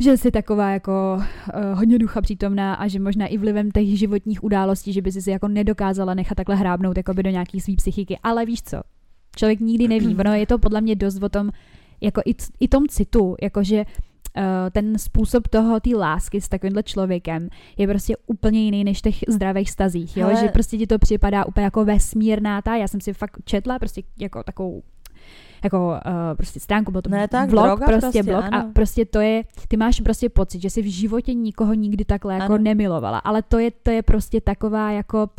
že 0.01 0.17
jsi 0.17 0.31
taková 0.31 0.71
jako 0.71 1.17
uh, 1.17 1.79
hodně 1.79 1.99
ducha 1.99 2.21
přítomná 2.21 2.75
a 2.75 2.89
že 2.89 3.01
možná 3.01 3.27
i 3.27 3.39
vlivem 3.39 3.71
těch 3.71 3.99
životních 3.99 4.45
událostí, 4.45 4.93
že 4.93 5.03
by 5.03 5.13
si 5.13 5.23
si 5.23 5.31
jako 5.31 5.49
nedokázala 5.49 6.15
nechat 6.15 6.35
takhle 6.35 6.57
hrábnout 6.57 6.97
jako 6.97 7.15
by 7.15 7.23
do 7.23 7.31
nějaký 7.31 7.61
svý 7.61 7.77
psychiky. 7.77 8.19
Ale 8.23 8.47
víš 8.47 8.63
co? 8.63 8.81
Člověk 9.37 9.61
nikdy 9.61 9.89
neví. 9.89 10.17
Ono 10.21 10.35
je 10.35 10.47
to 10.47 10.59
podle 10.59 10.81
mě 10.81 10.97
dost 10.97 11.23
o 11.23 11.29
tom, 11.29 11.51
jako 12.01 12.21
i, 12.27 12.35
i 12.61 12.69
tom 12.69 12.89
citu, 12.89 13.37
jakože 13.43 13.85
uh, 14.37 14.43
ten 14.73 14.99
způsob 14.99 15.49
toho, 15.49 15.81
té 15.81 15.97
lásky 15.97 16.41
s 16.41 16.49
takovýmhle 16.49 16.83
člověkem 16.83 17.49
je 17.79 17.87
prostě 17.87 18.17
úplně 18.27 18.61
jiný 18.61 18.85
než 18.85 19.01
těch 19.01 19.17
zdravých 19.29 19.71
stazích, 19.71 20.17
jo? 20.17 20.27
Hele. 20.27 20.41
že 20.41 20.49
prostě 20.49 20.79
ti 20.79 20.87
to 20.87 20.99
připadá 20.99 21.45
úplně 21.45 21.65
jako 21.65 21.85
vesmírná 21.85 22.63
ta, 22.63 22.77
já 22.77 22.89
jsem 22.89 23.01
si 23.01 23.13
fakt 23.13 23.39
četla 23.45 23.79
prostě 23.79 24.03
jako 24.19 24.43
takovou 24.43 24.83
jako 25.65 25.89
uh, 25.89 26.13
prostě 26.37 26.61
stránku, 26.61 26.93
byl 26.93 27.03
to 27.03 27.11
ne, 27.11 27.29
tak, 27.29 27.51
blog, 27.51 27.67
droga 27.67 27.87
prostě, 27.87 28.01
prostě 28.01 28.23
blog 28.23 28.45
ano. 28.45 28.59
a 28.59 28.71
prostě 28.73 29.05
to 29.05 29.21
je, 29.21 29.43
ty 29.69 29.77
máš 29.77 30.01
prostě 30.01 30.29
pocit, 30.29 30.63
že 30.63 30.71
jsi 30.71 30.83
v 30.83 30.91
životě 30.91 31.35
nikoho 31.35 31.75
nikdy 31.75 32.05
takhle 32.05 32.35
jako 32.35 32.53
ano. 32.53 32.59
nemilovala, 32.59 33.19
ale 33.19 33.43
to 33.43 33.59
je, 33.59 33.71
to 33.71 33.91
je 33.91 34.03
prostě 34.03 34.41
taková 34.41 34.91
jako 34.91 35.31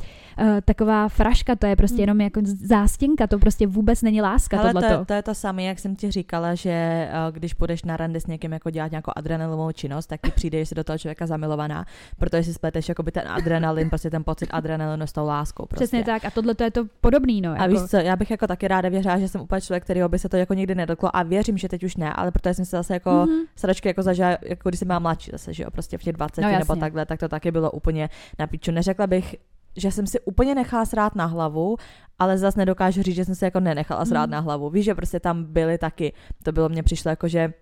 uh, 0.41 0.45
taková 0.65 1.09
fraška, 1.09 1.55
to 1.55 1.65
je 1.65 1.75
prostě 1.75 1.95
hmm. 1.95 2.01
jenom 2.01 2.21
jako 2.21 2.41
zástěnka, 2.67 3.27
to 3.27 3.39
prostě 3.39 3.67
vůbec 3.67 4.01
není 4.01 4.21
láska 4.21 4.59
Ale 4.59 4.73
tohleto. 4.73 4.97
to, 4.97 5.05
to 5.05 5.13
je 5.13 5.23
to 5.23 5.35
samé, 5.35 5.63
jak 5.63 5.79
jsem 5.79 5.95
ti 5.95 6.11
říkala, 6.11 6.55
že 6.55 7.07
uh, 7.11 7.35
když 7.35 7.53
půjdeš 7.53 7.83
na 7.83 7.97
rande 7.97 8.21
s 8.21 8.27
někým 8.27 8.51
jako 8.51 8.69
dělat 8.69 8.91
nějakou 8.91 9.11
adrenalinovou 9.15 9.71
činnost, 9.71 10.07
tak 10.07 10.21
ti 10.21 10.31
přijde, 10.31 10.59
že 10.59 10.65
jsi 10.65 10.75
do 10.75 10.83
toho 10.83 10.97
člověka 10.97 11.27
zamilovaná, 11.27 11.85
protože 12.17 12.43
si 12.43 12.53
spleteš 12.53 12.89
jako 12.89 13.03
by 13.03 13.11
ten 13.11 13.27
adrenalin, 13.27 13.89
prostě 13.89 14.09
ten 14.09 14.23
pocit 14.23 14.49
adrenalinu 14.51 15.07
s 15.07 15.11
tou 15.11 15.25
láskou. 15.25 15.65
Prostě. 15.65 15.83
Přesně 15.83 16.03
tak 16.03 16.25
a 16.25 16.31
tohle 16.31 16.55
to 16.55 16.63
je 16.63 16.71
to 16.71 16.85
podobný, 17.01 17.41
no. 17.41 17.51
Jako. 17.51 17.63
A 17.63 17.67
víš 17.67 17.81
co, 17.81 17.97
já 17.97 18.15
bych 18.15 18.31
jako 18.31 18.47
taky 18.47 18.67
ráda 18.67 18.89
věřila, 18.89 19.19
že 19.19 19.27
jsem 19.27 19.41
úplně 19.41 19.61
člověk, 19.61 19.83
který 19.83 20.03
by 20.11 20.19
se 20.19 20.29
to 20.29 20.37
jako 20.37 20.53
nikdy 20.53 20.75
nedotklo 20.75 21.15
a 21.15 21.23
věřím, 21.23 21.57
že 21.57 21.69
teď 21.69 21.83
už 21.83 21.95
ne, 21.95 22.13
ale 22.13 22.31
protože 22.31 22.53
jsem 22.53 22.65
se 22.65 22.77
zase 22.77 22.93
jako 22.93 23.09
mm-hmm. 23.09 23.45
sračky 23.55 23.87
jako 23.87 24.03
zažila, 24.03 24.37
jako 24.41 24.69
když 24.69 24.79
jsem 24.79 24.87
byla 24.87 24.99
mladší 24.99 25.31
zase, 25.31 25.53
že 25.53 25.63
jo, 25.63 25.71
prostě 25.71 25.97
v 25.97 26.03
těch 26.03 26.13
20 26.13 26.41
no, 26.41 26.51
nebo 26.51 26.75
takhle, 26.75 27.05
tak 27.05 27.19
to 27.19 27.29
taky 27.29 27.51
bylo 27.51 27.71
úplně 27.71 28.09
na 28.39 28.47
piču. 28.47 28.71
Neřekla 28.71 29.07
bych, 29.07 29.35
že 29.77 29.91
jsem 29.91 30.07
si 30.07 30.19
úplně 30.19 30.55
nechala 30.55 30.85
srát 30.85 31.15
na 31.15 31.25
hlavu, 31.25 31.77
ale 32.19 32.37
zase 32.37 32.59
nedokážu 32.59 33.01
říct, 33.01 33.15
že 33.15 33.25
jsem 33.25 33.35
se 33.35 33.45
jako 33.45 33.59
nenechala 33.59 34.05
srát 34.05 34.25
mm. 34.25 34.31
na 34.31 34.39
hlavu. 34.39 34.69
Víš, 34.69 34.85
že 34.85 34.95
prostě 34.95 35.19
tam 35.19 35.43
byly 35.43 35.77
taky, 35.77 36.13
to 36.43 36.51
bylo 36.51 36.69
mně 36.69 36.83
přišlo 36.83 37.09
jako, 37.09 37.27
že 37.27 37.53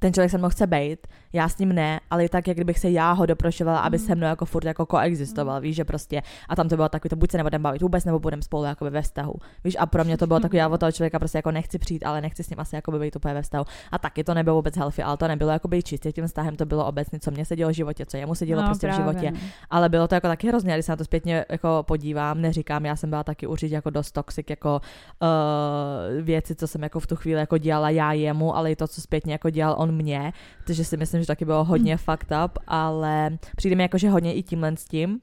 ten 0.00 0.12
člověk 0.12 0.30
se 0.30 0.38
mnou 0.38 0.48
chce 0.48 0.66
být, 0.66 1.06
já 1.34 1.48
s 1.48 1.58
ním 1.58 1.72
ne, 1.72 2.00
ale 2.10 2.24
i 2.24 2.28
tak, 2.28 2.48
jak 2.48 2.56
kdybych 2.56 2.78
se 2.78 2.90
já 2.90 3.12
ho 3.12 3.26
doprošovala, 3.26 3.78
aby 3.78 3.98
mm. 3.98 4.04
se 4.04 4.14
mnou 4.14 4.26
jako 4.26 4.44
furt 4.44 4.64
jako 4.64 4.86
koexistoval, 4.86 5.60
víš, 5.60 5.76
že 5.76 5.84
prostě, 5.84 6.22
a 6.48 6.56
tam 6.56 6.68
to 6.68 6.76
bylo 6.76 6.88
takový, 6.88 7.08
to 7.10 7.16
buď 7.16 7.30
se 7.30 7.36
nebudeme 7.36 7.62
bavit 7.62 7.82
vůbec, 7.82 8.04
nebo 8.04 8.18
budeme 8.18 8.42
spolu 8.42 8.64
jako 8.64 8.90
ve 8.90 9.02
vztahu, 9.02 9.34
víš, 9.64 9.76
a 9.78 9.86
pro 9.86 10.04
mě 10.04 10.16
to 10.16 10.26
bylo 10.26 10.40
takový, 10.40 10.58
já 10.58 10.68
od 10.68 10.78
toho 10.78 10.92
člověka 10.92 11.18
prostě 11.18 11.38
jako 11.38 11.50
nechci 11.50 11.78
přijít, 11.78 12.06
ale 12.06 12.20
nechci 12.20 12.44
s 12.44 12.50
ním 12.50 12.60
asi 12.60 12.74
jako 12.74 12.92
být 12.98 13.16
úplně 13.16 13.34
ve 13.34 13.42
vztahu. 13.42 13.64
A 13.92 13.98
taky 13.98 14.24
to 14.24 14.34
nebylo 14.34 14.56
vůbec 14.56 14.76
healthy, 14.76 15.02
ale 15.02 15.16
to 15.16 15.28
nebylo 15.28 15.50
jako 15.50 15.68
být 15.68 15.86
čistě 15.86 16.12
tím 16.12 16.26
vztahem, 16.26 16.56
to 16.56 16.66
bylo 16.66 16.86
obecně, 16.86 17.20
co 17.20 17.30
mě 17.30 17.44
se 17.44 17.56
dělo 17.56 17.70
v 17.70 17.74
životě, 17.74 18.06
co 18.06 18.16
jemu 18.16 18.34
se 18.34 18.46
dělo 18.46 18.62
no, 18.62 18.68
prostě 18.68 18.86
právě. 18.86 19.04
v 19.04 19.08
životě. 19.08 19.30
No. 19.30 19.38
Ale 19.70 19.88
bylo 19.88 20.08
to 20.08 20.14
jako 20.14 20.28
taky 20.28 20.48
hrozně, 20.48 20.74
když 20.74 20.86
se 20.86 20.92
na 20.92 20.96
to 20.96 21.04
zpětně 21.04 21.44
jako 21.48 21.84
podívám, 21.86 22.40
neříkám, 22.40 22.86
já 22.86 22.96
jsem 22.96 23.10
byla 23.10 23.24
taky 23.24 23.46
určitě 23.46 23.74
jako 23.74 23.90
dost 23.90 24.12
toxic, 24.12 24.46
jako 24.50 24.80
uh, 25.22 26.24
věci, 26.24 26.54
co 26.54 26.66
jsem 26.66 26.82
jako 26.82 27.00
v 27.00 27.06
tu 27.06 27.16
chvíli 27.16 27.40
jako 27.40 27.58
dělala 27.58 27.90
já 27.90 28.12
jemu, 28.12 28.56
ale 28.56 28.72
i 28.72 28.76
to, 28.76 28.88
co 28.88 29.00
zpětně 29.00 29.32
jako 29.32 29.50
dělal 29.50 29.74
on 29.78 29.92
mě, 29.92 30.32
takže 30.66 30.84
si 30.84 30.96
myslím, 30.96 31.23
že 31.24 31.26
taky 31.26 31.44
bylo 31.44 31.64
hodně 31.64 31.96
hmm. 31.96 31.98
fucked 31.98 32.32
up, 32.44 32.58
ale 32.66 33.38
přijde 33.56 33.76
mi 33.76 33.82
jako, 33.82 33.98
že 33.98 34.10
hodně 34.10 34.34
i 34.34 34.42
tímhle 34.42 34.76
s 34.76 34.84
tím 34.84 35.20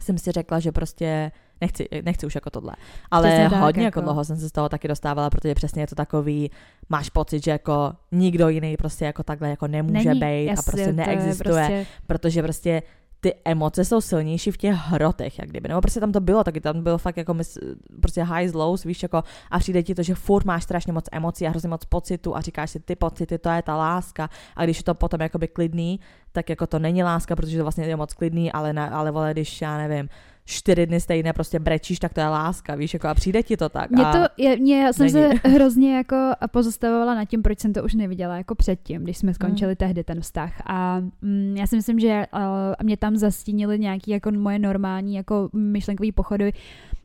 jsem 0.00 0.18
si 0.18 0.32
řekla, 0.32 0.60
že 0.60 0.72
prostě 0.72 1.32
nechci, 1.60 1.88
nechci 2.02 2.26
už 2.26 2.34
jako 2.34 2.50
tohle. 2.50 2.72
Ale 3.10 3.28
přesně 3.28 3.58
hodně 3.58 3.82
tak, 3.82 3.84
jako 3.84 4.00
dlouho 4.00 4.24
jsem 4.24 4.36
se 4.36 4.48
z 4.48 4.52
toho 4.52 4.68
taky 4.68 4.88
dostávala, 4.88 5.30
protože 5.30 5.54
přesně 5.54 5.82
je 5.82 5.86
to 5.86 5.94
takový, 5.94 6.50
máš 6.88 7.10
pocit, 7.10 7.44
že 7.44 7.50
jako 7.50 7.92
nikdo 8.12 8.48
jiný 8.48 8.76
prostě 8.76 9.04
jako 9.04 9.22
takhle 9.22 9.48
jako 9.50 9.66
nemůže 9.66 10.14
být 10.14 10.50
a 10.50 10.62
prostě 10.62 10.92
neexistuje, 10.92 11.54
prostě... 11.54 11.86
protože 12.06 12.42
prostě 12.42 12.82
ty 13.20 13.34
emoce 13.44 13.84
jsou 13.84 14.00
silnější 14.00 14.50
v 14.50 14.56
těch 14.56 14.74
hrotech, 14.74 15.38
jak 15.38 15.48
kdyby. 15.48 15.68
Nebo 15.68 15.80
prostě 15.80 16.00
tam 16.00 16.12
to 16.12 16.20
bylo, 16.20 16.44
taky 16.44 16.60
tam 16.60 16.82
bylo 16.82 16.98
fakt 16.98 17.16
jako 17.16 17.34
mys, 17.34 17.58
prostě 18.00 18.24
highs, 18.24 18.54
lows, 18.54 18.84
víš, 18.84 19.02
jako 19.02 19.24
a 19.50 19.58
přijde 19.58 19.82
ti 19.82 19.94
to, 19.94 20.02
že 20.02 20.14
furt 20.14 20.44
máš 20.44 20.62
strašně 20.62 20.92
moc 20.92 21.04
emocí 21.12 21.46
a 21.46 21.50
hrozně 21.50 21.68
moc 21.68 21.84
pocitu 21.84 22.36
a 22.36 22.40
říkáš 22.40 22.70
si 22.70 22.80
ty 22.80 22.96
pocity, 22.96 23.38
to 23.38 23.48
je 23.48 23.62
ta 23.62 23.76
láska 23.76 24.30
a 24.56 24.64
když 24.64 24.76
je 24.76 24.84
to 24.84 24.94
potom 24.94 25.20
jakoby 25.20 25.48
klidný, 25.48 26.00
tak 26.32 26.50
jako 26.50 26.66
to 26.66 26.78
není 26.78 27.02
láska, 27.02 27.36
protože 27.36 27.58
to 27.58 27.64
vlastně 27.64 27.84
je 27.84 27.96
moc 27.96 28.14
klidný, 28.14 28.52
ale, 28.52 28.72
na, 28.72 28.86
ale 28.86 29.10
vole, 29.10 29.32
když 29.32 29.62
já 29.62 29.78
nevím, 29.78 30.08
čtyři 30.48 30.86
dny 30.86 31.00
stejně 31.00 31.32
prostě 31.32 31.58
brečíš, 31.58 31.98
tak 31.98 32.14
to 32.14 32.20
je 32.20 32.28
láska, 32.28 32.74
víš, 32.74 32.94
jako 32.94 33.08
a 33.08 33.14
přijde 33.14 33.42
ti 33.42 33.56
to 33.56 33.68
tak. 33.68 33.90
Mě 33.90 34.04
to, 34.04 34.18
je, 34.36 34.56
mě, 34.56 34.82
já 34.82 34.92
jsem 34.92 35.06
není. 35.06 35.12
se 35.12 35.48
hrozně 35.48 35.96
jako 35.96 36.16
pozastavovala 36.50 37.14
nad 37.14 37.24
tím, 37.24 37.42
proč 37.42 37.58
jsem 37.58 37.72
to 37.72 37.84
už 37.84 37.94
neviděla 37.94 38.36
jako 38.36 38.54
předtím, 38.54 39.02
když 39.02 39.18
jsme 39.18 39.34
skončili 39.34 39.72
mm. 39.72 39.76
tehdy 39.76 40.04
ten 40.04 40.20
vztah 40.20 40.62
a 40.66 41.00
mm, 41.22 41.54
já 41.58 41.66
si 41.66 41.76
myslím, 41.76 42.00
že 42.00 42.24
uh, 42.34 42.40
mě 42.82 42.96
tam 42.96 43.16
zastínily 43.16 43.78
nějaký 43.78 44.10
jako 44.10 44.30
moje 44.30 44.58
normální 44.58 45.14
jako 45.14 45.48
myšlenkový 45.52 46.12
pochody, 46.12 46.52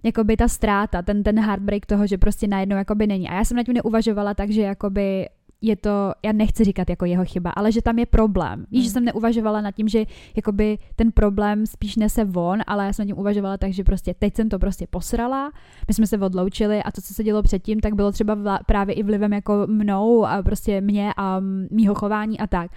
jako 0.04 0.24
by 0.24 0.38
ta 0.38 0.48
ztráta, 0.48 1.02
ten, 1.02 1.24
ten 1.24 1.40
heartbreak 1.40 1.86
toho, 1.86 2.08
že 2.08 2.18
prostě 2.18 2.48
najednou 2.48 2.76
jakoby 2.76 3.08
není. 3.08 3.30
A 3.30 3.34
já 3.34 3.46
jsem 3.46 3.58
na 3.58 3.64
tím 3.64 3.74
neuvažovala 3.74 4.34
tak, 4.34 4.50
že 4.50 4.62
jakoby 4.62 5.28
je 5.64 5.76
to, 5.76 6.14
já 6.24 6.32
nechci 6.32 6.64
říkat 6.64 6.90
jako 6.90 7.06
jeho 7.06 7.26
chyba, 7.26 7.50
ale 7.50 7.72
že 7.72 7.82
tam 7.82 8.00
je 8.00 8.06
problém. 8.06 8.66
Víš, 8.72 8.80
mm. 8.80 8.84
že 8.84 8.90
jsem 8.90 9.06
neuvažovala 9.06 9.62
nad 9.62 9.72
tím, 9.72 9.88
že 9.88 10.06
jakoby 10.36 10.78
ten 10.96 11.12
problém 11.12 11.66
spíš 11.66 11.96
nese 11.96 12.26
von, 12.26 12.60
ale 12.68 12.86
já 12.86 12.94
jsem 12.94 13.04
nad 13.04 13.08
tím 13.08 13.20
uvažovala 13.20 13.58
tak, 13.58 13.74
že 13.74 13.84
prostě 13.84 14.14
teď 14.14 14.36
jsem 14.36 14.50
to 14.50 14.60
prostě 14.60 14.88
posrala, 14.88 15.52
my 15.88 15.94
jsme 15.94 16.08
se 16.08 16.18
odloučili 16.18 16.84
a 16.84 16.92
to, 16.92 17.02
co 17.02 17.14
se 17.14 17.24
dělo 17.24 17.44
předtím, 17.44 17.80
tak 17.80 17.94
bylo 17.94 18.12
třeba 18.12 18.36
vla, 18.36 18.60
právě 18.66 18.96
i 18.96 19.04
vlivem 19.04 19.34
jako 19.34 19.66
mnou 19.68 20.26
a 20.26 20.44
prostě 20.44 20.82
mě 20.82 21.14
a 21.18 21.40
mýho 21.72 21.96
chování 21.96 22.40
a 22.40 22.48
tak. 22.48 22.72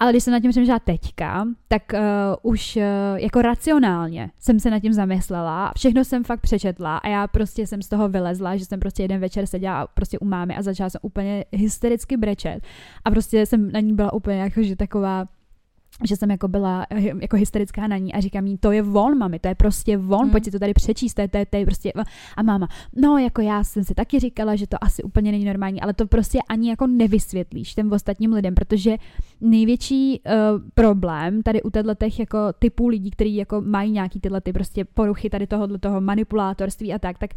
Ale 0.00 0.12
když 0.12 0.24
jsem 0.24 0.32
nad 0.32 0.40
tím 0.40 0.50
přemýšlela 0.50 0.78
teďka, 0.78 1.46
tak 1.68 1.82
uh, 1.94 2.52
už 2.52 2.76
uh, 2.76 2.82
jako 3.16 3.42
racionálně 3.42 4.30
jsem 4.38 4.60
se 4.60 4.70
nad 4.70 4.80
tím 4.80 4.92
zamyslela. 4.92 5.72
Všechno 5.76 6.04
jsem 6.04 6.24
fakt 6.24 6.40
přečetla 6.40 6.96
a 6.96 7.08
já 7.08 7.26
prostě 7.26 7.66
jsem 7.66 7.82
z 7.82 7.88
toho 7.88 8.08
vylezla, 8.08 8.56
že 8.56 8.64
jsem 8.64 8.80
prostě 8.80 9.02
jeden 9.02 9.20
večer 9.20 9.46
seděla 9.46 9.86
prostě 9.86 10.18
u 10.18 10.24
mámy 10.24 10.56
a 10.56 10.62
začala 10.62 10.90
jsem 10.90 10.98
úplně 11.02 11.44
hystericky 11.52 12.16
brečet. 12.16 12.60
A 13.04 13.10
prostě 13.10 13.46
jsem 13.46 13.72
na 13.72 13.80
ní 13.80 13.92
byla 13.92 14.12
úplně 14.12 14.40
jako, 14.40 14.62
že 14.62 14.76
taková 14.76 15.26
že 16.04 16.16
jsem 16.16 16.30
jako 16.30 16.48
byla 16.48 16.86
jako 17.20 17.36
hysterická 17.36 17.86
na 17.86 17.96
ní 17.98 18.12
a 18.12 18.20
říkám 18.20 18.46
jí, 18.46 18.58
to 18.58 18.72
je 18.72 18.82
von, 18.82 19.18
mami, 19.18 19.38
to 19.38 19.48
je 19.48 19.54
prostě 19.54 19.96
von, 19.96 20.22
hmm. 20.22 20.30
pojď 20.30 20.44
si 20.44 20.50
to 20.50 20.58
tady 20.58 20.74
přečíst, 20.74 21.14
to 21.14 21.20
je, 21.20 21.28
to, 21.28 21.38
je, 21.38 21.46
to 21.46 21.56
je 21.56 21.64
prostě, 21.66 21.92
a 22.36 22.42
máma, 22.42 22.68
no 22.96 23.18
jako 23.18 23.40
já 23.40 23.64
jsem 23.64 23.84
si 23.84 23.94
taky 23.94 24.18
říkala, 24.18 24.56
že 24.56 24.66
to 24.66 24.84
asi 24.84 25.02
úplně 25.02 25.32
není 25.32 25.44
normální, 25.44 25.80
ale 25.80 25.94
to 25.94 26.06
prostě 26.06 26.38
ani 26.48 26.70
jako 26.70 26.86
nevysvětlíš 26.86 27.74
těm 27.74 27.92
ostatním 27.92 28.32
lidem, 28.32 28.54
protože 28.54 28.96
největší 29.40 30.20
uh, 30.26 30.32
problém 30.74 31.42
tady 31.42 31.62
u 31.62 31.70
těch 31.70 32.18
jako 32.18 32.38
typů 32.58 32.88
lidí, 32.88 33.10
kteří 33.10 33.36
jako 33.36 33.60
mají 33.60 33.90
nějaký 33.92 34.20
tyhle 34.20 34.40
ty 34.40 34.52
prostě 34.52 34.84
poruchy 34.84 35.30
tady 35.30 35.46
tohohle 35.46 35.78
toho 35.78 36.00
manipulátorství 36.00 36.94
a 36.94 36.98
tak, 36.98 37.18
tak 37.18 37.30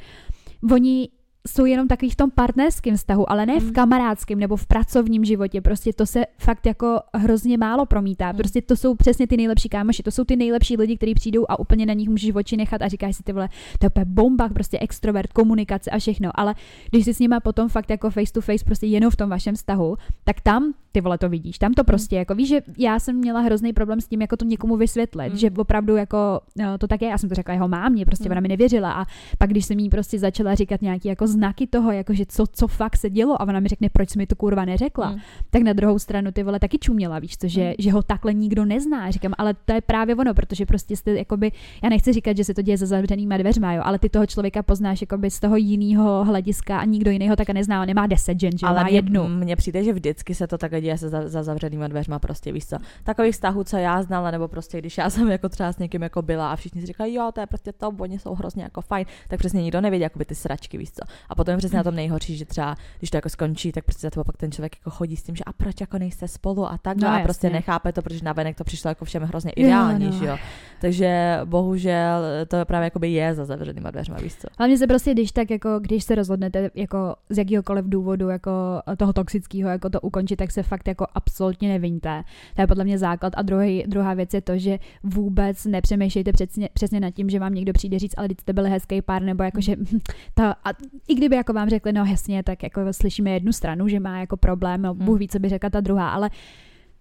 oni 0.72 1.10
jsou 1.48 1.66
jenom 1.66 1.88
takový 1.88 2.10
v 2.12 2.16
tom 2.16 2.32
partnerském 2.32 2.96
vztahu, 2.98 3.32
ale 3.32 3.46
ne 3.46 3.60
v 3.60 3.64
Mm. 3.64 3.74
kamarádském 3.74 4.40
nebo 4.40 4.56
v 4.56 4.68
pracovním 4.68 5.26
životě. 5.26 5.62
Prostě 5.62 5.94
to 5.94 6.06
se 6.06 6.26
fakt 6.38 6.66
jako 6.66 7.00
hrozně 7.14 7.58
málo 7.58 7.86
promítá. 7.86 8.32
Mm. 8.32 8.38
Prostě 8.38 8.62
to 8.62 8.76
jsou 8.76 8.96
přesně 8.96 9.28
ty 9.28 9.38
nejlepší 9.38 9.70
kámoši, 9.70 10.04
to 10.04 10.12
jsou 10.12 10.24
ty 10.24 10.36
nejlepší 10.36 10.78
lidi, 10.78 10.98
kteří 10.98 11.14
přijdou 11.14 11.46
a 11.50 11.60
úplně 11.60 11.86
na 11.86 11.94
nich 11.94 12.10
můžeš 12.10 12.36
oči 12.36 12.58
nechat 12.58 12.82
a 12.82 12.88
říkáš 12.88 13.16
si 13.16 13.24
ty 13.24 13.34
vole, 13.34 13.50
to 13.80 14.00
je 14.00 14.06
bomba, 14.06 14.50
prostě 14.50 14.80
extrovert, 14.80 15.34
komunikace 15.34 15.92
a 15.92 16.00
všechno. 16.00 16.32
Ale 16.34 16.56
když 16.90 17.06
si 17.06 17.14
s 17.14 17.20
nima 17.20 17.40
potom 17.40 17.70
fakt 17.70 17.90
jako 17.90 18.10
face 18.10 18.34
to 18.34 18.42
face 18.42 18.66
prostě 18.66 18.88
jenom 18.88 19.12
v 19.12 19.16
tom 19.16 19.30
vašem 19.30 19.56
vztahu, 19.56 19.98
tak 20.24 20.42
tam 20.42 20.74
ty 20.96 21.02
vole 21.02 21.18
to 21.18 21.30
vidíš. 21.30 21.58
Tam 21.58 21.74
to 21.74 21.84
prostě 21.84 22.16
jako 22.16 22.36
víš, 22.36 22.48
že 22.50 22.62
já 22.78 23.00
jsem 23.00 23.16
měla 23.16 23.40
hrozný 23.40 23.74
problém 23.74 24.02
s 24.02 24.08
tím, 24.08 24.22
jako 24.22 24.38
to 24.38 24.46
někomu 24.46 24.78
vysvětlit, 24.78 25.30
Mm. 25.30 25.38
že 25.38 25.52
opravdu 25.58 25.96
jako 25.96 26.40
no, 26.58 26.78
to 26.78 26.88
tak 26.88 27.02
je. 27.02 27.08
Já 27.10 27.18
jsem 27.18 27.30
to 27.30 27.36
řekla 27.36 27.54
jeho 27.54 27.68
mámě, 27.68 28.06
prostě 28.06 28.30
Mm. 28.30 28.32
ona 28.32 28.42
mi 28.42 28.48
nevěřila 28.48 28.92
a 28.94 29.06
pak 29.38 29.50
když 29.50 29.66
jsem 29.66 29.80
jí 29.80 29.90
prostě 29.90 30.20
začala 30.20 30.56
říkat 30.56 30.82
nějaký 30.82 31.08
jako 31.08 31.28
znaky 31.28 31.68
toho, 31.68 31.92
jako 31.92 32.14
že 32.14 32.26
co, 32.26 32.44
co 32.54 32.68
fakt 32.68 32.98
se 32.98 33.10
dělo 33.10 33.42
a 33.42 33.48
ona 33.48 33.60
mi 33.60 33.68
řekne, 33.68 33.90
proč 33.94 34.10
jsi 34.10 34.18
mi 34.18 34.28
to 34.28 34.36
kurva 34.36 34.66
neřekla, 34.66 35.12
Mm. 35.12 35.20
tak 35.50 35.62
na 35.62 35.74
druhou 35.74 36.00
stranu 36.00 36.32
ty 36.32 36.44
vole 36.44 36.60
taky 36.60 36.78
čuměla, 36.78 37.20
víš 37.20 37.38
co, 37.38 37.48
že, 37.48 37.64
Mm. 37.68 37.74
že 37.80 37.92
ho 37.92 38.04
takhle 38.04 38.34
nikdo 38.34 38.66
nezná. 38.66 39.12
Říkám, 39.12 39.34
ale 39.38 39.54
to 39.66 39.74
je 39.74 39.82
právě 39.82 40.16
ono, 40.16 40.34
protože 40.34 40.66
prostě 40.66 40.96
jste 40.98 41.12
jakoby, 41.14 41.52
já 41.84 41.90
nechci 41.90 42.14
říkat, 42.14 42.38
že 42.38 42.44
se 42.44 42.54
to 42.54 42.62
děje 42.62 42.78
za 42.78 42.86
zavřenýma 42.86 43.38
dveřma, 43.38 43.74
jo, 43.74 43.82
ale 43.86 44.00
ty 44.00 44.10
toho 44.10 44.26
člověka 44.26 44.64
poznáš 44.64 45.02
jakoby 45.02 45.32
z 45.32 45.40
toho 45.40 45.56
jiného 45.58 46.24
hlediska 46.26 46.80
a 46.80 46.86
nikdo 46.86 47.12
jiný 47.12 47.30
ho 47.30 47.36
tak 47.36 47.50
nemá, 47.50 47.82
on 47.82 47.88
nemá 47.88 48.08
deset 48.08 48.40
žen, 48.40 48.52
že 48.58 48.66
Ale 48.66 48.76
má 48.80 48.84
mně, 48.84 48.92
jednu. 48.98 49.28
mně 49.28 49.56
přijde, 49.56 49.84
že 49.84 49.94
vždycky 49.94 50.36
se 50.36 50.48
to 50.48 50.58
takhle 50.58 50.82
děje 50.84 50.98
se 50.98 51.10
za, 51.10 51.28
za 51.28 51.44
zavřenýma 51.44 51.88
dveřma, 51.88 52.20
prostě 52.20 52.52
víš 52.52 52.66
co. 52.66 52.78
Takových 53.04 53.34
vztahů, 53.34 53.64
co 53.64 53.78
já 53.78 54.04
znala, 54.04 54.32
nebo 54.32 54.48
prostě 54.48 54.78
když 54.80 54.98
já 54.98 55.10
jsem 55.10 55.32
jako 55.32 55.50
třeba 55.50 55.72
s 55.74 55.78
někým 55.78 56.02
jako 56.04 56.22
byla 56.22 56.52
a 56.52 56.56
všichni 56.56 56.82
si 56.82 56.88
říkají, 56.88 57.14
jo, 57.16 57.32
to 57.34 57.40
je 57.40 57.48
prostě 57.48 57.74
to, 57.74 57.90
oni 58.00 58.20
jsou 58.20 58.36
hrozně 58.36 58.64
jako 58.64 58.82
fajn, 58.82 59.06
tak 59.28 59.40
přesně 59.40 59.62
nikdo 59.62 59.82
nevědí, 59.82 60.04
jako 60.04 60.20
by 60.20 60.26
ty 60.26 60.36
sračky, 60.36 60.78
víš 60.78 60.92
co. 60.92 61.02
A 61.30 61.36
potom 61.36 61.52
je 61.52 61.58
přesně 61.58 61.78
na 61.78 61.84
tom 61.84 61.96
nejhorší, 61.96 62.38
že 62.38 62.46
třeba, 62.46 62.76
když 63.00 63.10
to 63.10 63.18
jako 63.18 63.30
skončí, 63.30 63.72
tak 63.72 63.84
prostě 63.86 64.08
za 64.08 64.10
tebou 64.10 64.24
pak 64.24 64.38
ten 64.38 64.52
člověk 64.52 64.76
jako 64.78 64.90
chodí 64.90 65.16
s 65.16 65.24
tím, 65.24 65.36
že 65.36 65.44
a 65.44 65.54
proč 65.54 65.82
jako 65.82 65.98
nejste 65.98 66.28
spolu 66.28 66.66
a 66.68 66.78
tak, 66.78 66.98
No, 66.98 67.02
no, 67.08 67.08
a 67.08 67.12
jasně. 67.14 67.24
prostě 67.24 67.50
nechápe 67.50 67.94
to, 67.94 68.02
protože 68.02 68.20
navenek 68.24 68.58
to 68.58 68.64
přišlo 68.64 68.90
jako 68.90 69.06
všem 69.06 69.24
hrozně 69.24 69.52
Jo, 69.56 69.64
ideální, 69.66 70.06
no. 70.06 70.12
že 70.12 70.26
jo. 70.26 70.38
Takže 70.82 71.40
bohužel 71.46 72.22
to 72.48 72.66
právě 72.66 72.84
jakoby 72.86 73.12
je 73.12 73.36
za 73.36 73.46
zavřenýma 73.46 73.92
dveřma, 73.92 74.16
víš 74.18 74.36
co. 74.36 74.48
Hlavně 74.58 74.78
se 74.78 74.88
prostě, 74.88 75.12
když 75.14 75.32
tak 75.32 75.50
jako, 75.52 75.80
když 75.80 76.04
se 76.04 76.16
rozhodnete 76.16 76.70
jako 76.76 77.16
z 77.30 77.38
jakýhokoliv 77.38 77.86
důvodu 77.86 78.30
jako 78.30 78.52
toho 78.98 79.14
toxického 79.14 79.70
jako 79.70 79.90
to 79.90 80.02
ukončit, 80.02 80.36
tak 80.36 80.52
se 80.52 80.64
fakt 80.74 80.88
jako 80.88 81.06
absolutně 81.14 81.70
neviňte. 81.70 82.24
To 82.56 82.62
je 82.62 82.68
podle 82.68 82.84
mě 82.84 82.98
základ. 82.98 83.34
A 83.38 83.42
druhý, 83.42 83.84
druhá 83.88 84.14
věc 84.14 84.34
je 84.34 84.42
to, 84.42 84.58
že 84.58 84.80
vůbec 85.04 85.66
nepřemýšlejte 85.66 86.34
přesně, 86.34 86.70
přesně 86.74 87.00
nad 87.00 87.12
tím, 87.12 87.30
že 87.30 87.40
vám 87.40 87.54
někdo 87.54 87.74
přijde 87.74 88.00
říct, 88.00 88.14
ale 88.18 88.28
teď 88.28 88.40
jste 88.42 88.54
byli 88.54 88.70
hezký 88.70 89.02
pár, 89.02 89.22
nebo 89.22 89.44
jako, 89.44 89.62
že 89.62 89.76
ta, 90.34 90.56
a 90.64 90.70
i 91.08 91.16
kdyby 91.16 91.36
jako 91.36 91.54
vám 91.54 91.70
řekli, 91.70 91.94
no 91.94 92.06
jasně, 92.06 92.44
tak 92.44 92.64
jako 92.64 92.82
slyšíme 92.92 93.32
jednu 93.32 93.54
stranu, 93.54 93.88
že 93.88 94.00
má 94.00 94.20
jako 94.20 94.38
problém, 94.38 94.82
no 94.82 94.94
Hmm. 94.94 95.06
Bůh 95.06 95.20
ví, 95.20 95.28
co 95.28 95.40
by 95.40 95.50
řekla 95.50 95.70
ta 95.70 95.82
druhá, 95.82 96.10
ale 96.10 96.30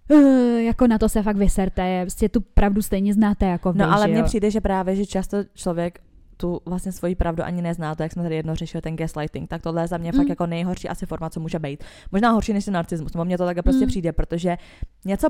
Uh, 0.09 0.59
jako 0.61 0.87
na 0.87 0.97
to 0.97 1.09
se 1.09 1.23
fakt 1.23 1.37
vyserte, 1.37 2.01
prostě 2.03 2.29
tu 2.29 2.41
pravdu 2.41 2.81
stejně 2.81 3.13
znáte 3.13 3.45
jako 3.45 3.73
vy, 3.73 3.79
No 3.79 3.93
ale 3.93 4.07
mně 4.07 4.23
přijde, 4.23 4.51
že 4.51 4.61
právě, 4.61 4.95
že 4.95 5.05
často 5.05 5.37
člověk 5.53 5.99
tu 6.43 6.61
vlastně 6.65 6.91
svoji 6.91 7.15
pravdu 7.15 7.43
ani 7.43 7.61
nezná, 7.61 7.95
to 7.95 8.03
jak 8.03 8.11
jsme 8.11 8.23
tady 8.23 8.35
jedno 8.35 8.55
řešili, 8.55 8.81
ten 8.81 8.95
gaslighting, 8.95 9.49
tak 9.49 9.61
tohle 9.61 9.81
je 9.83 9.87
za 9.87 9.97
mě 9.97 10.11
Mm. 10.11 10.17
fakt 10.19 10.29
jako 10.29 10.45
nejhorší 10.45 10.89
asi 10.89 11.05
forma, 11.05 11.29
co 11.29 11.39
může 11.39 11.59
být. 11.59 11.83
Možná 12.11 12.29
horší 12.31 12.53
než 12.53 12.65
ten 12.65 12.73
narcismus, 12.73 13.13
nebo 13.13 13.25
mně 13.25 13.37
to 13.37 13.45
takhle 13.45 13.63
prostě 13.63 13.85
Mm. 13.85 13.87
přijde, 13.87 14.11
protože 14.11 14.57
něco 15.05 15.27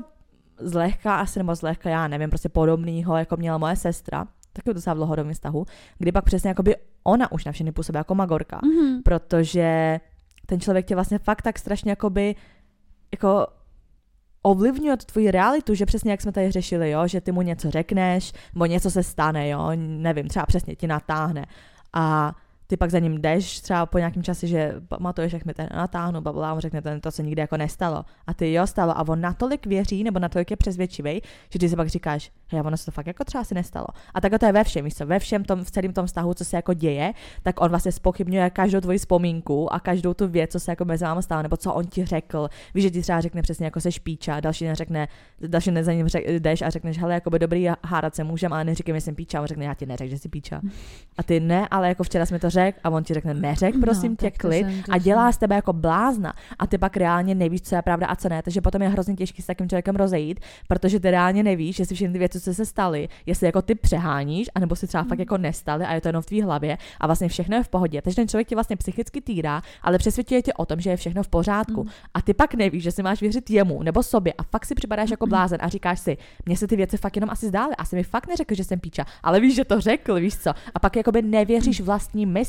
zlehka 0.58 1.16
asi, 1.16 1.38
nebo 1.38 1.54
zlehka, 1.54 1.90
já 1.90 2.08
nevím, 2.08 2.30
prostě 2.30 2.48
podobného, 2.48 3.16
jako 3.16 3.36
měla 3.36 3.58
moje 3.58 3.76
sestra, 3.76 4.26
taky 4.52 4.74
docela 4.74 4.94
v 4.94 4.96
dlouhodobém 4.96 5.32
vztahu, 5.32 5.66
kdy 5.98 6.12
pak 6.12 6.24
přesně 6.24 6.48
jakoby 6.48 6.76
ona 7.04 7.32
už 7.32 7.44
na 7.44 7.52
všechny 7.52 7.72
působí 7.72 7.96
jako 7.96 8.14
magorka, 8.14 8.60
Mhm. 8.64 9.02
protože 9.02 10.00
ten 10.46 10.60
člověk 10.60 10.86
tě 10.86 10.94
vlastně 10.94 11.18
fakt 11.18 11.42
tak 11.42 11.58
strašně 11.58 11.90
jakoby 11.92 12.34
jako 13.12 13.46
ovlivňuje 14.44 14.96
tu 14.96 15.04
tvoji 15.06 15.30
realitu, 15.30 15.74
že 15.74 15.86
přesně 15.86 16.10
jak 16.10 16.20
jsme 16.20 16.32
tady 16.32 16.50
řešili, 16.50 16.90
jo, 16.90 17.08
že 17.08 17.20
ty 17.20 17.32
mu 17.32 17.42
něco 17.42 17.70
řekneš, 17.70 18.32
nebo 18.54 18.66
něco 18.66 18.90
se 18.90 19.02
stane, 19.02 19.48
jo, 19.48 19.70
nevím, 19.76 20.28
třeba 20.28 20.46
přesně 20.46 20.76
ti 20.76 20.86
natáhne. 20.86 21.46
A 21.92 22.32
ty 22.66 22.76
pak 22.76 22.90
za 22.90 22.98
ním 22.98 23.20
jdeš 23.20 23.60
třeba 23.60 23.86
po 23.86 23.98
nějakém 23.98 24.22
čase, 24.22 24.46
že 24.46 24.74
pamatuješ, 24.88 25.32
jak 25.32 25.44
mi 25.44 25.54
ten 25.54 25.68
natáhnu, 25.74 26.20
babla, 26.20 26.52
on 26.52 26.60
řekne, 26.60 26.82
ten, 26.82 27.00
to 27.00 27.10
se 27.10 27.22
nikdy 27.22 27.40
jako 27.40 27.56
nestalo. 27.56 28.04
A 28.26 28.34
ty 28.34 28.52
jo, 28.52 28.66
stalo. 28.66 28.98
A 28.98 29.08
on 29.08 29.20
natolik 29.20 29.66
věří, 29.66 30.04
nebo 30.04 30.18
natolik 30.18 30.50
je 30.50 30.56
přesvědčivý, 30.56 31.22
že 31.50 31.58
ty 31.58 31.68
si 31.68 31.76
pak 31.76 31.88
říkáš, 31.88 32.32
hej, 32.48 32.60
ono 32.60 32.76
se 32.76 32.84
to 32.84 32.90
fakt 32.90 33.06
jako 33.06 33.24
třeba 33.24 33.44
si 33.44 33.54
nestalo. 33.54 33.86
A 34.14 34.20
takhle 34.20 34.38
to 34.38 34.46
je 34.46 34.52
ve 34.52 34.64
všem, 34.64 34.84
víš 34.84 34.94
co, 34.94 35.06
ve 35.06 35.18
všem 35.18 35.44
tom, 35.44 35.64
v 35.64 35.70
celém 35.70 35.92
tom 35.92 36.06
vztahu, 36.06 36.34
co 36.34 36.44
se 36.44 36.56
jako 36.56 36.74
děje, 36.74 37.12
tak 37.42 37.60
on 37.60 37.68
vlastně 37.68 37.92
spochybňuje 37.92 38.50
každou 38.50 38.80
tvoji 38.80 38.98
vzpomínku 38.98 39.72
a 39.72 39.80
každou 39.80 40.14
tu 40.14 40.28
věc, 40.28 40.52
co 40.52 40.60
se 40.60 40.72
jako 40.72 40.84
mezi 40.84 41.04
vámi 41.04 41.22
stalo, 41.22 41.42
nebo 41.42 41.56
co 41.56 41.74
on 41.74 41.86
ti 41.86 42.04
řekl. 42.04 42.48
Víš, 42.74 42.84
že 42.84 42.90
ti 42.90 43.02
třeba 43.02 43.20
řekne 43.20 43.42
přesně 43.42 43.64
jako 43.64 43.80
se 43.80 43.92
špíča, 43.92 44.40
další 44.40 44.64
den 44.64 44.74
řekne, 44.74 45.08
další 45.40 45.70
den 45.70 45.84
za 45.84 45.92
ním 45.92 46.08
řek, 46.08 46.24
jdeš 46.28 46.62
a 46.62 46.70
řekneš, 46.70 46.98
hele, 46.98 47.14
jako 47.14 47.30
by 47.30 47.38
dobrý 47.38 47.68
hádat 47.84 48.14
se 48.14 48.24
můžem, 48.24 48.52
ale 48.52 48.64
neříkej 48.64 48.94
že 48.94 49.00
jsem 49.00 49.14
píča, 49.14 49.40
on 49.40 49.46
řekne, 49.46 49.64
já 49.64 49.74
ti 49.74 49.86
neřek, 49.86 50.10
že 50.10 50.18
jsi 50.18 50.28
píča. 50.28 50.60
A 51.18 51.22
ty 51.22 51.40
ne, 51.40 51.68
ale 51.70 51.88
jako 51.88 52.04
včera 52.04 52.26
jsi 52.26 52.34
mi 52.34 52.40
to 52.40 52.50
řekl 52.54 52.78
a 52.84 52.90
on 52.90 53.04
ti 53.04 53.14
řekne, 53.14 53.34
neřek, 53.34 53.74
prosím 53.80 54.10
No, 54.10 54.16
tě, 54.16 54.30
klid 54.30 54.66
a 54.90 54.98
dělá 54.98 55.32
z 55.32 55.36
tebe 55.38 55.54
jako 55.54 55.72
blázna 55.72 56.32
a 56.58 56.66
ty 56.66 56.78
pak 56.78 56.96
reálně 56.96 57.34
nevíš, 57.34 57.62
co 57.62 57.74
je 57.76 57.82
pravda 57.82 58.06
a 58.06 58.16
co 58.16 58.28
ne, 58.28 58.42
takže 58.42 58.60
potom 58.60 58.82
je 58.82 58.88
hrozně 58.88 59.14
těžký 59.14 59.42
s 59.42 59.46
takým 59.46 59.68
člověkem 59.68 59.96
rozejít, 59.96 60.40
protože 60.68 61.00
ty 61.00 61.10
reálně 61.10 61.42
nevíš, 61.42 61.78
jestli 61.78 61.94
všechny 61.96 62.12
ty 62.12 62.18
věci, 62.18 62.40
co 62.40 62.54
se 62.54 62.66
staly, 62.66 63.08
jestli 63.26 63.46
jako 63.46 63.62
ty 63.62 63.74
přeháníš, 63.74 64.48
anebo 64.54 64.76
si 64.76 64.86
třeba 64.86 65.02
Mm. 65.02 65.08
fakt 65.08 65.18
jako 65.18 65.38
nestaly 65.38 65.84
a 65.84 65.94
je 65.94 66.00
to 66.00 66.08
jenom 66.08 66.22
v 66.22 66.26
tvý 66.26 66.42
hlavě 66.42 66.78
a 67.00 67.06
vlastně 67.06 67.28
všechno 67.28 67.56
je 67.56 67.62
v 67.62 67.68
pohodě. 67.68 68.02
Takže 68.02 68.16
ten 68.16 68.28
člověk 68.28 68.48
tě 68.48 68.56
vlastně 68.56 68.76
psychicky 68.76 69.20
týrá, 69.20 69.62
ale 69.82 69.98
přesvědčuje 69.98 70.42
tě 70.42 70.52
o 70.52 70.66
tom, 70.66 70.80
že 70.80 70.90
je 70.90 70.96
všechno 70.96 71.22
v 71.22 71.28
pořádku. 71.28 71.82
Mm. 71.84 71.90
A 72.14 72.22
ty 72.22 72.34
pak 72.34 72.54
nevíš, 72.54 72.82
že 72.82 72.92
si 72.92 73.02
máš 73.02 73.20
věřit 73.20 73.50
jemu 73.50 73.82
nebo 73.82 74.02
sobě 74.02 74.32
a 74.38 74.42
fakt 74.42 74.66
si 74.66 74.74
připadáš 74.74 75.10
jako 75.10 75.26
blázen 75.34 75.58
a 75.62 75.68
říkáš 75.68 76.00
si, 76.00 76.16
mně 76.46 76.56
se 76.56 76.66
ty 76.66 76.76
věci 76.76 76.96
fakt 76.96 77.16
jenom 77.16 77.30
asi 77.30 77.48
zdály, 77.48 77.76
asi 77.78 77.96
mi 77.96 78.02
fakt 78.02 78.26
neřekl, 78.28 78.54
že 78.54 78.64
jsem 78.64 78.80
píča, 78.80 79.04
ale 79.22 79.40
víš, 79.40 79.54
že 79.54 79.64
to 79.64 79.80
řekl, 79.80 80.14
víš 80.14 80.36
co? 80.38 80.50
A 80.74 80.78
pak 80.78 80.96
jakoby 80.96 81.22
nevěříš 81.22 81.80
vlastní 81.80 82.26
mysli. 82.26 82.43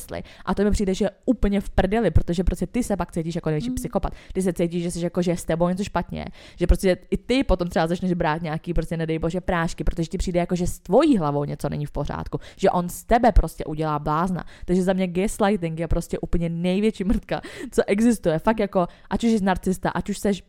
A 0.45 0.55
to 0.55 0.63
mi 0.63 0.71
přijde, 0.71 0.93
že 0.93 1.05
je 1.05 1.09
úplně 1.25 1.61
v 1.61 1.69
prdeli, 1.69 2.11
protože 2.11 2.43
prostě 2.43 2.67
ty 2.67 2.83
se 2.83 2.97
pak 2.97 3.11
cítíš 3.11 3.35
jako 3.35 3.49
největší 3.49 3.69
Mm. 3.69 3.75
psychopat. 3.75 4.13
Ty 4.33 4.41
se 4.41 4.53
cítíš, 4.53 4.83
že 4.83 4.91
jsi 4.91 5.03
jako, 5.03 5.21
že 5.21 5.31
je 5.31 5.37
s 5.37 5.45
tebou 5.45 5.69
něco 5.69 5.83
špatně, 5.83 6.25
že 6.59 6.67
prostě 6.67 6.97
i 7.11 7.17
ty 7.17 7.43
potom 7.43 7.67
třeba 7.67 7.87
začneš 7.87 8.13
brát 8.13 8.41
nějaký 8.41 8.73
prostě 8.73 8.97
nedej 8.97 9.19
bože 9.19 9.41
prášky, 9.41 9.83
protože 9.83 10.07
ti 10.07 10.17
přijde 10.17 10.39
jako, 10.39 10.55
že 10.55 10.67
s 10.67 10.79
tvojí 10.79 11.17
hlavou 11.17 11.43
něco 11.43 11.69
není 11.69 11.85
v 11.85 11.91
pořádku, 11.91 12.39
že 12.57 12.69
on 12.71 12.89
z 12.89 13.03
tebe 13.03 13.31
prostě 13.31 13.65
udělá 13.65 13.99
blázna. 13.99 14.43
Takže 14.65 14.83
za 14.83 14.93
mě 14.93 15.07
gaslighting 15.07 15.79
je 15.79 15.87
prostě 15.87 16.19
úplně 16.19 16.49
největší 16.49 17.03
mrtka, 17.03 17.41
co 17.71 17.81
existuje. 17.87 18.39
Fakt 18.39 18.59
jako, 18.59 18.87
ať 19.09 19.23
už 19.23 19.31
jsi 19.31 19.43
narcista, 19.43 19.89
ať 19.89 20.09
už 20.09 20.17
seš 20.17 20.43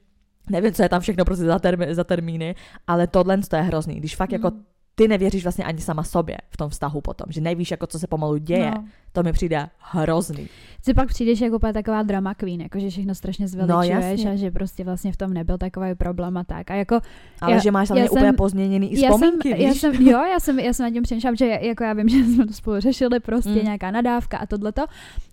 nevím, 0.51 0.73
co 0.73 0.83
je 0.83 0.89
tam 0.89 1.01
všechno 1.01 1.25
prostě 1.25 1.45
za, 1.45 1.59
termi, 1.59 1.95
za 1.95 2.05
termíny, 2.05 2.55
ale 2.87 3.07
tohle 3.07 3.39
to 3.39 3.57
je 3.57 3.63
hrozný, 3.63 3.95
když 3.95 4.17
fakt 4.17 4.33
jako 4.33 4.51
Mm. 4.51 4.63
Ty 4.99 5.09
nevěříš 5.09 5.43
vlastně 5.43 5.65
ani 5.65 5.81
sama 5.81 6.03
sobě 6.03 6.37
v 6.51 6.57
tom 6.57 6.71
vztahu 6.71 7.01
potom, 7.01 7.27
že 7.29 7.41
nevíš, 7.41 7.71
jako 7.71 7.87
co 7.87 7.99
se 7.99 8.07
pomalu 8.07 8.37
děje, 8.37 8.71
No. 8.71 8.85
to 9.13 9.23
mi 9.23 9.33
přijde 9.33 9.69
hrozný. 9.79 10.49
Si 10.83 10.95
pak 10.95 11.09
přijdeš 11.09 11.41
jako 11.41 11.57
úplně 11.57 11.73
taková 11.73 12.03
drama 12.03 12.35
queen, 12.35 12.61
jako 12.61 12.79
že 12.79 12.91
všechno 12.91 13.15
strašně 13.15 13.49
zveličuješ 13.49 13.91
No, 13.91 14.01
jasně. 14.11 14.31
a 14.31 14.37
že 14.37 14.51
prostě 14.51 14.85
vlastně 14.85 15.13
v 15.13 15.17
tom 15.17 15.33
nebyl 15.33 15.59
takový 15.59 15.95
problém 15.95 16.37
a 16.37 16.45
tak. 16.45 16.71
A 16.71 16.75
jako 16.75 17.01
Ale 17.41 17.53
Já- 17.53 17.59
že 17.59 17.71
máš 17.71 17.89
já 17.89 17.95
hlavně 17.95 18.11
úplně 18.11 18.27
jsem- 18.27 18.37
pozměněný 18.37 18.93
i 18.93 19.01
já 19.05 19.11
vzpomínky, 19.11 19.49
jsem, 19.49 19.61
já 19.61 19.69
víš? 19.73 19.81
jsem, 19.81 19.95
jo, 19.95 20.19
já 20.33 20.41
jsem, 20.41 20.59
já 20.59 20.73
jsem 20.73 20.85
nad 20.87 20.91
tím 20.91 21.03
přemýšlám, 21.03 21.37
že 21.37 21.47
jako 21.47 21.85
já 21.85 21.93
vím, 21.93 22.09
že 22.09 22.25
jsme 22.25 22.47
to 22.47 22.53
spolu 22.53 22.81
řešili, 22.81 23.21
prostě 23.21 23.51
Mm. 23.51 23.65
nějaká 23.65 23.91
nadávka 23.91 24.39
a 24.39 24.47
tohleto. 24.47 24.85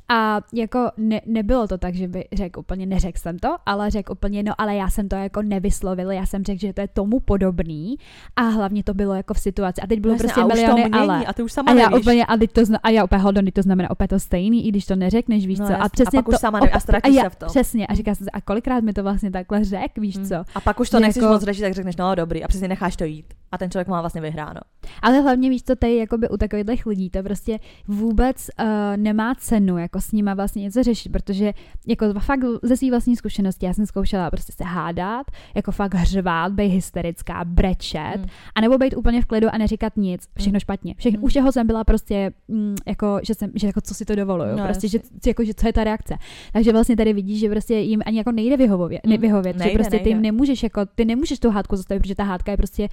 A 0.09 0.41
jako 0.53 0.89
ne, 0.97 1.21
nebylo 1.25 1.67
to 1.67 1.77
tak, 1.77 1.95
že 1.95 2.07
by 2.07 2.25
řekl 2.33 2.59
úplně, 2.59 2.85
neřekl 2.85 3.17
jsem 3.19 3.39
to, 3.39 3.55
ale 3.65 3.91
řekl 3.91 4.11
úplně, 4.11 4.43
no 4.43 4.53
ale 4.57 4.75
já 4.75 4.89
jsem 4.89 5.09
to 5.09 5.15
jako 5.15 5.41
nevyslovil, 5.41 6.11
já 6.11 6.25
jsem 6.25 6.43
řekl, 6.43 6.59
že 6.61 6.73
to 6.73 6.81
je 6.81 6.87
tomu 6.87 7.19
podobný 7.19 7.95
a 8.35 8.41
hlavně 8.41 8.83
to 8.83 8.93
bylo 8.93 9.13
jako 9.13 9.33
v 9.33 9.39
situaci. 9.39 9.81
A 9.81 9.87
teď 9.87 9.99
bylo 9.99 10.13
Jasně, 10.13 10.27
prostě 10.27 10.41
a 10.41 10.45
už 10.45 10.53
to 10.53 10.75
miliony 10.77 10.89
ale. 11.11 11.25
a 11.25 11.33
ty 11.33 11.43
už 11.43 11.51
sama 11.53 11.71
A 11.71 11.75
já 11.75 11.89
nevíš. 11.89 12.01
úplně, 12.05 12.25
a, 12.25 12.37
teď 12.37 12.51
to 12.51 12.65
zna, 12.65 12.79
a 12.83 12.89
já 12.89 13.03
úplně, 13.03 13.43
teď 13.43 13.53
to 13.53 13.61
znamená 13.61 13.89
opět 13.91 14.07
to 14.07 14.19
stejný, 14.19 14.65
i 14.67 14.69
když 14.69 14.85
to 14.85 14.95
neřekneš, 14.95 15.47
víš 15.47 15.59
No 15.59 15.67
co. 15.67 15.73
A 15.73 15.77
a 15.77 15.89
přesně 15.89 16.17
pak 16.19 16.27
už 16.27 16.33
to, 16.35 16.39
sama 16.39 16.59
nevíš 16.59 16.75
a 16.75 16.79
ztratíš 16.79 17.15
já, 17.15 17.23
se 17.23 17.29
v 17.29 17.35
tom. 17.35 17.49
Přesně, 17.49 17.87
a 17.87 17.93
říká 17.93 18.15
se, 18.15 18.25
a 18.33 18.41
kolikrát 18.41 18.83
mi 18.83 18.93
to 18.93 19.03
vlastně 19.03 19.31
takhle 19.31 19.63
řek, 19.63 19.97
víš 19.97 20.17
Mm. 20.17 20.25
co. 20.25 20.35
A 20.55 20.59
pak 20.61 20.79
už 20.79 20.89
to 20.89 20.99
nechceš 20.99 21.21
jako- 21.21 21.33
moc 21.33 21.43
řešit, 21.43 21.61
tak 21.61 21.73
řekneš, 21.73 21.95
no 21.95 22.15
dobrý, 22.15 22.43
a 22.43 22.47
přesně 22.47 22.67
necháš 22.67 22.95
to 22.95 23.03
jít. 23.03 23.25
A 23.53 23.57
ten 23.57 23.71
člověk 23.71 23.87
má 23.87 24.01
vlastně 24.01 24.21
vyhráno. 24.21 24.59
Ale 25.01 25.19
hlavně 25.21 25.49
víš, 25.49 25.63
co 25.63 25.75
tady 25.75 25.95
jakoby 25.97 26.29
u 26.29 26.37
takových 26.37 26.85
lidí, 26.85 27.09
to 27.09 27.23
prostě 27.23 27.59
vůbec 27.87 28.49
uh, 28.59 28.65
nemá 28.97 29.35
cenu 29.35 29.77
jako 29.77 30.01
s 30.01 30.11
nima 30.11 30.33
vlastně 30.33 30.61
něco 30.61 30.83
řešit, 30.83 31.11
protože 31.11 31.53
jako 31.87 32.13
fakt 32.19 32.39
ze 32.63 32.77
své 32.77 32.89
vlastní 32.89 33.15
zkušenosti 33.15 33.65
já 33.65 33.73
jsem 33.73 33.85
zkoušela 33.85 34.31
prostě 34.31 34.51
se 34.51 34.63
hádat, 34.63 35.27
jako 35.55 35.71
fakt 35.71 35.93
hřvát, 35.93 36.51
být 36.53 36.67
hysterická, 36.67 37.43
brečet, 37.45 38.17
Mm. 38.17 38.25
a 38.55 38.61
nebo 38.61 38.77
být 38.77 38.97
úplně 38.97 39.21
v 39.21 39.25
klidu 39.25 39.47
a 39.51 39.57
neříkat 39.57 39.97
nic, 39.97 40.27
všechno 40.37 40.55
Mm. 40.55 40.59
špatně. 40.59 40.93
Všechno, 40.97 41.17
Mm. 41.19 41.23
U 41.23 41.27
všeho 41.27 41.51
jsem 41.51 41.67
byla 41.67 41.83
prostě, 41.83 42.31
mm, 42.47 42.75
jako, 42.87 43.19
že 43.23 43.33
jsem, 43.33 43.51
že 43.55 43.67
jako 43.67 43.81
co 43.81 43.93
si 43.93 44.05
to 44.05 44.15
dovoluju, 44.15 44.57
No, 44.57 44.63
prostě, 44.65 44.87
že, 44.87 44.99
jako, 45.25 45.43
že 45.43 45.53
co 45.53 45.67
je 45.67 45.73
ta 45.73 45.83
reakce. 45.83 46.15
Takže 46.53 46.71
vlastně 46.71 46.95
tady 46.95 47.13
vidíš, 47.13 47.39
že 47.39 47.49
prostě 47.49 47.75
jim 47.75 48.01
ani 48.05 48.17
jako 48.17 48.31
nejde 48.31 48.57
vyhovět, 48.57 49.01
Mm. 49.05 49.11
nevyhovět 49.11 49.55
že 49.57 49.63
Nejde, 49.63 49.73
prostě 49.79 49.99
ty 49.99 50.09
jim 50.09 50.17
nejde. 50.21 50.31
nemůžeš 50.31 50.63
jako, 50.63 50.85
ty 50.95 51.05
nemůžeš 51.05 51.39
tu 51.39 51.49
hádku 51.49 51.75
zastavit, 51.75 51.99
protože 51.99 52.15
ta 52.15 52.23
hádka 52.23 52.51
je 52.51 52.57
prostě 52.57 52.87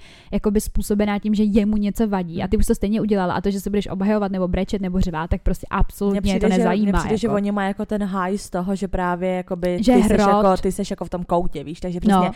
jakoby 0.51 0.61
způsobená 0.61 1.19
tím, 1.19 1.35
že 1.35 1.43
jemu 1.43 1.77
něco 1.77 2.07
vadí 2.07 2.43
a 2.43 2.47
ty 2.47 2.57
už 2.57 2.65
to 2.65 2.75
stejně 2.75 3.01
udělala 3.01 3.33
a 3.33 3.41
to, 3.41 3.51
že 3.51 3.59
se 3.59 3.69
budeš 3.69 3.87
obhajovat 3.87 4.31
nebo 4.31 4.47
brečet 4.47 4.81
nebo 4.81 5.01
řvát, 5.01 5.29
tak 5.29 5.41
prostě 5.41 5.67
absolutně 5.69 6.21
přijde, 6.21 6.39
to 6.39 6.49
nezajímá. 6.49 6.91
Že, 6.91 6.97
přijde, 6.97 7.13
jako. 7.13 7.19
že 7.21 7.29
oni 7.29 7.51
mají 7.51 7.67
jako 7.67 7.85
ten 7.85 8.03
high 8.03 8.37
z 8.37 8.49
toho, 8.49 8.75
že 8.75 8.87
právě 8.87 9.29
jakoby 9.29 9.77
Že 9.83 9.93
ty, 9.93 10.03
seš 10.03 10.11
hrot. 10.11 10.45
jako, 10.45 10.61
ty 10.61 10.71
seš 10.71 10.89
jako 10.89 11.05
v 11.05 11.09
tom 11.09 11.23
koutě, 11.23 11.63
víš, 11.63 11.79
takže 11.79 11.99
přesně 11.99 12.15
No. 12.15 12.31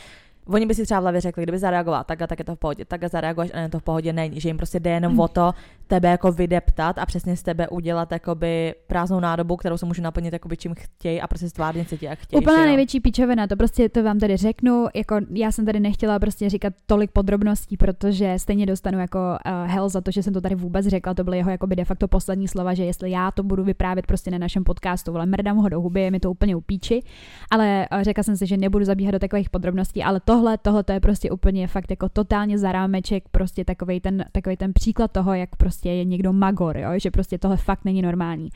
Oni 0.48 0.66
by 0.66 0.76
si 0.76 0.84
třeba 0.84 1.00
v 1.00 1.04
hlavě 1.04 1.22
řekli, 1.22 1.44
kdyby 1.44 1.60
zareagoval 1.60 2.04
tak 2.04 2.22
a 2.22 2.28
tak 2.28 2.40
je 2.40 2.46
to 2.46 2.56
v 2.56 2.60
pohodě, 2.60 2.86
tak 2.86 3.04
a 3.04 3.08
zareaguješ 3.08 3.52
a 3.54 3.58
ne 3.58 3.70
to 3.70 3.80
v 3.80 3.84
pohodě 3.84 4.14
není, 4.14 4.40
že 4.40 4.50
jim 4.50 4.58
prostě 4.58 4.80
jde 4.80 4.90
jenom 4.90 5.20
o 5.20 5.28
to 5.28 5.54
tebe 5.88 6.10
jako 6.10 6.32
vydeptat 6.32 6.98
a 6.98 7.06
přesně 7.06 7.38
z 7.38 7.44
tebe 7.44 7.68
udělat 7.68 8.12
jakoby 8.12 8.76
prázdnou 8.88 9.20
nádobu, 9.20 9.56
kterou 9.56 9.78
se 9.78 9.86
můžu 9.86 10.02
naplnit 10.02 10.34
jakoby 10.34 10.58
čím 10.58 10.76
chtějí 10.76 11.22
a 11.22 11.28
prostě 11.28 11.50
stvárnit 11.50 11.90
se 11.90 11.98
ti 11.98 12.06
jak 12.06 12.20
chtějí. 12.20 12.44
Jo? 12.44 12.66
největší 12.66 13.00
pičovina, 13.00 13.48
to 13.48 13.56
prostě 13.56 13.90
to 13.90 14.04
vám 14.04 14.20
tady 14.20 14.38
řeknu, 14.38 14.88
jako 14.96 15.16
já 15.30 15.52
jsem 15.52 15.66
tady 15.66 15.80
nechtěla 15.80 16.20
prostě 16.20 16.50
říkat 16.50 16.74
tolik 16.86 17.12
podrobností, 17.12 17.78
protože 17.78 18.34
stejně 18.38 18.66
dostanu 18.66 19.00
jako 19.00 19.18
uh, 19.20 19.72
hell 19.72 19.90
za 19.90 20.02
to, 20.02 20.12
že 20.12 20.24
jsem 20.24 20.34
to 20.34 20.42
tady 20.42 20.56
vůbec 20.56 20.88
řekla, 20.88 21.14
to 21.14 21.24
byly 21.24 21.38
jeho 21.38 21.52
jakoby 21.52 21.76
de 21.76 21.86
facto 21.86 22.08
poslední 22.08 22.48
slova, 22.48 22.74
že 22.74 22.86
jestli 22.86 23.12
já 23.12 23.32
to 23.32 23.44
budu 23.44 23.64
vyprávět 23.64 24.08
prostě 24.08 24.32
na 24.32 24.38
našem 24.38 24.64
podcastu, 24.64 25.16
ale 25.16 25.26
mrdám 25.26 25.58
ho 25.58 25.70
do 25.70 25.82
huby, 25.82 26.02
je 26.02 26.12
mi 26.12 26.20
to 26.20 26.32
úplně 26.32 26.56
upíči, 26.56 27.04
ale 27.52 27.88
uh, 27.92 28.02
řekla 28.02 28.24
jsem 28.24 28.38
si, 28.38 28.48
že 28.48 28.58
nebudu 28.58 28.86
zabíhat 28.86 29.12
do 29.12 29.20
takových 29.20 29.50
podrobností, 29.50 30.04
ale 30.04 30.20
tohle, 30.36 30.58
tohle 30.58 30.84
to 30.84 30.92
je 30.92 31.00
prostě 31.00 31.32
úplně 31.32 31.68
fakt 31.68 31.90
jako 31.90 32.10
totálně 32.10 32.58
za 32.58 32.72
rámeček, 32.72 33.24
prostě 33.32 33.66
takový 33.66 34.00
ten, 34.00 34.26
takovej 34.32 34.58
ten 34.58 34.74
příklad 34.74 35.12
toho, 35.12 35.34
jak 35.34 35.56
prostě 35.56 35.90
je 35.90 36.06
někdo 36.06 36.34
magor, 36.34 36.78
jo? 36.78 36.90
že 36.98 37.12
prostě 37.12 37.38
tohle 37.38 37.58
fakt 37.58 37.86
není 37.86 38.02
normální. 38.02 38.50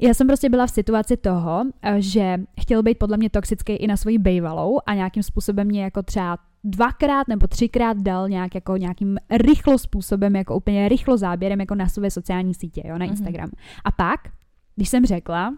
Já 0.00 0.14
jsem 0.14 0.26
prostě 0.26 0.48
byla 0.48 0.66
v 0.66 0.70
situaci 0.70 1.16
toho, 1.16 1.64
eh, 1.82 1.96
že 2.02 2.38
chtěl 2.60 2.82
být 2.82 2.98
podle 2.98 3.16
mě 3.16 3.30
toxický 3.30 3.72
i 3.72 3.86
na 3.86 3.96
svoji 3.96 4.18
bejvalou 4.18 4.78
a 4.86 4.94
nějakým 4.94 5.22
způsobem 5.22 5.66
mě 5.66 5.82
jako 5.82 6.02
třeba 6.02 6.38
dvakrát 6.64 7.28
nebo 7.28 7.46
třikrát 7.46 7.96
dal 7.96 8.28
nějak 8.28 8.54
jako 8.54 8.76
nějakým 8.76 9.18
rychlo 9.30 9.78
způsobem, 9.78 10.36
jako 10.36 10.56
úplně 10.56 10.88
rychlo 10.88 11.16
záběrem 11.16 11.60
jako 11.60 11.74
na 11.74 11.88
své 11.88 12.10
sociální 12.10 12.54
sítě, 12.54 12.82
jo, 12.84 12.98
na 12.98 13.06
Mhm. 13.06 13.10
Instagram. 13.10 13.50
A 13.84 13.90
pak, 13.92 14.20
když 14.76 14.88
jsem 14.88 15.06
řekla, 15.06 15.54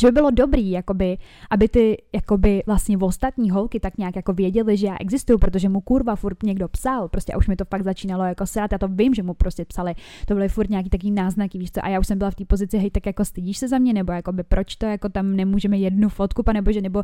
že 0.00 0.06
by 0.06 0.12
bylo 0.12 0.30
dobrý, 0.30 0.70
jakoby, 0.70 1.18
aby 1.50 1.68
ty 1.68 2.02
jakoby 2.14 2.62
vlastně 2.66 2.98
ostatní 2.98 3.50
holky 3.50 3.80
tak 3.80 3.98
nějak 3.98 4.16
jako 4.16 4.32
věděly, 4.32 4.76
že 4.76 4.86
já 4.86 4.96
existuju, 5.00 5.38
protože 5.38 5.68
mu 5.68 5.80
kurva 5.80 6.16
furt 6.16 6.42
někdo 6.42 6.68
psal, 6.68 7.08
prostě 7.08 7.32
a 7.32 7.36
už 7.36 7.48
mi 7.48 7.56
to 7.56 7.64
fakt 7.64 7.84
začínalo 7.84 8.24
jako 8.24 8.46
srát, 8.46 8.72
já 8.72 8.78
to 8.78 8.88
vím, 8.88 9.14
že 9.14 9.22
mu 9.22 9.34
prostě 9.34 9.64
psali, 9.64 9.94
to 10.26 10.34
byly 10.34 10.48
furt 10.48 10.70
nějaký 10.70 10.90
takový 10.90 11.10
náznaky, 11.10 11.58
víš 11.58 11.70
co, 11.70 11.84
a 11.84 11.88
já 11.88 12.00
už 12.00 12.06
jsem 12.06 12.18
byla 12.18 12.30
v 12.30 12.34
té 12.34 12.44
pozici, 12.44 12.78
hej, 12.78 12.90
tak 12.90 13.06
jako 13.06 13.24
stydíš 13.24 13.58
se 13.58 13.68
za 13.68 13.78
mě, 13.78 13.92
nebo 13.92 14.12
jakoby 14.12 14.42
proč 14.42 14.76
to 14.76 14.86
jako 14.86 15.08
tam 15.08 15.36
nemůžeme 15.36 15.78
jednu 15.78 16.08
fotku, 16.08 16.42
nebo 16.52 16.72
že 16.72 16.80
nebo 16.80 17.02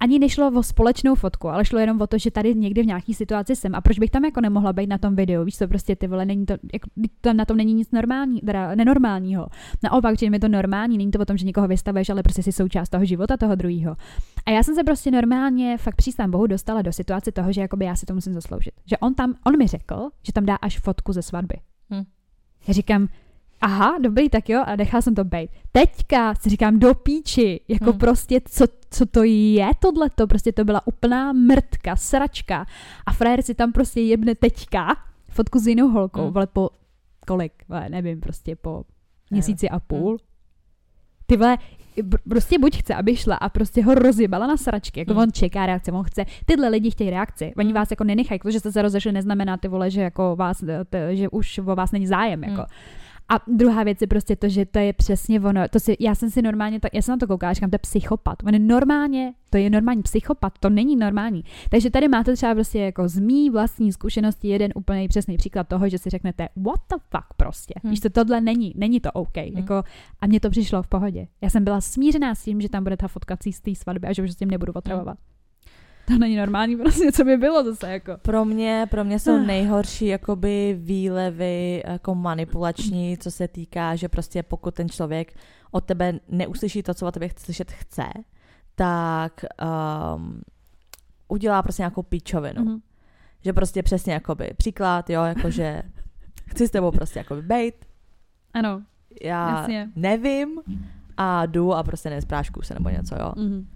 ani 0.00 0.18
nešlo 0.18 0.50
o 0.50 0.62
společnou 0.62 1.14
fotku, 1.14 1.48
ale 1.48 1.64
šlo 1.64 1.78
jenom 1.78 2.00
o 2.00 2.06
to, 2.06 2.18
že 2.18 2.30
tady 2.30 2.54
někdy 2.54 2.82
v 2.82 2.86
nějaký 2.86 3.14
situaci 3.14 3.56
jsem 3.56 3.74
a 3.74 3.80
proč 3.80 3.98
bych 3.98 4.10
tam 4.10 4.24
jako 4.24 4.40
nemohla 4.40 4.72
být 4.72 4.86
na 4.86 4.98
tom 4.98 5.16
videu, 5.16 5.44
víš 5.44 5.56
co, 5.56 5.68
prostě 5.68 5.96
ty 5.96 6.06
vole, 6.06 6.24
není 6.24 6.46
to, 6.46 6.52
jako, 6.72 6.90
tam 7.20 7.36
na 7.36 7.44
tom 7.44 7.56
není 7.56 7.74
nic 7.74 7.90
normální, 7.90 8.40
teda 8.40 8.74
nenormálního. 8.74 9.46
Naopak, 9.82 10.18
že 10.18 10.26
je 10.26 10.40
to 10.40 10.48
normální, 10.48 10.98
není 10.98 11.10
to 11.10 11.18
o 11.18 11.24
tom, 11.24 11.36
že 11.36 11.46
někoho 11.46 11.68
vystavuješ, 11.68 12.10
ale 12.10 12.22
prostě 12.22 12.42
si 12.42 12.52
součást 12.52 12.88
toho 12.88 13.04
života 13.04 13.36
toho 13.36 13.54
druhého. 13.54 13.96
A 14.46 14.50
já 14.50 14.62
jsem 14.62 14.74
se 14.74 14.84
prostě 14.84 15.10
normálně, 15.10 15.78
fakt 15.78 15.96
přísám 15.96 16.30
bohu, 16.30 16.46
dostala 16.46 16.82
do 16.82 16.92
situace 16.92 17.32
toho, 17.32 17.52
že 17.52 17.60
jakoby 17.60 17.84
já 17.84 17.96
si 17.96 18.06
to 18.06 18.14
musím 18.14 18.34
zasloužit. 18.34 18.74
Že 18.86 18.98
on 18.98 19.14
tam, 19.14 19.34
on 19.46 19.58
mi 19.58 19.66
řekl, 19.66 20.10
že 20.26 20.32
tam 20.32 20.46
dá 20.46 20.54
až 20.54 20.78
fotku 20.78 21.12
ze 21.12 21.22
svatby. 21.22 21.54
Hm. 21.90 22.04
Já 22.68 22.74
říkám, 22.74 23.08
aha, 23.60 23.98
dobrý, 24.02 24.28
tak 24.28 24.48
jo, 24.48 24.62
a 24.66 24.76
nechala 24.76 25.02
jsem 25.02 25.14
to 25.14 25.24
být. 25.24 25.50
Teďka 25.72 26.34
si 26.34 26.50
říkám, 26.50 26.78
do 26.78 26.94
píči, 26.94 27.60
jako 27.68 27.92
Hm. 27.92 27.98
prostě, 27.98 28.40
co, 28.44 28.64
co 28.90 29.06
to 29.06 29.22
je 29.22 29.66
tohleto, 29.78 30.26
prostě 30.26 30.52
to 30.52 30.64
byla 30.64 30.86
úplná 30.86 31.32
mrtka, 31.32 31.96
sračka 31.96 32.66
a 33.06 33.12
frajer 33.12 33.42
si 33.42 33.54
tam 33.54 33.72
prostě 33.72 34.00
jebne 34.00 34.34
teďka 34.34 34.96
fotku 35.30 35.58
s 35.58 35.66
jinou 35.66 35.88
holkou, 35.88 36.28
Hm. 36.28 36.32
vole 36.32 36.46
po 36.46 36.70
kolik, 37.26 37.52
vole, 37.68 37.88
nevím, 37.88 38.20
prostě 38.20 38.56
po 38.56 38.84
měsíci 39.30 39.68
a 39.68 39.80
půl. 39.80 40.16
Ty 41.26 41.36
vole, 41.36 41.58
pr- 41.96 42.18
prostě 42.28 42.58
buď 42.58 42.76
chce, 42.76 42.94
aby 42.94 43.16
šla 43.16 43.36
a 43.36 43.48
prostě 43.48 43.84
ho 43.84 43.94
rozjebala 43.94 44.46
na 44.46 44.56
sračky, 44.56 45.00
jako 45.00 45.12
Hmm. 45.12 45.22
on 45.22 45.32
čeká 45.32 45.66
reakce, 45.66 45.92
on 45.92 46.04
chce, 46.04 46.24
tyhle 46.46 46.68
lidi 46.68 46.90
chtějí 46.90 47.10
reakci, 47.10 47.52
oni 47.56 47.72
vás 47.72 47.90
jako 47.90 48.04
nenechají, 48.04 48.40
to, 48.40 48.50
že 48.50 48.60
jste 48.60 48.72
se 48.72 48.82
rozešli, 48.82 49.12
neznamená 49.12 49.56
ty 49.56 49.68
vole, 49.68 49.90
že 49.90 50.00
jako 50.00 50.36
vás, 50.36 50.64
t, 50.90 51.16
že 51.16 51.28
už 51.28 51.58
o 51.58 51.62
vás 51.74 51.92
není 51.92 52.06
zájem, 52.06 52.44
jako. 52.44 52.56
Hmm. 52.56 52.66
A 53.28 53.34
druhá 53.46 53.84
věc 53.84 54.00
je 54.00 54.06
prostě 54.06 54.36
to, 54.36 54.48
že 54.48 54.66
to 54.66 54.78
je 54.78 54.92
přesně 54.92 55.40
ono. 55.40 55.68
To 55.68 55.80
si, 55.80 55.96
já 56.00 56.14
jsem 56.14 56.30
si 56.30 56.42
normálně, 56.42 56.80
tak, 56.80 56.94
já 56.94 57.02
jsem 57.02 57.12
na 57.12 57.16
to 57.16 57.26
koukala, 57.26 57.52
říkám, 57.52 57.70
to 57.70 57.74
je 57.74 57.78
psychopat. 57.78 58.42
On 58.46 58.54
je 58.54 58.60
normálně, 58.60 59.34
to 59.50 59.56
je 59.56 59.70
normální 59.70 60.02
psychopat, 60.02 60.58
to 60.58 60.70
není 60.70 60.96
normální. 60.96 61.44
Takže 61.70 61.90
tady 61.90 62.08
máte 62.08 62.34
třeba 62.34 62.54
prostě 62.54 62.78
jako 62.78 63.08
z 63.08 63.18
mý 63.18 63.50
vlastní 63.50 63.92
zkušenosti 63.92 64.48
jeden 64.48 64.72
úplně 64.74 65.08
přesný 65.08 65.36
příklad 65.36 65.68
toho, 65.68 65.88
že 65.88 65.98
si 65.98 66.10
řeknete, 66.10 66.48
what 66.56 66.80
the 66.90 66.96
fuck 67.10 67.26
prostě. 67.36 67.74
Hmm. 67.76 67.88
Hmm. 67.88 67.90
Víš, 67.90 68.00
to 68.00 68.10
tohle 68.10 68.40
není, 68.40 68.72
není 68.76 69.00
to 69.00 69.12
OK. 69.12 69.36
Hmm. 69.36 69.56
Jako, 69.56 69.82
a 70.20 70.26
mně 70.26 70.40
to 70.40 70.50
přišlo 70.50 70.82
v 70.82 70.88
pohodě. 70.88 71.26
Já 71.40 71.50
jsem 71.50 71.64
byla 71.64 71.80
smířená 71.80 72.34
s 72.34 72.42
tím, 72.42 72.60
že 72.60 72.68
tam 72.68 72.82
bude 72.82 72.96
ta 72.96 73.08
fotka 73.08 73.36
z 73.50 73.60
té 73.60 73.74
svatby 73.74 74.08
a 74.08 74.12
že 74.12 74.22
už 74.22 74.30
s 74.30 74.36
tím 74.36 74.50
nebudu 74.50 74.72
otravovat. 74.72 75.18
To 76.06 76.18
není 76.18 76.36
normální, 76.36 76.76
prostě 76.76 77.12
co 77.12 77.24
by 77.24 77.36
bylo 77.36 77.64
zase 77.64 77.92
jako. 77.92 78.12
Pro 78.22 78.44
mě, 78.44 78.86
pro 78.90 79.04
mě 79.04 79.18
jsou 79.18 79.36
Ah. 79.36 79.46
nejhorší 79.46 80.06
jakoby 80.06 80.76
výlevy 80.80 81.82
jako 81.86 82.14
manipulační, 82.14 83.18
co 83.18 83.30
se 83.30 83.48
týká, 83.48 83.96
že 83.96 84.08
prostě 84.08 84.42
pokud 84.42 84.74
ten 84.74 84.88
člověk 84.88 85.32
od 85.70 85.84
tebe 85.84 86.12
neuslyší 86.28 86.82
to, 86.82 86.94
co 86.94 87.06
od 87.06 87.14
tebe 87.14 87.28
slyšet 87.38 87.72
chce, 87.72 88.02
tak 88.74 89.44
um, 90.16 90.40
udělá 91.28 91.62
prostě 91.62 91.82
nějakou 91.82 92.02
píčovinu. 92.02 92.64
Mhm. 92.64 92.78
Že 93.44 93.52
prostě 93.52 93.82
přesně 93.82 94.12
jakoby 94.12 94.50
příklad, 94.56 95.10
jo, 95.10 95.22
jakože 95.22 95.82
chci 96.50 96.68
s 96.68 96.70
tebou 96.70 96.90
prostě 96.90 97.18
jakoby 97.18 97.42
bejt, 97.42 97.74
Ano. 98.54 98.82
já 99.22 99.58
Jasně. 99.58 99.90
nevím 99.96 100.60
a 101.16 101.46
jdu 101.46 101.72
a 101.74 101.82
prostě 101.82 102.10
nesprášku 102.10 102.62
se 102.62 102.74
nebo 102.74 102.88
něco, 102.88 103.14
jo. 103.20 103.32
Mhm. 103.36 103.66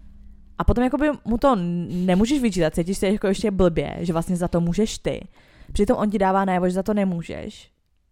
A 0.60 0.64
potom 0.64 0.84
jakoby 0.84 1.10
mu 1.24 1.38
to 1.38 1.56
nemůžeš 1.90 2.40
vyčítat, 2.40 2.74
cítíš 2.74 2.98
se 2.98 3.08
jako 3.08 3.26
ještě 3.26 3.50
blbě, 3.50 3.96
že 4.00 4.12
vlastně 4.12 4.36
za 4.36 4.48
to 4.48 4.60
můžeš 4.60 4.98
ty. 4.98 5.28
Přitom 5.72 5.96
on 5.96 6.10
ti 6.10 6.18
dává 6.18 6.44
najevo, 6.44 6.68
že 6.68 6.74
za 6.74 6.82
to 6.82 6.94
nemůžeš. 6.94 7.70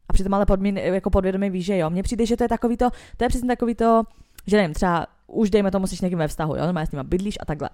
A 0.09 0.13
přitom 0.13 0.35
ale 0.35 0.47
podmín, 0.47 0.79
jako 0.79 1.11
podvědomě 1.11 1.51
víš, 1.51 1.65
že 1.65 1.79
jo. 1.79 1.91
Mně 1.91 2.03
přijde, 2.03 2.27
že 2.27 2.37
to 2.37 2.45
je 2.45 2.49
takový 2.49 2.77
to, 2.77 2.91
to 3.17 3.25
je 3.25 3.29
přesně 3.29 3.49
takový 3.49 3.75
to, 3.75 4.03
že 4.47 4.57
nevím, 4.57 4.75
třeba 4.75 5.07
už 5.27 5.51
dejme 5.51 5.71
tomu, 5.71 5.87
jsi 5.87 5.97
někým 6.03 6.19
ve 6.19 6.29
vztahu, 6.29 6.57
jo, 6.57 6.65
normálně 6.65 6.87
s 6.87 6.91
nima 6.91 7.03
bydlíš 7.03 7.39
a 7.41 7.45
takhle. 7.45 7.71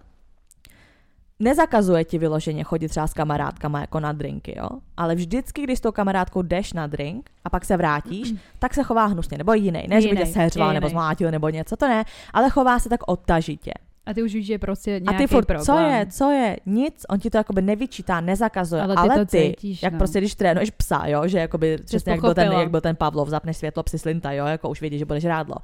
Nezakazuje 1.38 2.04
ti 2.04 2.18
vyloženě 2.18 2.64
chodit 2.64 2.88
třeba 2.88 3.06
s 3.06 3.14
kamarádkama 3.14 3.80
jako 3.80 4.00
na 4.00 4.12
drinky, 4.12 4.54
jo? 4.58 4.68
Ale 4.96 5.14
vždycky, 5.14 5.62
když 5.62 5.78
s 5.78 5.82
tou 5.82 5.92
kamarádkou 5.92 6.42
jdeš 6.42 6.72
na 6.72 6.86
drink 6.86 7.30
a 7.44 7.50
pak 7.50 7.64
se 7.64 7.76
vrátíš, 7.76 8.34
tak 8.58 8.74
se 8.74 8.82
chová 8.82 9.06
hnusně, 9.06 9.38
nebo 9.38 9.52
jiný. 9.52 9.84
Ne, 9.88 10.02
že 10.02 10.08
by 10.08 10.16
tě 10.16 10.26
seřval 10.26 10.72
nebo 10.72 10.88
zmlátil 10.88 11.30
nebo 11.30 11.48
něco, 11.48 11.76
to 11.76 11.88
ne, 11.88 12.04
ale 12.32 12.50
chová 12.50 12.78
se 12.78 12.88
tak 12.88 13.00
odtažitě. 13.06 13.72
A 14.06 14.14
ty 14.14 14.22
už 14.22 14.34
víš, 14.34 14.46
že 14.46 14.52
je 14.52 14.58
prostě 14.58 14.96
A 14.96 14.98
nějaký 14.98 15.18
ty 15.18 15.26
furt, 15.26 15.44
problém. 15.46 15.64
co 15.66 15.78
je, 15.78 16.06
co 16.10 16.30
je, 16.30 16.56
nic, 16.66 17.02
on 17.08 17.18
ti 17.18 17.30
to 17.30 17.36
jakoby 17.36 17.62
nevyčítá, 17.62 18.20
nezakazuje, 18.20 18.82
Ale 18.82 18.94
ale 18.94 19.18
ty 19.18 19.26
ty, 19.26 19.26
to 19.26 19.26
cítíš, 19.26 19.82
jak 19.82 19.92
no. 19.92 19.98
prostě 19.98 20.18
když 20.18 20.34
trénuješ 20.34 20.70
psa, 20.70 21.06
jo, 21.06 21.28
že 21.28 21.38
jakoby 21.38 21.78
přesně 21.84 22.12
jak 22.12 22.20
byl, 22.20 22.34
ten, 22.34 22.52
jak 22.52 22.70
byl 22.70 22.80
ten 22.80 22.96
Pavlov, 22.96 23.28
zapneš 23.28 23.56
světlo, 23.56 23.82
psi 23.82 23.98
slinta, 23.98 24.32
jo, 24.32 24.46
jako 24.46 24.70
už 24.70 24.80
vědí, 24.80 24.98
že 24.98 25.04
budeš 25.04 25.24
rádlo. 25.24 25.54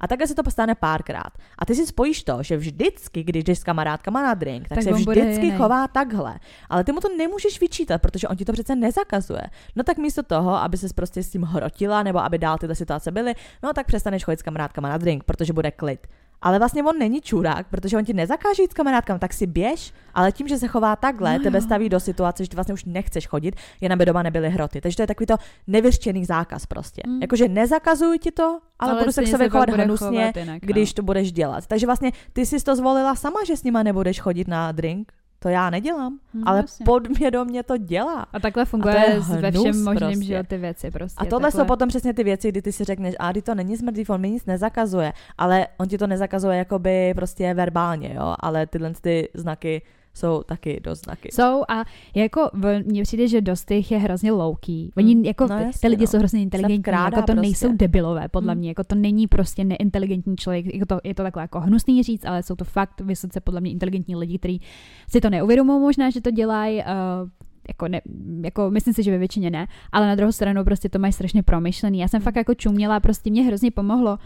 A 0.00 0.08
takhle 0.08 0.26
se 0.26 0.34
to 0.34 0.50
stane 0.50 0.74
párkrát. 0.74 1.30
A 1.58 1.64
ty 1.66 1.74
si 1.74 1.86
spojíš 1.86 2.22
to, 2.24 2.42
že 2.42 2.56
vždycky, 2.56 3.22
když 3.22 3.44
jdeš 3.44 3.58
s 3.58 3.64
kamarádkama 3.64 4.22
na 4.22 4.34
drink, 4.34 4.68
tak, 4.68 4.78
Tak 4.78 4.84
se 4.84 4.92
vždycky 4.92 5.50
chová 5.50 5.88
takhle. 5.88 6.38
Ale 6.68 6.84
ty 6.84 6.92
mu 6.92 7.00
to 7.00 7.08
nemůžeš 7.16 7.60
vyčítat, 7.60 8.02
protože 8.02 8.28
on 8.28 8.36
ti 8.36 8.44
to 8.44 8.52
přece 8.52 8.76
nezakazuje. 8.76 9.42
No 9.76 9.82
tak 9.82 9.98
místo 9.98 10.22
toho, 10.22 10.56
aby 10.56 10.76
se 10.76 10.86
prostě 10.94 11.22
s 11.22 11.30
tím 11.30 11.42
hrotila, 11.42 12.02
nebo 12.02 12.18
aby 12.18 12.38
dál 12.38 12.58
tyhle 12.58 12.74
situace 12.74 13.10
byly, 13.10 13.34
no 13.62 13.72
tak 13.72 13.86
přestaneš 13.86 14.24
chodit 14.24 14.40
s 14.40 14.42
kamarádkama 14.42 14.88
na 14.88 14.98
drink, 14.98 15.24
protože 15.24 15.52
bude 15.52 15.70
klid. 15.70 16.06
Ale 16.42 16.58
vlastně 16.58 16.82
on 16.82 16.98
není 16.98 17.20
čurák, 17.20 17.66
protože 17.66 17.96
on 17.96 18.04
ti 18.04 18.12
nezakáže 18.12 18.62
jít 18.62 18.70
s 18.70 18.74
kamarádkám, 18.74 19.18
tak 19.18 19.32
si 19.32 19.46
běž, 19.46 19.92
ale 20.14 20.32
tím, 20.32 20.48
že 20.48 20.58
se 20.58 20.68
chová 20.68 20.96
takhle, 20.96 21.38
No 21.38 21.44
tebe 21.44 21.58
jo. 21.58 21.62
staví 21.62 21.88
do 21.88 22.00
situace, 22.00 22.44
že 22.44 22.50
ty 22.50 22.56
vlastně 22.56 22.74
už 22.74 22.84
nechceš 22.84 23.28
chodit, 23.28 23.56
jen 23.80 23.92
aby 23.92 24.06
doma 24.06 24.22
nebyly 24.22 24.50
hroty. 24.50 24.80
Takže 24.80 24.96
to 24.96 25.02
je 25.02 25.06
takový 25.06 25.26
to 25.26 25.36
nevyřčený 25.66 26.24
zákaz 26.24 26.66
prostě. 26.66 27.02
Mm. 27.06 27.22
Jakože 27.22 27.48
nezakazuju 27.48 28.18
ti 28.18 28.30
to, 28.30 28.60
ale, 28.78 28.92
ale 28.92 29.00
budu 29.00 29.12
se 29.12 29.22
k 29.22 29.28
sobě 29.28 29.48
chovat 29.48 29.70
hnusně, 29.70 30.06
chovat 30.06 30.36
jinak, 30.36 30.62
no. 30.62 30.66
když 30.66 30.94
to 30.94 31.02
budeš 31.02 31.32
dělat. 31.32 31.66
Takže 31.66 31.86
vlastně 31.86 32.12
ty 32.32 32.46
jsi 32.46 32.64
to 32.64 32.76
zvolila 32.76 33.14
sama, 33.14 33.40
že 33.46 33.56
s 33.56 33.64
nima 33.64 33.82
nebudeš 33.82 34.20
chodit 34.20 34.48
na 34.48 34.72
drink. 34.72 35.12
To 35.42 35.48
já 35.48 35.70
nedělám, 35.70 36.18
Hm, 36.34 36.42
ale 36.46 36.58
jasně. 36.58 36.84
podvědomě 36.84 37.62
to 37.62 37.76
dělá. 37.76 38.26
A 38.32 38.40
takhle 38.40 38.62
A 38.62 38.66
to 38.66 38.70
funguje 38.70 39.04
je 39.08 39.20
s- 39.22 39.28
ve 39.40 39.50
všem 39.50 39.84
možným, 39.84 40.08
prostě. 40.10 40.24
že 40.24 40.42
ty 40.42 40.58
věci 40.58 40.90
prostě. 40.90 41.16
A 41.18 41.24
tohle 41.24 41.46
takhle. 41.46 41.62
jsou 41.62 41.66
potom 41.68 41.88
přesně 41.88 42.14
ty 42.14 42.24
věci, 42.24 42.48
kdy 42.48 42.62
ty 42.62 42.72
si 42.72 42.84
řekneš, 42.84 43.14
a 43.18 43.32
ty 43.32 43.42
to 43.42 43.54
není 43.54 43.76
smrdý, 43.76 44.06
on 44.08 44.20
mi 44.20 44.30
nic 44.30 44.46
nezakazuje, 44.46 45.12
ale 45.38 45.66
on 45.78 45.88
ti 45.88 45.98
to 45.98 46.06
nezakazuje 46.06 46.58
jakoby 46.58 47.12
prostě 47.14 47.54
verbálně, 47.54 48.14
jo, 48.14 48.34
ale 48.40 48.66
tyhle 48.66 48.92
ty 49.00 49.28
znaky 49.34 49.82
jsou 50.14 50.42
taky 50.42 50.80
dost 50.84 51.04
znaky. 51.04 51.28
Jsou 51.32 51.62
a 51.68 51.84
jako 52.14 52.50
v- 52.52 52.82
mně 52.86 53.02
přijde, 53.02 53.28
že 53.28 53.40
dost 53.40 53.70
jich 53.70 53.90
je 53.90 53.98
hrozně 53.98 54.32
louký. 54.32 54.92
Oni 54.96 55.14
Mm, 55.14 55.24
jako, 55.24 55.46
no 55.46 55.56
ty, 55.58 55.62
jasně, 55.64 55.80
ty 55.80 55.88
lidi 55.88 56.02
no. 56.02 56.06
jsou 56.06 56.18
hrozně 56.18 56.42
inteligentní, 56.42 56.92
jako 56.92 57.16
to 57.16 57.22
prostě. 57.22 57.40
nejsou 57.40 57.76
debilové, 57.76 58.28
podle 58.28 58.54
Mm. 58.54 58.58
mě, 58.58 58.68
jako 58.68 58.84
to 58.84 58.94
není 58.94 59.26
prostě 59.26 59.64
neinteligentní 59.64 60.36
člověk, 60.36 60.74
jako 60.74 60.86
to, 60.86 61.00
je 61.04 61.14
to 61.14 61.22
takhle 61.22 61.42
jako 61.42 61.60
hnusný 61.60 62.02
říct, 62.02 62.24
ale 62.24 62.42
jsou 62.42 62.54
to 62.56 62.64
fakt 62.64 63.00
vysoce 63.00 63.40
podle 63.40 63.60
mě 63.60 63.70
inteligentní 63.70 64.16
lidi, 64.16 64.38
kteří 64.38 64.60
si 65.08 65.20
to 65.20 65.30
neuvědomují 65.30 65.80
možná, 65.80 66.10
že 66.10 66.20
to 66.20 66.30
dělají, 66.30 66.76
uh, 66.78 67.28
jako, 67.68 67.88
ne, 67.88 68.00
jako 68.44 68.70
myslím 68.70 68.94
si, 68.94 69.02
že 69.02 69.10
ve 69.10 69.18
většině 69.18 69.50
ne, 69.50 69.66
ale 69.92 70.06
na 70.06 70.14
druhou 70.14 70.32
stranu 70.32 70.64
prostě 70.64 70.88
to 70.88 70.98
mají 70.98 71.12
strašně 71.12 71.42
promyšlený. 71.42 71.98
Já 71.98 72.08
jsem 72.08 72.22
fakt 72.22 72.36
jako 72.36 72.54
čuměla, 72.54 73.00
prostě 73.00 73.30
mě 73.30 73.42
hrozně 73.42 73.70
pomohlo 73.70 74.18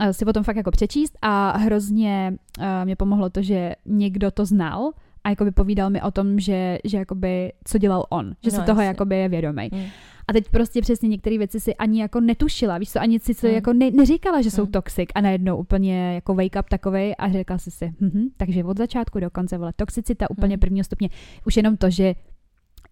uh, 0.00 0.06
si 0.10 0.24
o 0.24 0.32
tom 0.32 0.42
fakt 0.44 0.56
jako 0.56 0.70
přečíst 0.70 1.18
a 1.22 1.58
hrozně 1.58 2.36
uh, 2.58 2.64
mě 2.84 2.96
pomohlo 2.96 3.30
to, 3.30 3.42
že 3.42 3.72
někdo 3.86 4.30
to 4.30 4.44
znal 4.44 4.90
a 5.24 5.30
jakoby 5.30 5.50
povídal 5.50 5.90
mi 5.90 6.02
o 6.02 6.10
tom, 6.10 6.40
že, 6.40 6.78
že 6.84 6.98
jakoby, 6.98 7.52
co 7.64 7.78
dělal 7.78 8.06
on, 8.10 8.34
že 8.44 8.50
no, 8.50 8.58
si 8.58 8.66
toho 8.66 8.80
jasně. 8.80 8.84
jakoby 8.84 9.16
je 9.16 9.28
vědomý. 9.28 9.68
Mm. 9.72 9.82
A 10.28 10.32
teď 10.32 10.48
prostě 10.48 10.80
přesně 10.80 11.08
některé 11.08 11.38
věci 11.38 11.60
si 11.60 11.74
ani 11.74 12.00
jako 12.00 12.20
netušila, 12.20 12.78
víš 12.78 12.90
co, 12.90 13.00
ani 13.00 13.20
si 13.20 13.34
to 13.34 13.46
mm. 13.46 13.54
jako 13.54 13.72
ne, 13.72 13.90
neříkala, 13.90 14.42
že 14.42 14.50
jsou 14.50 14.66
mm. 14.66 14.72
toxic 14.72 15.08
a 15.14 15.20
najednou 15.20 15.56
úplně 15.56 16.14
jako 16.14 16.34
wake 16.34 16.56
up 16.60 16.68
takovej 16.68 17.14
a 17.18 17.32
řekla 17.32 17.58
si 17.58 17.70
si, 17.70 17.92
hm, 18.00 18.28
takže 18.36 18.64
od 18.64 18.78
začátku 18.78 19.20
do 19.20 19.30
konce, 19.30 19.58
vole, 19.58 19.72
toxicita 19.76 20.30
úplně 20.30 20.56
mm. 20.56 20.60
prvního 20.60 20.84
stupně, 20.84 21.08
už 21.46 21.56
jenom 21.56 21.76
to, 21.76 21.90
že 21.90 22.14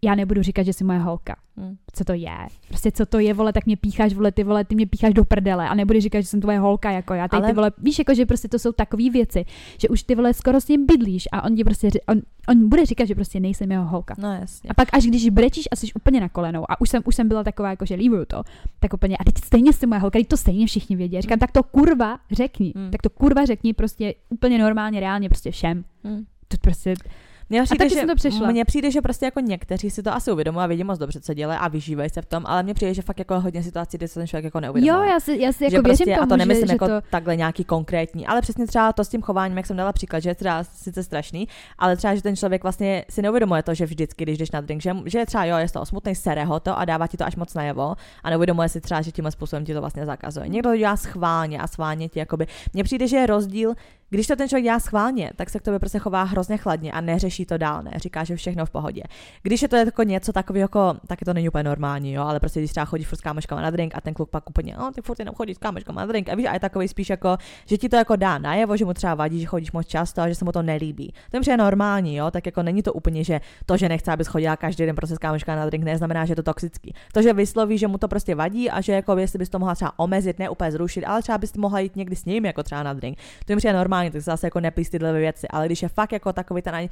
já 0.03 0.14
nebudu 0.14 0.42
říkat, 0.42 0.62
že 0.62 0.72
jsi 0.72 0.84
moje 0.84 0.98
holka. 0.98 1.36
Hmm. 1.57 1.76
Co 1.92 2.05
to 2.05 2.12
je? 2.12 2.36
Prostě 2.68 2.92
co 2.92 3.07
to 3.07 3.18
je, 3.18 3.34
vole, 3.34 3.53
tak 3.53 3.66
mě 3.66 3.76
pícháš, 3.76 4.14
vole, 4.14 4.32
ty 4.32 4.44
vole, 4.44 4.64
ty 4.64 4.74
mě 4.74 4.86
pícháš 4.86 5.14
do 5.14 5.24
prdele 5.24 5.68
a 5.68 5.74
nebudu 5.74 6.01
říkat, 6.01 6.20
že 6.20 6.26
jsem 6.26 6.40
tvoje 6.40 6.59
holka, 6.59 6.90
jako 6.90 7.14
já. 7.14 7.28
Tady 7.28 7.42
Ale... 7.42 7.53
ty 7.53 7.57
vole, 7.57 7.72
víš, 7.78 7.98
jako, 7.98 8.14
že 8.14 8.26
prostě 8.26 8.48
to 8.48 8.59
jsou 8.59 8.72
takové 8.72 9.11
věci, 9.11 9.44
že 9.78 9.88
už 9.88 10.03
ty 10.03 10.14
vole 10.14 10.34
skoro 10.34 10.61
s 10.61 10.68
ním 10.68 10.86
bydlíš 10.86 11.28
a 11.32 11.44
on 11.44 11.57
ti 11.57 11.64
prostě, 11.64 11.88
on, 12.09 12.22
on 12.48 12.68
bude 12.68 12.86
říkat, 12.86 13.05
že 13.05 13.14
prostě 13.14 13.40
nejsem 13.40 13.72
jeho 13.72 13.84
holka. 13.84 14.14
No 14.18 14.32
jasně. 14.34 14.70
A 14.70 14.74
pak 14.74 14.88
až 14.92 15.07
když 15.07 15.28
brečíš 15.28 15.68
a 15.72 15.76
jsi 15.76 15.86
úplně 15.94 16.20
na 16.20 16.28
kolenou 16.28 16.70
a 16.70 16.80
už 16.80 16.90
jsem, 16.90 17.03
už 17.07 17.14
jsem 17.14 17.28
byla 17.28 17.44
taková, 17.44 17.70
jako 17.70 17.86
že 17.86 17.94
líbuju 17.94 18.24
to, 18.24 18.42
tak 18.80 18.92
úplně, 18.92 19.16
a 19.16 19.24
teď 19.24 19.34
stejně 19.44 19.72
jsi 19.72 19.86
moje 19.86 20.01
holka, 20.01 20.18
teď 20.18 20.28
to 20.28 20.36
stejně 20.36 20.66
všichni 20.66 20.96
vědí. 20.96 21.20
Říkám, 21.20 21.34
hmm. 21.34 21.40
tak 21.40 21.53
to 21.53 21.62
kurva 21.62 22.18
řekni, 22.30 22.72
hmm. 22.76 22.90
tak 22.90 23.03
to 23.03 23.11
kurva 23.11 23.44
řekni 23.44 23.74
prostě 23.74 24.14
úplně 24.28 24.59
normálně, 24.59 25.01
reálně 25.01 25.28
prostě 25.28 25.51
všem. 25.51 25.84
Hmm. 26.05 26.24
To 26.48 26.57
prostě, 26.61 26.94
mně 27.51 27.62
přijde, 27.64 27.88
že, 27.88 27.94
jsem 27.94 28.09
to 28.09 28.14
přešla. 28.14 28.51
Mně 28.51 28.64
přijde, 28.64 28.90
že 28.90 29.01
prostě 29.01 29.24
jako 29.24 29.40
někteří 29.40 29.90
si 29.90 30.03
to 30.03 30.14
asi 30.14 30.32
uvědomují 30.32 30.64
a 30.64 30.66
vidí 30.66 30.84
moc 30.84 30.98
dobře, 30.98 31.20
co 31.20 31.34
dělají 31.34 31.61
a 31.61 31.68
vyžívají 31.68 32.11
se 32.11 32.22
v 32.22 32.26
tom, 32.26 32.42
ale 32.46 32.62
mně 32.62 32.74
přijde, 32.74 32.94
že 32.94 33.03
fakt 33.03 33.18
jako 33.18 33.40
hodně 33.40 33.62
situací, 33.62 33.96
kde 33.96 34.09
se 34.09 34.14
ten 34.14 34.26
člověk 34.26 34.44
jako 34.44 34.61
neuvědomuje. 34.61 35.07
Jo, 35.07 35.12
já 35.12 35.20
si, 35.20 35.38
já 35.40 35.53
si 35.53 35.64
jako 35.64 35.76
že 35.76 35.82
prostě, 35.82 36.05
tomu, 36.05 36.22
a 36.22 36.26
to 36.26 36.36
nemyslím 36.36 36.66
že, 36.66 36.72
jako 36.72 36.84
že 36.84 36.90
to... 36.90 37.01
takhle 37.11 37.36
nějaký 37.36 37.64
konkrétní, 37.64 38.26
ale 38.26 38.40
přesně 38.40 38.66
třeba 38.66 38.92
to 38.92 39.05
s 39.05 39.09
tím 39.09 39.22
chováním, 39.22 39.57
jak 39.57 39.66
jsem 39.66 39.76
dala 39.76 39.92
příklad, 39.92 40.20
že 40.20 40.30
je 40.30 40.34
třeba 40.34 40.64
sice 40.64 41.03
strašný, 41.03 41.48
ale 41.78 41.96
třeba, 41.96 42.14
že 42.14 42.22
ten 42.22 42.36
člověk 42.36 42.62
vlastně 42.62 43.05
si 43.11 43.22
neuvědomuje 43.22 43.62
to, 43.62 43.74
že 43.74 43.86
vždycky, 43.86 44.24
když 44.24 44.38
jdeš 44.38 44.51
na 44.51 44.61
drink, 44.61 44.82
že, 44.82 44.92
že 45.07 45.26
třeba 45.26 45.44
jo, 45.44 45.57
je 45.57 45.68
to 45.68 45.86
smutný 45.86 46.14
sereho 46.14 46.61
to 46.61 46.78
a 46.78 46.84
dává 46.84 47.07
ti 47.07 47.16
to 47.16 47.24
až 47.24 47.36
moc 47.36 47.55
najevo 47.55 47.94
a 48.22 48.30
neuvědomuje 48.30 48.68
si 48.68 48.80
třeba, 48.80 49.03
že 49.03 49.12
tímhle 49.12 49.32
způsobem 49.32 49.64
ti 49.64 49.74
to 49.74 49.80
vlastně 49.80 50.07
zakazuje. 50.07 50.48
Někdo 50.48 50.70
to 50.70 50.76
dělá 50.76 50.96
schválně 50.96 51.59
a 51.59 51.66
schválně 51.66 52.09
ti 52.09 52.18
jakoby. 52.18 52.46
Mně 52.72 52.84
přijde, 52.84 53.09
že 53.09 53.16
je 53.16 53.26
rozdíl, 53.26 53.74
když 54.11 54.27
to 54.27 54.37
ten 54.37 54.49
člověk 54.49 54.65
dělá 54.65 54.81
schválně, 54.81 55.31
tak 55.37 55.51
se 55.51 55.59
k 55.59 55.63
tobě 55.63 55.79
prostě 55.79 55.99
chová 55.99 56.23
hrozně 56.23 56.57
chladně 56.57 56.93
a 56.93 57.01
neřeší 57.01 57.47
to 57.47 57.59
dál, 57.59 57.83
ne? 57.83 57.91
Říká, 57.97 58.25
že 58.25 58.37
všechno 58.37 58.67
v 58.67 58.71
pohodě. 58.71 59.03
Když 59.43 59.63
je 59.63 59.69
to 59.69 59.77
jako 59.77 60.03
něco 60.03 60.33
takového, 60.33 60.65
jako, 60.65 60.95
taky 61.07 61.25
to 61.25 61.35
není 61.35 61.49
úplně 61.49 61.65
normální, 61.65 62.13
jo, 62.13 62.23
ale 62.23 62.41
prostě 62.41 62.61
když 62.61 62.71
třeba 62.71 62.85
chodíš 62.85 63.07
furt 63.07 63.19
s 63.19 63.21
kámoškama 63.21 63.63
na 63.63 63.71
drink 63.71 63.93
a 63.95 64.01
ten 64.01 64.15
kluk 64.15 64.31
pak 64.31 64.51
úplně, 64.51 64.77
no, 64.79 64.93
ty 64.93 65.03
furt 65.03 65.19
jenom 65.19 65.35
chodíš 65.35 65.57
s 65.57 65.59
kámoškama 65.59 66.01
na 66.01 66.07
drink 66.07 66.29
a 66.29 66.35
víš, 66.35 66.47
a 66.47 66.55
je 66.55 66.61
takový 66.61 66.89
spíš 66.89 67.11
jako, 67.11 67.37
že 67.67 67.79
ti 67.79 67.89
to 67.89 67.97
jako 67.97 68.17
dá 68.17 68.39
najevo, 68.39 68.77
že 68.77 68.85
mu 68.85 68.95
třeba 68.95 69.15
vadí, 69.15 69.41
že 69.41 69.47
chodíš 69.47 69.73
moc 69.73 69.87
často 69.87 70.21
a 70.23 70.29
že 70.29 70.35
se 70.35 70.45
mu 70.45 70.53
to 70.53 70.63
nelíbí. 70.63 71.13
To 71.31 71.51
je 71.51 71.57
normální, 71.57 72.17
jo, 72.17 72.31
tak 72.31 72.47
jako 72.47 72.63
není 72.63 72.83
to 72.83 72.93
úplně, 72.93 73.25
že 73.25 73.41
to, 73.67 73.77
že 73.77 73.89
nechce, 73.89 74.13
abys 74.13 74.27
chodila 74.27 74.57
každý 74.57 74.87
den 74.87 74.97
prostě 74.97 75.15
s 75.15 75.19
kámoškama 75.19 75.59
na 75.59 75.67
drink, 75.67 75.85
neznamená, 75.85 76.25
že 76.25 76.33
je 76.33 76.37
to 76.37 76.43
toxický. 76.43 76.95
To, 77.13 77.23
že 77.23 77.33
vysloví, 77.33 77.79
že 77.79 77.89
mu 77.89 77.99
to 77.99 78.09
prostě 78.09 78.35
vadí 78.35 78.71
a 78.71 78.81
že 78.81 78.93
jako 78.93 79.19
jestli 79.19 79.39
bys 79.39 79.49
to 79.49 79.59
mohla 79.59 79.75
třeba 79.75 79.93
omezit, 79.97 80.39
ne 80.39 80.51
úplně 80.51 80.73
zrušit, 80.73 81.05
ale 81.05 81.23
třeba 81.23 81.39
bys 81.39 81.55
mohla 81.57 81.81
jít 81.81 81.97
někdy 81.97 82.17
s 82.17 82.25
ním 82.25 82.45
jako 82.45 82.63
třeba 82.63 82.83
na 82.83 82.93
drink. 82.93 83.19
To 83.47 83.53
je 83.65 83.73
normální, 83.73 83.99
tak 84.09 84.22
zase 84.22 84.46
jako 84.46 84.61
neplíst 84.61 84.90
tyhle 84.90 85.12
věci, 85.12 85.48
ale 85.48 85.66
když 85.66 85.82
je 85.82 85.88
fakt 85.88 86.12
jako 86.12 86.32
takový 86.32 86.62
ten 86.62 86.88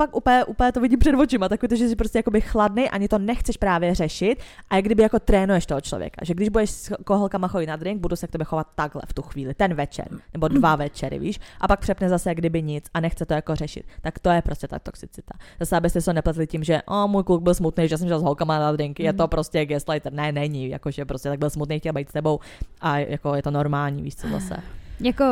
fakt 0.00 0.16
úplně, 0.16 0.44
úplně 0.44 0.72
to 0.72 0.80
vidím 0.80 0.98
před 0.98 1.14
očima, 1.14 1.48
takový 1.48 1.68
to, 1.68 1.76
že 1.76 1.88
jsi 1.88 1.96
prostě 1.96 2.18
jakoby 2.18 2.40
chladný, 2.40 2.90
ani 2.90 3.08
to 3.08 3.18
nechceš 3.18 3.56
právě 3.56 3.94
řešit 3.94 4.42
a 4.70 4.76
jak 4.76 4.84
kdyby 4.84 5.02
jako 5.02 5.18
trénuješ 5.18 5.66
toho 5.66 5.80
člověka, 5.80 6.24
že 6.24 6.34
když 6.34 6.48
budeš 6.48 6.70
s 6.70 6.92
koholkama 7.04 7.48
chodit 7.48 7.66
na 7.66 7.76
drink, 7.76 8.00
budu 8.00 8.16
se 8.16 8.26
k 8.26 8.30
tebe 8.30 8.44
chovat 8.44 8.66
takhle 8.74 9.02
v 9.06 9.12
tu 9.12 9.22
chvíli, 9.22 9.54
ten 9.54 9.74
večer, 9.74 10.08
nebo 10.32 10.48
dva 10.48 10.76
večery, 10.76 11.18
víš, 11.18 11.40
a 11.60 11.68
pak 11.68 11.80
přepne 11.80 12.08
zase 12.08 12.30
jak 12.30 12.38
kdyby 12.38 12.62
nic 12.62 12.84
a 12.94 13.00
nechce 13.00 13.26
to 13.26 13.34
jako 13.34 13.54
řešit, 13.54 13.86
tak 14.00 14.18
to 14.18 14.30
je 14.30 14.42
prostě 14.42 14.68
ta 14.68 14.78
toxicita. 14.78 15.34
Zase 15.60 15.76
abyste 15.76 16.00
se 16.00 16.12
nepletli 16.12 16.46
tím, 16.46 16.64
že 16.64 16.82
o, 16.82 17.08
můj 17.08 17.24
kluk 17.24 17.42
byl 17.42 17.54
smutný, 17.54 17.88
že 17.88 17.98
jsem 17.98 18.08
šel 18.08 18.20
s 18.20 18.22
holkama 18.22 18.58
na 18.58 18.72
drink, 18.72 18.98
mm. 18.98 19.06
je 19.06 19.12
to 19.12 19.22
mhm. 19.22 19.30
prostě 19.30 19.66
gaslighter, 19.66 20.12
ne, 20.12 20.32
není, 20.32 20.68
jakože 20.68 21.04
prostě 21.04 21.28
tak 21.28 21.38
byl 21.38 21.50
smutný, 21.50 21.78
chtěl 21.78 21.92
být 21.92 22.08
s 22.08 22.12
tebou 22.12 22.40
a 22.80 22.98
jako 22.98 23.34
je 23.34 23.42
to 23.42 23.50
normální, 23.50 24.02
víš 24.02 24.16
co 24.16 24.28
zase. 24.28 24.56
Jako 25.00 25.24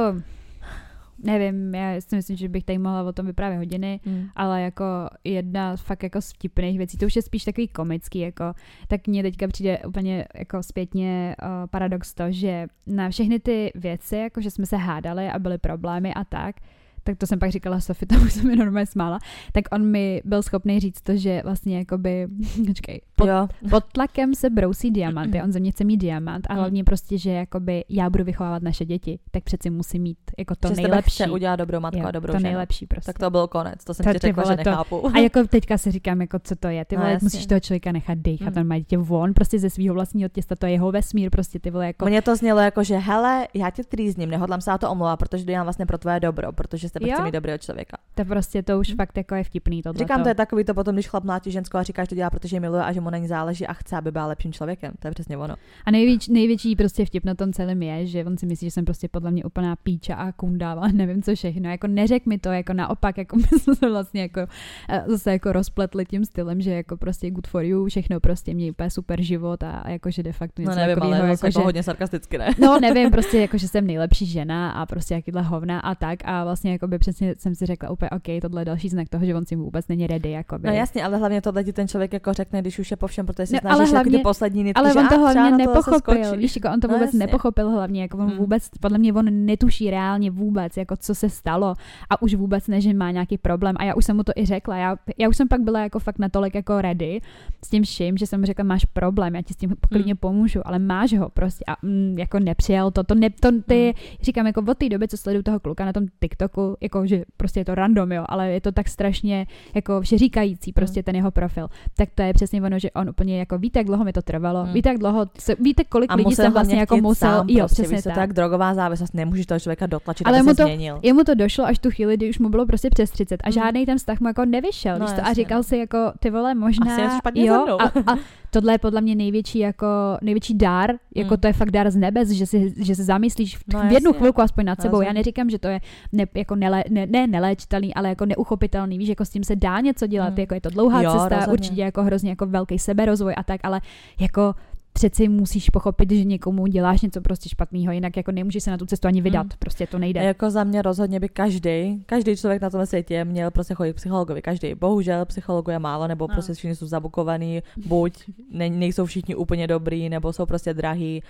nevím, 1.24 1.74
já 1.74 2.00
si 2.00 2.16
myslím, 2.16 2.36
že 2.36 2.48
bych 2.48 2.64
tady 2.64 2.78
mohla 2.78 3.02
o 3.02 3.12
tom 3.12 3.26
vyprávět 3.26 3.58
hodiny, 3.58 4.00
mm. 4.06 4.26
ale 4.36 4.62
jako 4.62 4.84
jedna 5.24 5.76
fakt 5.76 6.02
jako 6.02 6.20
z 6.20 6.32
vtipných 6.32 6.78
věcí, 6.78 6.98
to 6.98 7.06
už 7.06 7.16
je 7.16 7.22
spíš 7.22 7.44
takový 7.44 7.68
komický, 7.68 8.18
jako, 8.18 8.44
tak 8.88 9.06
mně 9.06 9.22
teďka 9.22 9.48
přijde 9.48 9.78
úplně 9.78 10.26
jako 10.34 10.62
zpětně 10.62 11.36
uh, 11.42 11.48
paradox 11.70 12.14
to, 12.14 12.24
že 12.28 12.66
na 12.86 13.10
všechny 13.10 13.40
ty 13.40 13.72
věci, 13.74 14.16
jako 14.16 14.40
že 14.40 14.50
jsme 14.50 14.66
se 14.66 14.76
hádali 14.76 15.28
a 15.28 15.38
byly 15.38 15.58
problémy 15.58 16.14
a 16.14 16.24
tak, 16.24 16.56
tak 17.04 17.18
to 17.18 17.26
jsem 17.26 17.38
pak 17.38 17.50
říkala 17.50 17.80
Sofie, 17.80 18.06
tam 18.08 18.30
jsem 18.30 18.46
mi 18.46 18.56
normálně 18.56 18.86
smála, 18.86 19.18
tak 19.52 19.64
on 19.72 19.86
mi 19.86 20.22
byl 20.24 20.42
schopný 20.42 20.80
říct 20.80 21.00
to, 21.00 21.16
že 21.16 21.40
vlastně 21.44 21.78
jakoby, 21.78 22.26
počkej, 22.66 23.00
pod, 23.16 23.28
pod 23.70 23.84
tlakem 23.92 24.34
se 24.34 24.50
brousí 24.50 24.90
diamanty, 24.90 25.42
on 25.42 25.52
ze 25.52 25.60
mě 25.60 25.70
chce 25.70 25.84
mít 25.84 25.96
diamant 25.96 26.46
a 26.50 26.54
hlavně 26.54 26.84
prostě, 26.84 27.18
že 27.18 27.30
jakoby 27.30 27.84
já 27.88 28.10
budu 28.10 28.24
vychovávat 28.24 28.62
naše 28.62 28.84
děti, 28.84 29.18
tak 29.30 29.44
přeci 29.44 29.70
musí 29.70 29.98
mít 29.98 30.18
jako 30.38 30.54
to 30.54 30.68
že 30.68 30.74
nejlepší. 30.74 31.10
chce 31.10 31.30
udělat 31.30 31.56
dobrou 31.56 31.80
matku 31.80 32.00
jo, 32.00 32.06
a 32.06 32.10
dobrou 32.10 32.32
to 32.32 32.38
ženu. 32.38 32.48
nejlepší 32.48 32.86
prostě. 32.86 33.12
Tak 33.12 33.18
to 33.18 33.30
byl 33.30 33.46
konec, 33.46 33.84
to 33.84 33.94
jsem 33.94 34.04
to, 34.04 34.12
ti 34.12 34.18
řekla, 34.18 34.44
že 34.44 34.56
nechápu. 34.56 35.00
To, 35.00 35.10
a 35.14 35.18
jako 35.18 35.44
teďka 35.44 35.78
si 35.78 35.90
říkám, 35.90 36.20
jako 36.20 36.38
co 36.38 36.56
to 36.56 36.68
je, 36.68 36.84
ty 36.84 36.96
no, 36.96 37.02
vole, 37.02 37.14
no, 37.14 37.18
musíš 37.22 37.46
toho 37.46 37.60
člověka 37.60 37.92
nechat 37.92 38.18
dechat, 38.18 38.54
mm. 38.54 38.60
on 38.60 38.66
má 38.66 38.78
dítě 38.78 38.98
von, 38.98 39.34
prostě 39.34 39.58
ze 39.58 39.70
svého 39.70 39.94
vlastního 39.94 40.28
těsta, 40.28 40.56
to 40.56 40.66
je 40.66 40.72
jeho 40.72 40.92
vesmír, 40.92 41.30
prostě 41.30 41.60
ty 41.60 41.70
vole 41.70 41.86
jako. 41.86 42.06
Mně 42.06 42.22
to 42.22 42.36
znělo 42.36 42.60
jako, 42.60 42.84
že 42.84 42.96
hele, 42.96 43.48
já 43.54 43.70
tě 43.70 43.84
trýzním, 43.84 44.30
nehodlám 44.30 44.60
se 44.60 44.70
na 44.70 44.78
to 44.78 44.90
omlouvat, 44.90 45.18
protože 45.18 45.44
dělám 45.44 45.66
vlastně 45.66 45.86
pro 45.86 45.98
tvoje 45.98 46.20
dobro, 46.20 46.52
protože 46.52 46.88
jste 47.06 47.14
chce 47.14 47.22
mít 47.22 47.32
dobrého 47.32 47.58
člověka. 47.58 47.96
To 48.14 48.24
prostě 48.24 48.62
to 48.62 48.78
už 48.78 48.88
hmm. 48.88 48.96
fakt 48.96 49.16
jako 49.16 49.34
je 49.34 49.44
vtipný 49.44 49.82
tohle. 49.82 49.98
Říkám, 49.98 50.22
to 50.22 50.28
je 50.28 50.34
takový 50.34 50.64
to 50.64 50.74
potom, 50.74 50.94
když 50.94 51.08
chlap 51.08 51.24
mlátí 51.24 51.50
ženskou 51.50 51.78
a 51.78 51.82
říká, 51.82 52.04
že 52.04 52.08
to 52.08 52.14
dělá, 52.14 52.30
protože 52.30 52.60
miluje 52.60 52.82
a 52.82 52.92
že 52.92 53.00
mu 53.00 53.10
na 53.10 53.18
ní 53.18 53.28
záleží 53.28 53.66
a 53.66 53.72
chce, 53.72 53.96
aby 53.96 54.12
byla 54.12 54.26
lepším 54.26 54.52
člověkem. 54.52 54.92
To 54.98 55.08
je 55.08 55.12
přesně 55.12 55.36
ono. 55.36 55.54
A 55.84 55.90
největší, 55.90 56.32
největší 56.32 56.76
prostě 56.76 57.04
vtip 57.04 57.24
na 57.24 57.34
tom 57.34 57.52
celém 57.52 57.82
je, 57.82 58.06
že 58.06 58.24
on 58.24 58.38
si 58.38 58.46
myslí, 58.46 58.66
že 58.66 58.70
jsem 58.70 58.84
prostě 58.84 59.08
podle 59.08 59.30
mě 59.30 59.44
úplná 59.44 59.76
píča 59.76 60.14
a 60.14 60.32
kundáva, 60.32 60.88
nevím 60.88 61.22
co 61.22 61.34
všechno. 61.34 61.70
Jako 61.70 61.86
neřek 61.86 62.26
mi 62.26 62.38
to, 62.38 62.52
jako 62.52 62.72
naopak, 62.72 63.18
jako 63.18 63.36
my 63.52 63.58
jsme 63.58 63.74
se 63.74 63.90
vlastně 63.90 64.20
jako 64.20 64.40
eh, 64.88 65.04
zase 65.06 65.32
jako 65.32 65.52
rozpletli 65.52 66.04
tím 66.04 66.24
stylem, 66.24 66.60
že 66.60 66.70
jako 66.70 66.96
prostě 66.96 67.30
good 67.30 67.46
for 67.46 67.64
you, 67.64 67.86
všechno 67.86 68.20
prostě 68.20 68.54
mě 68.54 68.70
úplně 68.70 68.90
super 68.90 69.22
život 69.22 69.62
a, 69.62 69.70
a 69.70 69.90
jako, 69.90 70.10
že 70.10 70.22
de 70.22 70.32
facto 70.32 70.62
něco 70.62 70.74
no 70.74 70.76
nevím, 70.76 70.94
takovýho, 70.94 71.18
ale 71.18 71.28
jako, 71.28 71.46
jako, 71.46 71.60
že, 71.60 71.64
hodně 71.64 71.82
sarkasticky, 71.82 72.38
ne? 72.38 72.50
No 72.60 72.80
nevím, 72.80 73.10
prostě 73.10 73.38
jako, 73.38 73.58
že 73.58 73.68
jsem 73.68 73.86
nejlepší 73.86 74.26
žena 74.26 74.70
a 74.70 74.86
prostě 74.86 75.14
jakýhle 75.14 75.42
hovna 75.42 75.80
a 75.80 75.94
tak 75.94 76.18
a 76.24 76.44
vlastně 76.44 76.72
jako 76.78 76.88
by 76.88 76.98
přesně 76.98 77.34
jsem 77.38 77.54
si 77.54 77.66
řekla 77.66 77.90
úplně, 77.90 78.10
OK, 78.10 78.42
tohle 78.42 78.60
je 78.60 78.64
další 78.64 78.88
znak 78.88 79.08
toho, 79.08 79.24
že 79.24 79.34
on 79.34 79.46
si 79.46 79.56
vůbec 79.56 79.88
není 79.88 80.06
ready. 80.06 80.30
Jakoby. 80.30 80.68
No 80.68 80.74
jasně, 80.74 81.04
ale 81.04 81.16
hlavně 81.16 81.42
tohle 81.42 81.64
ti 81.64 81.72
ten 81.72 81.88
člověk 81.88 82.12
jako 82.12 82.32
řekne, 82.32 82.60
když 82.60 82.78
už 82.78 82.90
je 82.90 82.96
po 82.96 83.06
všem, 83.06 83.26
protože 83.26 83.46
si 83.46 83.54
no, 83.54 83.60
snažíš 83.60 83.80
ale 83.80 83.90
hlavně, 83.90 84.10
jako 84.10 84.18
ty 84.18 84.22
poslední 84.22 84.64
nitky, 84.64 84.80
Ale 84.80 84.92
že, 84.92 84.98
on 84.98 85.08
to 85.08 85.18
hlavně 85.18 85.50
nepochopil, 85.50 86.36
víš, 86.36 86.56
jako 86.56 86.68
on 86.74 86.80
to 86.80 86.88
no 86.88 86.94
vůbec 86.94 87.12
no, 87.12 87.18
nepochopil 87.18 87.70
hlavně, 87.70 88.02
jako 88.02 88.18
on 88.18 88.28
hmm. 88.28 88.38
vůbec, 88.38 88.68
podle 88.80 88.98
mě 88.98 89.12
on 89.12 89.46
netuší 89.46 89.90
reálně 89.90 90.30
vůbec, 90.30 90.76
jako 90.76 90.96
co 90.96 91.14
se 91.14 91.30
stalo 91.30 91.74
a 92.10 92.22
už 92.22 92.34
vůbec 92.34 92.66
ne, 92.66 92.80
že 92.80 92.94
má 92.94 93.10
nějaký 93.10 93.38
problém 93.38 93.76
a 93.78 93.84
já 93.84 93.94
už 93.94 94.04
jsem 94.04 94.16
mu 94.16 94.22
to 94.22 94.32
i 94.36 94.46
řekla, 94.46 94.76
já, 94.76 94.96
já 95.18 95.28
už 95.28 95.36
jsem 95.36 95.48
pak 95.48 95.60
byla 95.60 95.80
jako 95.80 95.98
fakt 95.98 96.18
natolik 96.18 96.54
jako 96.54 96.80
ready 96.80 97.20
s 97.64 97.70
tím 97.70 97.82
vším, 97.82 98.16
že 98.16 98.26
jsem 98.26 98.40
mu 98.40 98.46
řekla, 98.46 98.64
máš 98.64 98.84
problém, 98.84 99.34
já 99.34 99.42
ti 99.42 99.54
s 99.54 99.56
tím 99.56 99.74
klidně 99.88 100.12
hmm. 100.12 100.18
pomůžu, 100.20 100.60
ale 100.64 100.78
máš 100.78 101.18
ho 101.18 101.28
prostě 101.28 101.64
a 101.68 101.76
mm, 101.82 102.18
jako 102.18 102.38
nepřijal 102.38 102.90
to, 102.90 103.04
to, 103.04 103.14
ne, 103.14 103.30
to 103.30 103.48
ty, 103.66 103.84
hmm. 103.84 104.16
říkám, 104.22 104.46
jako 104.46 104.62
od 104.68 104.78
té 104.78 104.88
doby, 104.88 105.08
co 105.08 105.16
sleduju 105.16 105.42
toho 105.42 105.60
kluka 105.60 105.84
na 105.84 105.92
tom 105.92 106.06
TikToku, 106.20 106.67
jako 106.80 107.06
že 107.06 107.24
prostě 107.36 107.60
je 107.60 107.64
to 107.64 107.74
random, 107.74 108.12
jo, 108.12 108.24
ale 108.28 108.50
je 108.50 108.60
to 108.60 108.72
tak 108.72 108.88
strašně 108.88 109.46
jako 109.74 110.00
všeříkající 110.00 110.72
prostě 110.72 111.00
hmm. 111.00 111.04
ten 111.04 111.16
jeho 111.16 111.30
profil. 111.30 111.68
Tak 111.96 112.08
to 112.14 112.22
je 112.22 112.32
přesně 112.32 112.62
ono, 112.62 112.78
že 112.78 112.90
on 112.90 113.08
úplně 113.08 113.38
jako 113.38 113.58
víte, 113.58 113.78
jak 113.78 113.86
dlouho 113.86 114.04
mi 114.04 114.12
to 114.12 114.22
trvalo, 114.22 114.64
hmm. 114.64 114.72
víte, 114.72 114.88
jak 114.88 114.98
dlouho, 114.98 115.26
víte, 115.60 115.84
kolik 115.84 116.12
a 116.12 116.14
lidí 116.14 116.34
jsem 116.34 116.52
vlastně 116.52 116.78
jako 116.78 116.96
musel, 116.96 117.30
sám, 117.30 117.48
jo, 117.48 117.58
prostě, 117.58 117.82
přesně 117.82 118.02
tak. 118.02 118.14
tak. 118.14 118.32
drogová 118.32 118.74
závislost, 118.74 119.14
nemůžeš 119.14 119.46
toho 119.46 119.60
člověka 119.60 119.86
dotlačit, 119.86 120.26
ale 120.26 120.38
aby 120.38 120.48
mu 120.48 120.54
to, 120.54 120.62
změnil. 120.62 120.98
Jemu 121.02 121.24
to 121.24 121.34
došlo 121.34 121.64
až 121.64 121.78
tu 121.78 121.90
chvíli, 121.90 122.16
kdy 122.16 122.30
už 122.30 122.38
mu 122.38 122.48
bylo 122.48 122.66
prostě 122.66 122.90
přes 122.90 123.10
30 123.10 123.40
a 123.44 123.46
hmm. 123.46 123.52
žádný 123.52 123.86
ten 123.86 123.98
vztah 123.98 124.20
mu 124.20 124.28
jako 124.28 124.44
nevyšel, 124.44 124.98
no, 124.98 125.06
to, 125.06 125.26
a 125.26 125.32
říkal 125.32 125.62
si 125.62 125.76
jako 125.76 126.12
ty 126.20 126.30
vole, 126.30 126.54
možná, 126.54 126.94
Asi 126.94 127.20
jo, 127.34 127.78
a, 127.80 128.12
a, 128.12 128.16
tohle 128.50 128.74
je 128.74 128.78
podle 128.78 129.00
mě 129.00 129.14
největší 129.14 129.58
jako 129.58 129.86
největší 130.22 130.54
dár, 130.54 130.94
jako 131.14 131.34
mm. 131.34 131.40
to 131.40 131.46
je 131.46 131.52
fakt 131.52 131.70
dár 131.70 131.90
z 131.90 131.96
nebes, 131.96 132.28
že 132.28 132.46
si, 132.46 132.74
že 132.76 132.94
se 132.94 133.04
zamyslíš 133.04 133.56
v, 133.56 133.62
no, 133.72 133.80
v 133.88 133.92
jednu 133.92 134.12
chvilku 134.12 134.42
aspoň 134.42 134.64
nad 134.64 134.78
no, 134.78 134.82
sebou. 134.82 135.00
Já 135.00 135.12
neříkám, 135.12 135.50
že 135.50 135.58
to 135.58 135.68
je 135.68 135.80
ne, 136.12 136.24
jako 136.34 136.56
nele, 136.56 136.84
ne, 136.90 137.06
ne 137.06 137.26
neléčitelný, 137.26 137.94
ale 137.94 138.08
jako 138.08 138.26
neuchopitelný. 138.26 138.98
Víš, 138.98 139.08
jako 139.08 139.24
s 139.24 139.30
tím 139.30 139.44
se 139.44 139.56
dá 139.56 139.80
něco 139.80 140.06
dělat, 140.06 140.30
mm. 140.30 140.38
jako 140.38 140.54
je 140.54 140.60
to 140.60 140.70
dlouhá 140.70 141.02
jo, 141.02 141.10
cesta, 141.12 141.28
rozhodně. 141.28 141.52
určitě 141.52 141.80
jako 141.80 142.02
hrozně 142.02 142.30
jako 142.30 142.46
velký 142.46 142.78
seberozvoj 142.78 143.34
a 143.36 143.42
tak, 143.42 143.60
ale 143.64 143.80
jako 144.20 144.54
přeci 144.98 145.28
musíš 145.28 145.70
pochopit, 145.70 146.10
že 146.10 146.24
někomu 146.24 146.66
děláš 146.66 147.02
něco 147.02 147.20
prostě 147.20 147.48
špatného, 147.48 147.92
jinak 147.92 148.16
jako 148.16 148.32
nemůžeš 148.32 148.62
se 148.62 148.70
na 148.70 148.78
tu 148.78 148.86
cestu 148.86 149.08
ani 149.08 149.22
vydat, 149.22 149.42
mm. 149.42 149.50
prostě 149.58 149.86
to 149.86 149.98
nejde. 149.98 150.22
Jako 150.22 150.50
za 150.50 150.64
mě 150.64 150.82
rozhodně 150.82 151.20
by 151.20 151.28
každý, 151.28 152.02
každý 152.06 152.36
člověk 152.36 152.62
na 152.62 152.70
tom 152.70 152.86
světě 152.86 153.24
měl 153.24 153.50
prostě 153.50 153.74
chodit 153.74 153.92
k 153.92 153.96
psychologovi, 153.96 154.42
každý. 154.42 154.74
Bohužel 154.74 155.24
psychologů 155.24 155.70
je 155.70 155.78
málo, 155.78 156.08
nebo 156.08 156.26
no. 156.28 156.34
prostě 156.34 156.54
všichni 156.54 156.76
jsou 156.76 156.86
zabukovaný, 156.86 157.62
buď 157.86 158.12
ne, 158.50 158.70
nejsou 158.70 159.06
všichni 159.06 159.34
úplně 159.34 159.66
dobrý, 159.66 160.08
nebo 160.08 160.32
jsou 160.32 160.46
prostě 160.46 160.74
drahý 160.74 161.22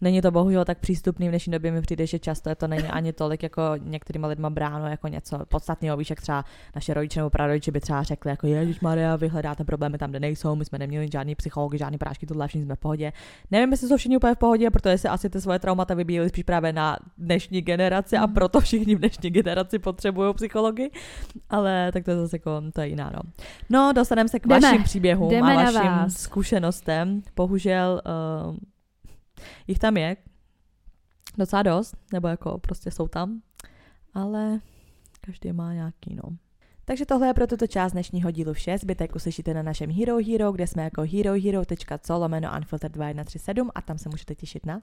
není 0.00 0.22
to 0.22 0.30
bohužel 0.30 0.64
tak 0.64 0.78
přístupný 0.78 1.28
v 1.28 1.30
dnešní 1.30 1.50
době 1.50 1.72
mi 1.72 1.82
přijde, 1.82 2.06
že 2.06 2.18
často 2.18 2.48
je 2.48 2.54
to 2.54 2.66
není 2.68 2.88
ani 2.88 3.12
tolik 3.12 3.42
jako 3.42 3.62
některýma 3.78 4.28
lidma 4.28 4.50
bráno 4.50 4.88
jako 4.88 5.08
něco 5.08 5.38
podstatného, 5.48 5.96
víš, 5.96 6.10
jak 6.10 6.20
třeba 6.20 6.44
naše 6.74 6.94
rodiče 6.94 7.20
nebo 7.20 7.30
prarodiče 7.30 7.72
by 7.72 7.80
třeba 7.80 8.02
řekli, 8.02 8.30
jako 8.30 8.46
Ježíš 8.46 8.80
Maria, 8.80 9.16
vy 9.16 9.28
hledáte 9.28 9.64
problémy 9.64 9.98
tam, 9.98 10.10
kde 10.10 10.20
nejsou, 10.20 10.54
my 10.54 10.64
jsme 10.64 10.78
neměli 10.78 11.08
žádný 11.12 11.34
psychologi, 11.34 11.78
žádný 11.78 11.98
prášky, 11.98 12.26
tohle 12.26 12.48
všichni 12.48 12.64
jsme 12.64 12.74
v 12.74 12.78
pohodě. 12.78 13.12
Nevím, 13.50 13.70
jestli 13.70 13.88
jsou 13.88 13.96
všichni 13.96 14.16
úplně 14.16 14.34
v 14.34 14.38
pohodě, 14.38 14.70
protože 14.70 14.98
si 14.98 15.08
asi 15.08 15.30
ty 15.30 15.40
svoje 15.40 15.58
traumata 15.58 15.94
vybíjeli 15.94 16.28
spíš 16.28 16.44
právě 16.44 16.72
na 16.72 16.96
dnešní 17.18 17.62
generaci 17.62 18.16
a 18.16 18.26
mhm. 18.26 18.34
proto 18.34 18.60
všichni 18.60 18.94
v 18.94 18.98
dnešní 18.98 19.30
generaci 19.30 19.78
potřebují 19.78 20.34
psychologi, 20.34 20.90
ale 21.50 21.92
tak 21.92 22.04
to 22.04 22.10
je 22.10 22.16
zase 22.16 22.36
jako, 22.36 22.62
to 22.74 22.80
je 22.80 22.88
jiná, 22.88 23.10
no. 23.14 23.20
No, 23.70 23.92
dostaneme 23.92 24.28
se 24.28 24.40
k 24.40 24.46
Jdeme. 24.46 24.60
vašim 24.60 24.82
příběhům 24.82 25.30
Jdeme 25.30 25.66
a 25.66 25.70
vašim 25.70 26.10
zkušenostem. 26.10 27.22
Bohužel 27.36 28.02
uh, 28.48 28.56
jich 29.66 29.78
tam 29.78 29.96
je 29.96 30.16
docela 31.38 31.62
dost, 31.62 31.96
nebo 32.12 32.28
jako 32.28 32.58
prostě 32.58 32.90
jsou 32.90 33.08
tam, 33.08 33.42
ale 34.14 34.60
každý 35.20 35.52
má 35.52 35.74
nějaký, 35.74 36.14
no. 36.14 36.36
Takže 36.84 37.06
tohle 37.06 37.26
je 37.26 37.34
pro 37.34 37.46
tuto 37.46 37.66
část 37.66 37.92
dnešního 37.92 38.30
dílu 38.30 38.52
vše. 38.52 38.78
Zbytek 38.78 39.16
uslyšíte 39.16 39.54
na 39.54 39.62
našem 39.62 39.90
Hero 39.90 40.16
Hero, 40.16 40.52
kde 40.52 40.66
jsme 40.66 40.82
jako 40.82 41.02
herohero.co 41.02 42.18
lomeno 42.18 42.50
unfiltered 42.56 42.92
2137 42.92 43.70
a 43.74 43.82
tam 43.82 43.98
se 43.98 44.08
můžete 44.08 44.34
těšit 44.34 44.66
na. 44.66 44.80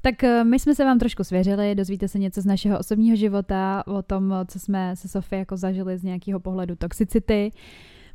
Tak 0.00 0.24
eh, 0.24 0.44
my 0.44 0.58
jsme 0.58 0.74
se 0.74 0.84
vám 0.84 0.98
trošku 0.98 1.24
svěřili, 1.24 1.74
dozvíte 1.74 2.08
se 2.08 2.18
něco 2.18 2.40
z 2.40 2.46
našeho 2.46 2.78
osobního 2.78 3.16
života, 3.16 3.82
o 3.86 4.02
tom, 4.02 4.34
co 4.46 4.58
jsme 4.58 4.96
se 4.96 5.08
Sofie 5.08 5.38
jako 5.38 5.56
zažili 5.56 5.98
z 5.98 6.02
nějakého 6.02 6.40
pohledu 6.40 6.76
toxicity 6.76 7.50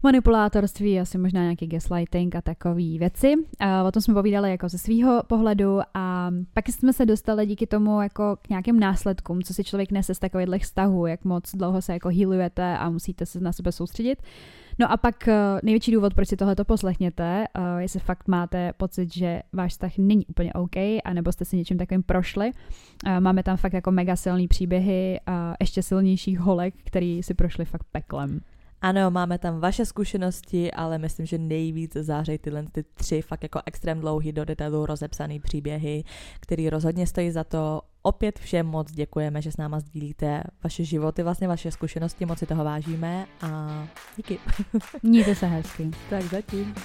manipulátorství, 0.03 0.99
asi 0.99 1.17
možná 1.17 1.41
nějaký 1.41 1.67
gaslighting 1.67 2.35
a 2.35 2.41
takové 2.41 2.97
věci. 2.99 3.33
A 3.59 3.83
o 3.83 3.91
tom 3.91 4.01
jsme 4.01 4.13
povídali 4.13 4.51
jako 4.51 4.69
ze 4.69 4.77
svého 4.77 5.23
pohledu 5.27 5.79
a 5.93 6.31
pak 6.53 6.69
jsme 6.69 6.93
se 6.93 7.05
dostali 7.05 7.45
díky 7.45 7.67
tomu 7.67 8.01
jako 8.01 8.37
k 8.41 8.49
nějakým 8.49 8.79
následkům, 8.79 9.41
co 9.41 9.53
si 9.53 9.63
člověk 9.63 9.91
nese 9.91 10.15
z 10.15 10.19
takových 10.19 10.63
vztahů, 10.63 11.05
jak 11.05 11.25
moc 11.25 11.55
dlouho 11.55 11.81
se 11.81 11.93
jako 11.93 12.09
healujete 12.09 12.77
a 12.77 12.89
musíte 12.89 13.25
se 13.25 13.39
na 13.39 13.51
sebe 13.51 13.71
soustředit. 13.71 14.21
No 14.79 14.91
a 14.91 14.97
pak 14.97 15.27
eh, 15.27 15.35
největší 15.63 15.91
důvod, 15.91 16.13
proč 16.13 16.27
si 16.27 16.37
tohleto 16.37 16.65
poslechněte, 16.65 17.43
uh, 17.57 17.77
jestli 17.77 17.99
fakt 17.99 18.27
máte 18.27 18.73
pocit, 18.73 19.13
že 19.13 19.41
váš 19.53 19.71
vztah 19.71 19.91
není 19.97 20.25
úplně 20.25 20.53
OK, 20.53 20.75
anebo 21.05 21.31
jste 21.31 21.45
si 21.45 21.57
něčím 21.57 21.77
takovým 21.77 22.03
prošli. 22.03 22.51
Uh, 23.07 23.19
máme 23.19 23.43
tam 23.43 23.57
fakt 23.57 23.73
jako 23.73 23.91
mega 23.91 24.15
silný 24.15 24.47
příběhy 24.47 25.19
a 25.25 25.53
ještě 25.59 25.83
silnějších 25.83 26.39
holek, 26.39 26.73
který 26.83 27.23
si 27.23 27.33
prošli 27.33 27.65
fakt 27.65 27.85
peklem. 27.91 28.39
Ano, 28.83 29.11
máme 29.11 29.37
tam 29.37 29.59
vaše 29.59 29.85
zkušenosti, 29.85 30.71
ale 30.71 30.97
myslím, 30.97 31.25
že 31.25 31.37
nejvíc 31.37 31.93
zářejí 31.93 32.37
tyhle 32.37 32.63
ty 32.71 32.83
tři 32.83 33.21
fakt 33.21 33.43
jako 33.43 33.61
extrém 33.65 33.99
dlouhý 33.99 34.31
do 34.31 34.45
detailu 34.45 34.85
rozepsaný 34.85 35.39
příběhy, 35.39 36.03
který 36.39 36.69
rozhodně 36.69 37.07
stojí 37.07 37.31
za 37.31 37.43
to. 37.43 37.81
Opět 38.01 38.39
všem 38.39 38.65
moc 38.65 38.91
děkujeme, 38.91 39.41
že 39.41 39.51
s 39.51 39.57
náma 39.57 39.79
sdílíte 39.79 40.43
vaše 40.63 40.83
životy, 40.83 41.23
vlastně 41.23 41.47
vaše 41.47 41.71
zkušenosti, 41.71 42.25
moc 42.25 42.39
si 42.39 42.45
toho 42.45 42.63
vážíme 42.63 43.25
a 43.41 43.83
díky. 44.17 44.39
Mějte 45.03 45.35
se 45.35 45.45
hezky. 45.45 45.91
tak 46.09 46.23
zatím. 46.23 46.75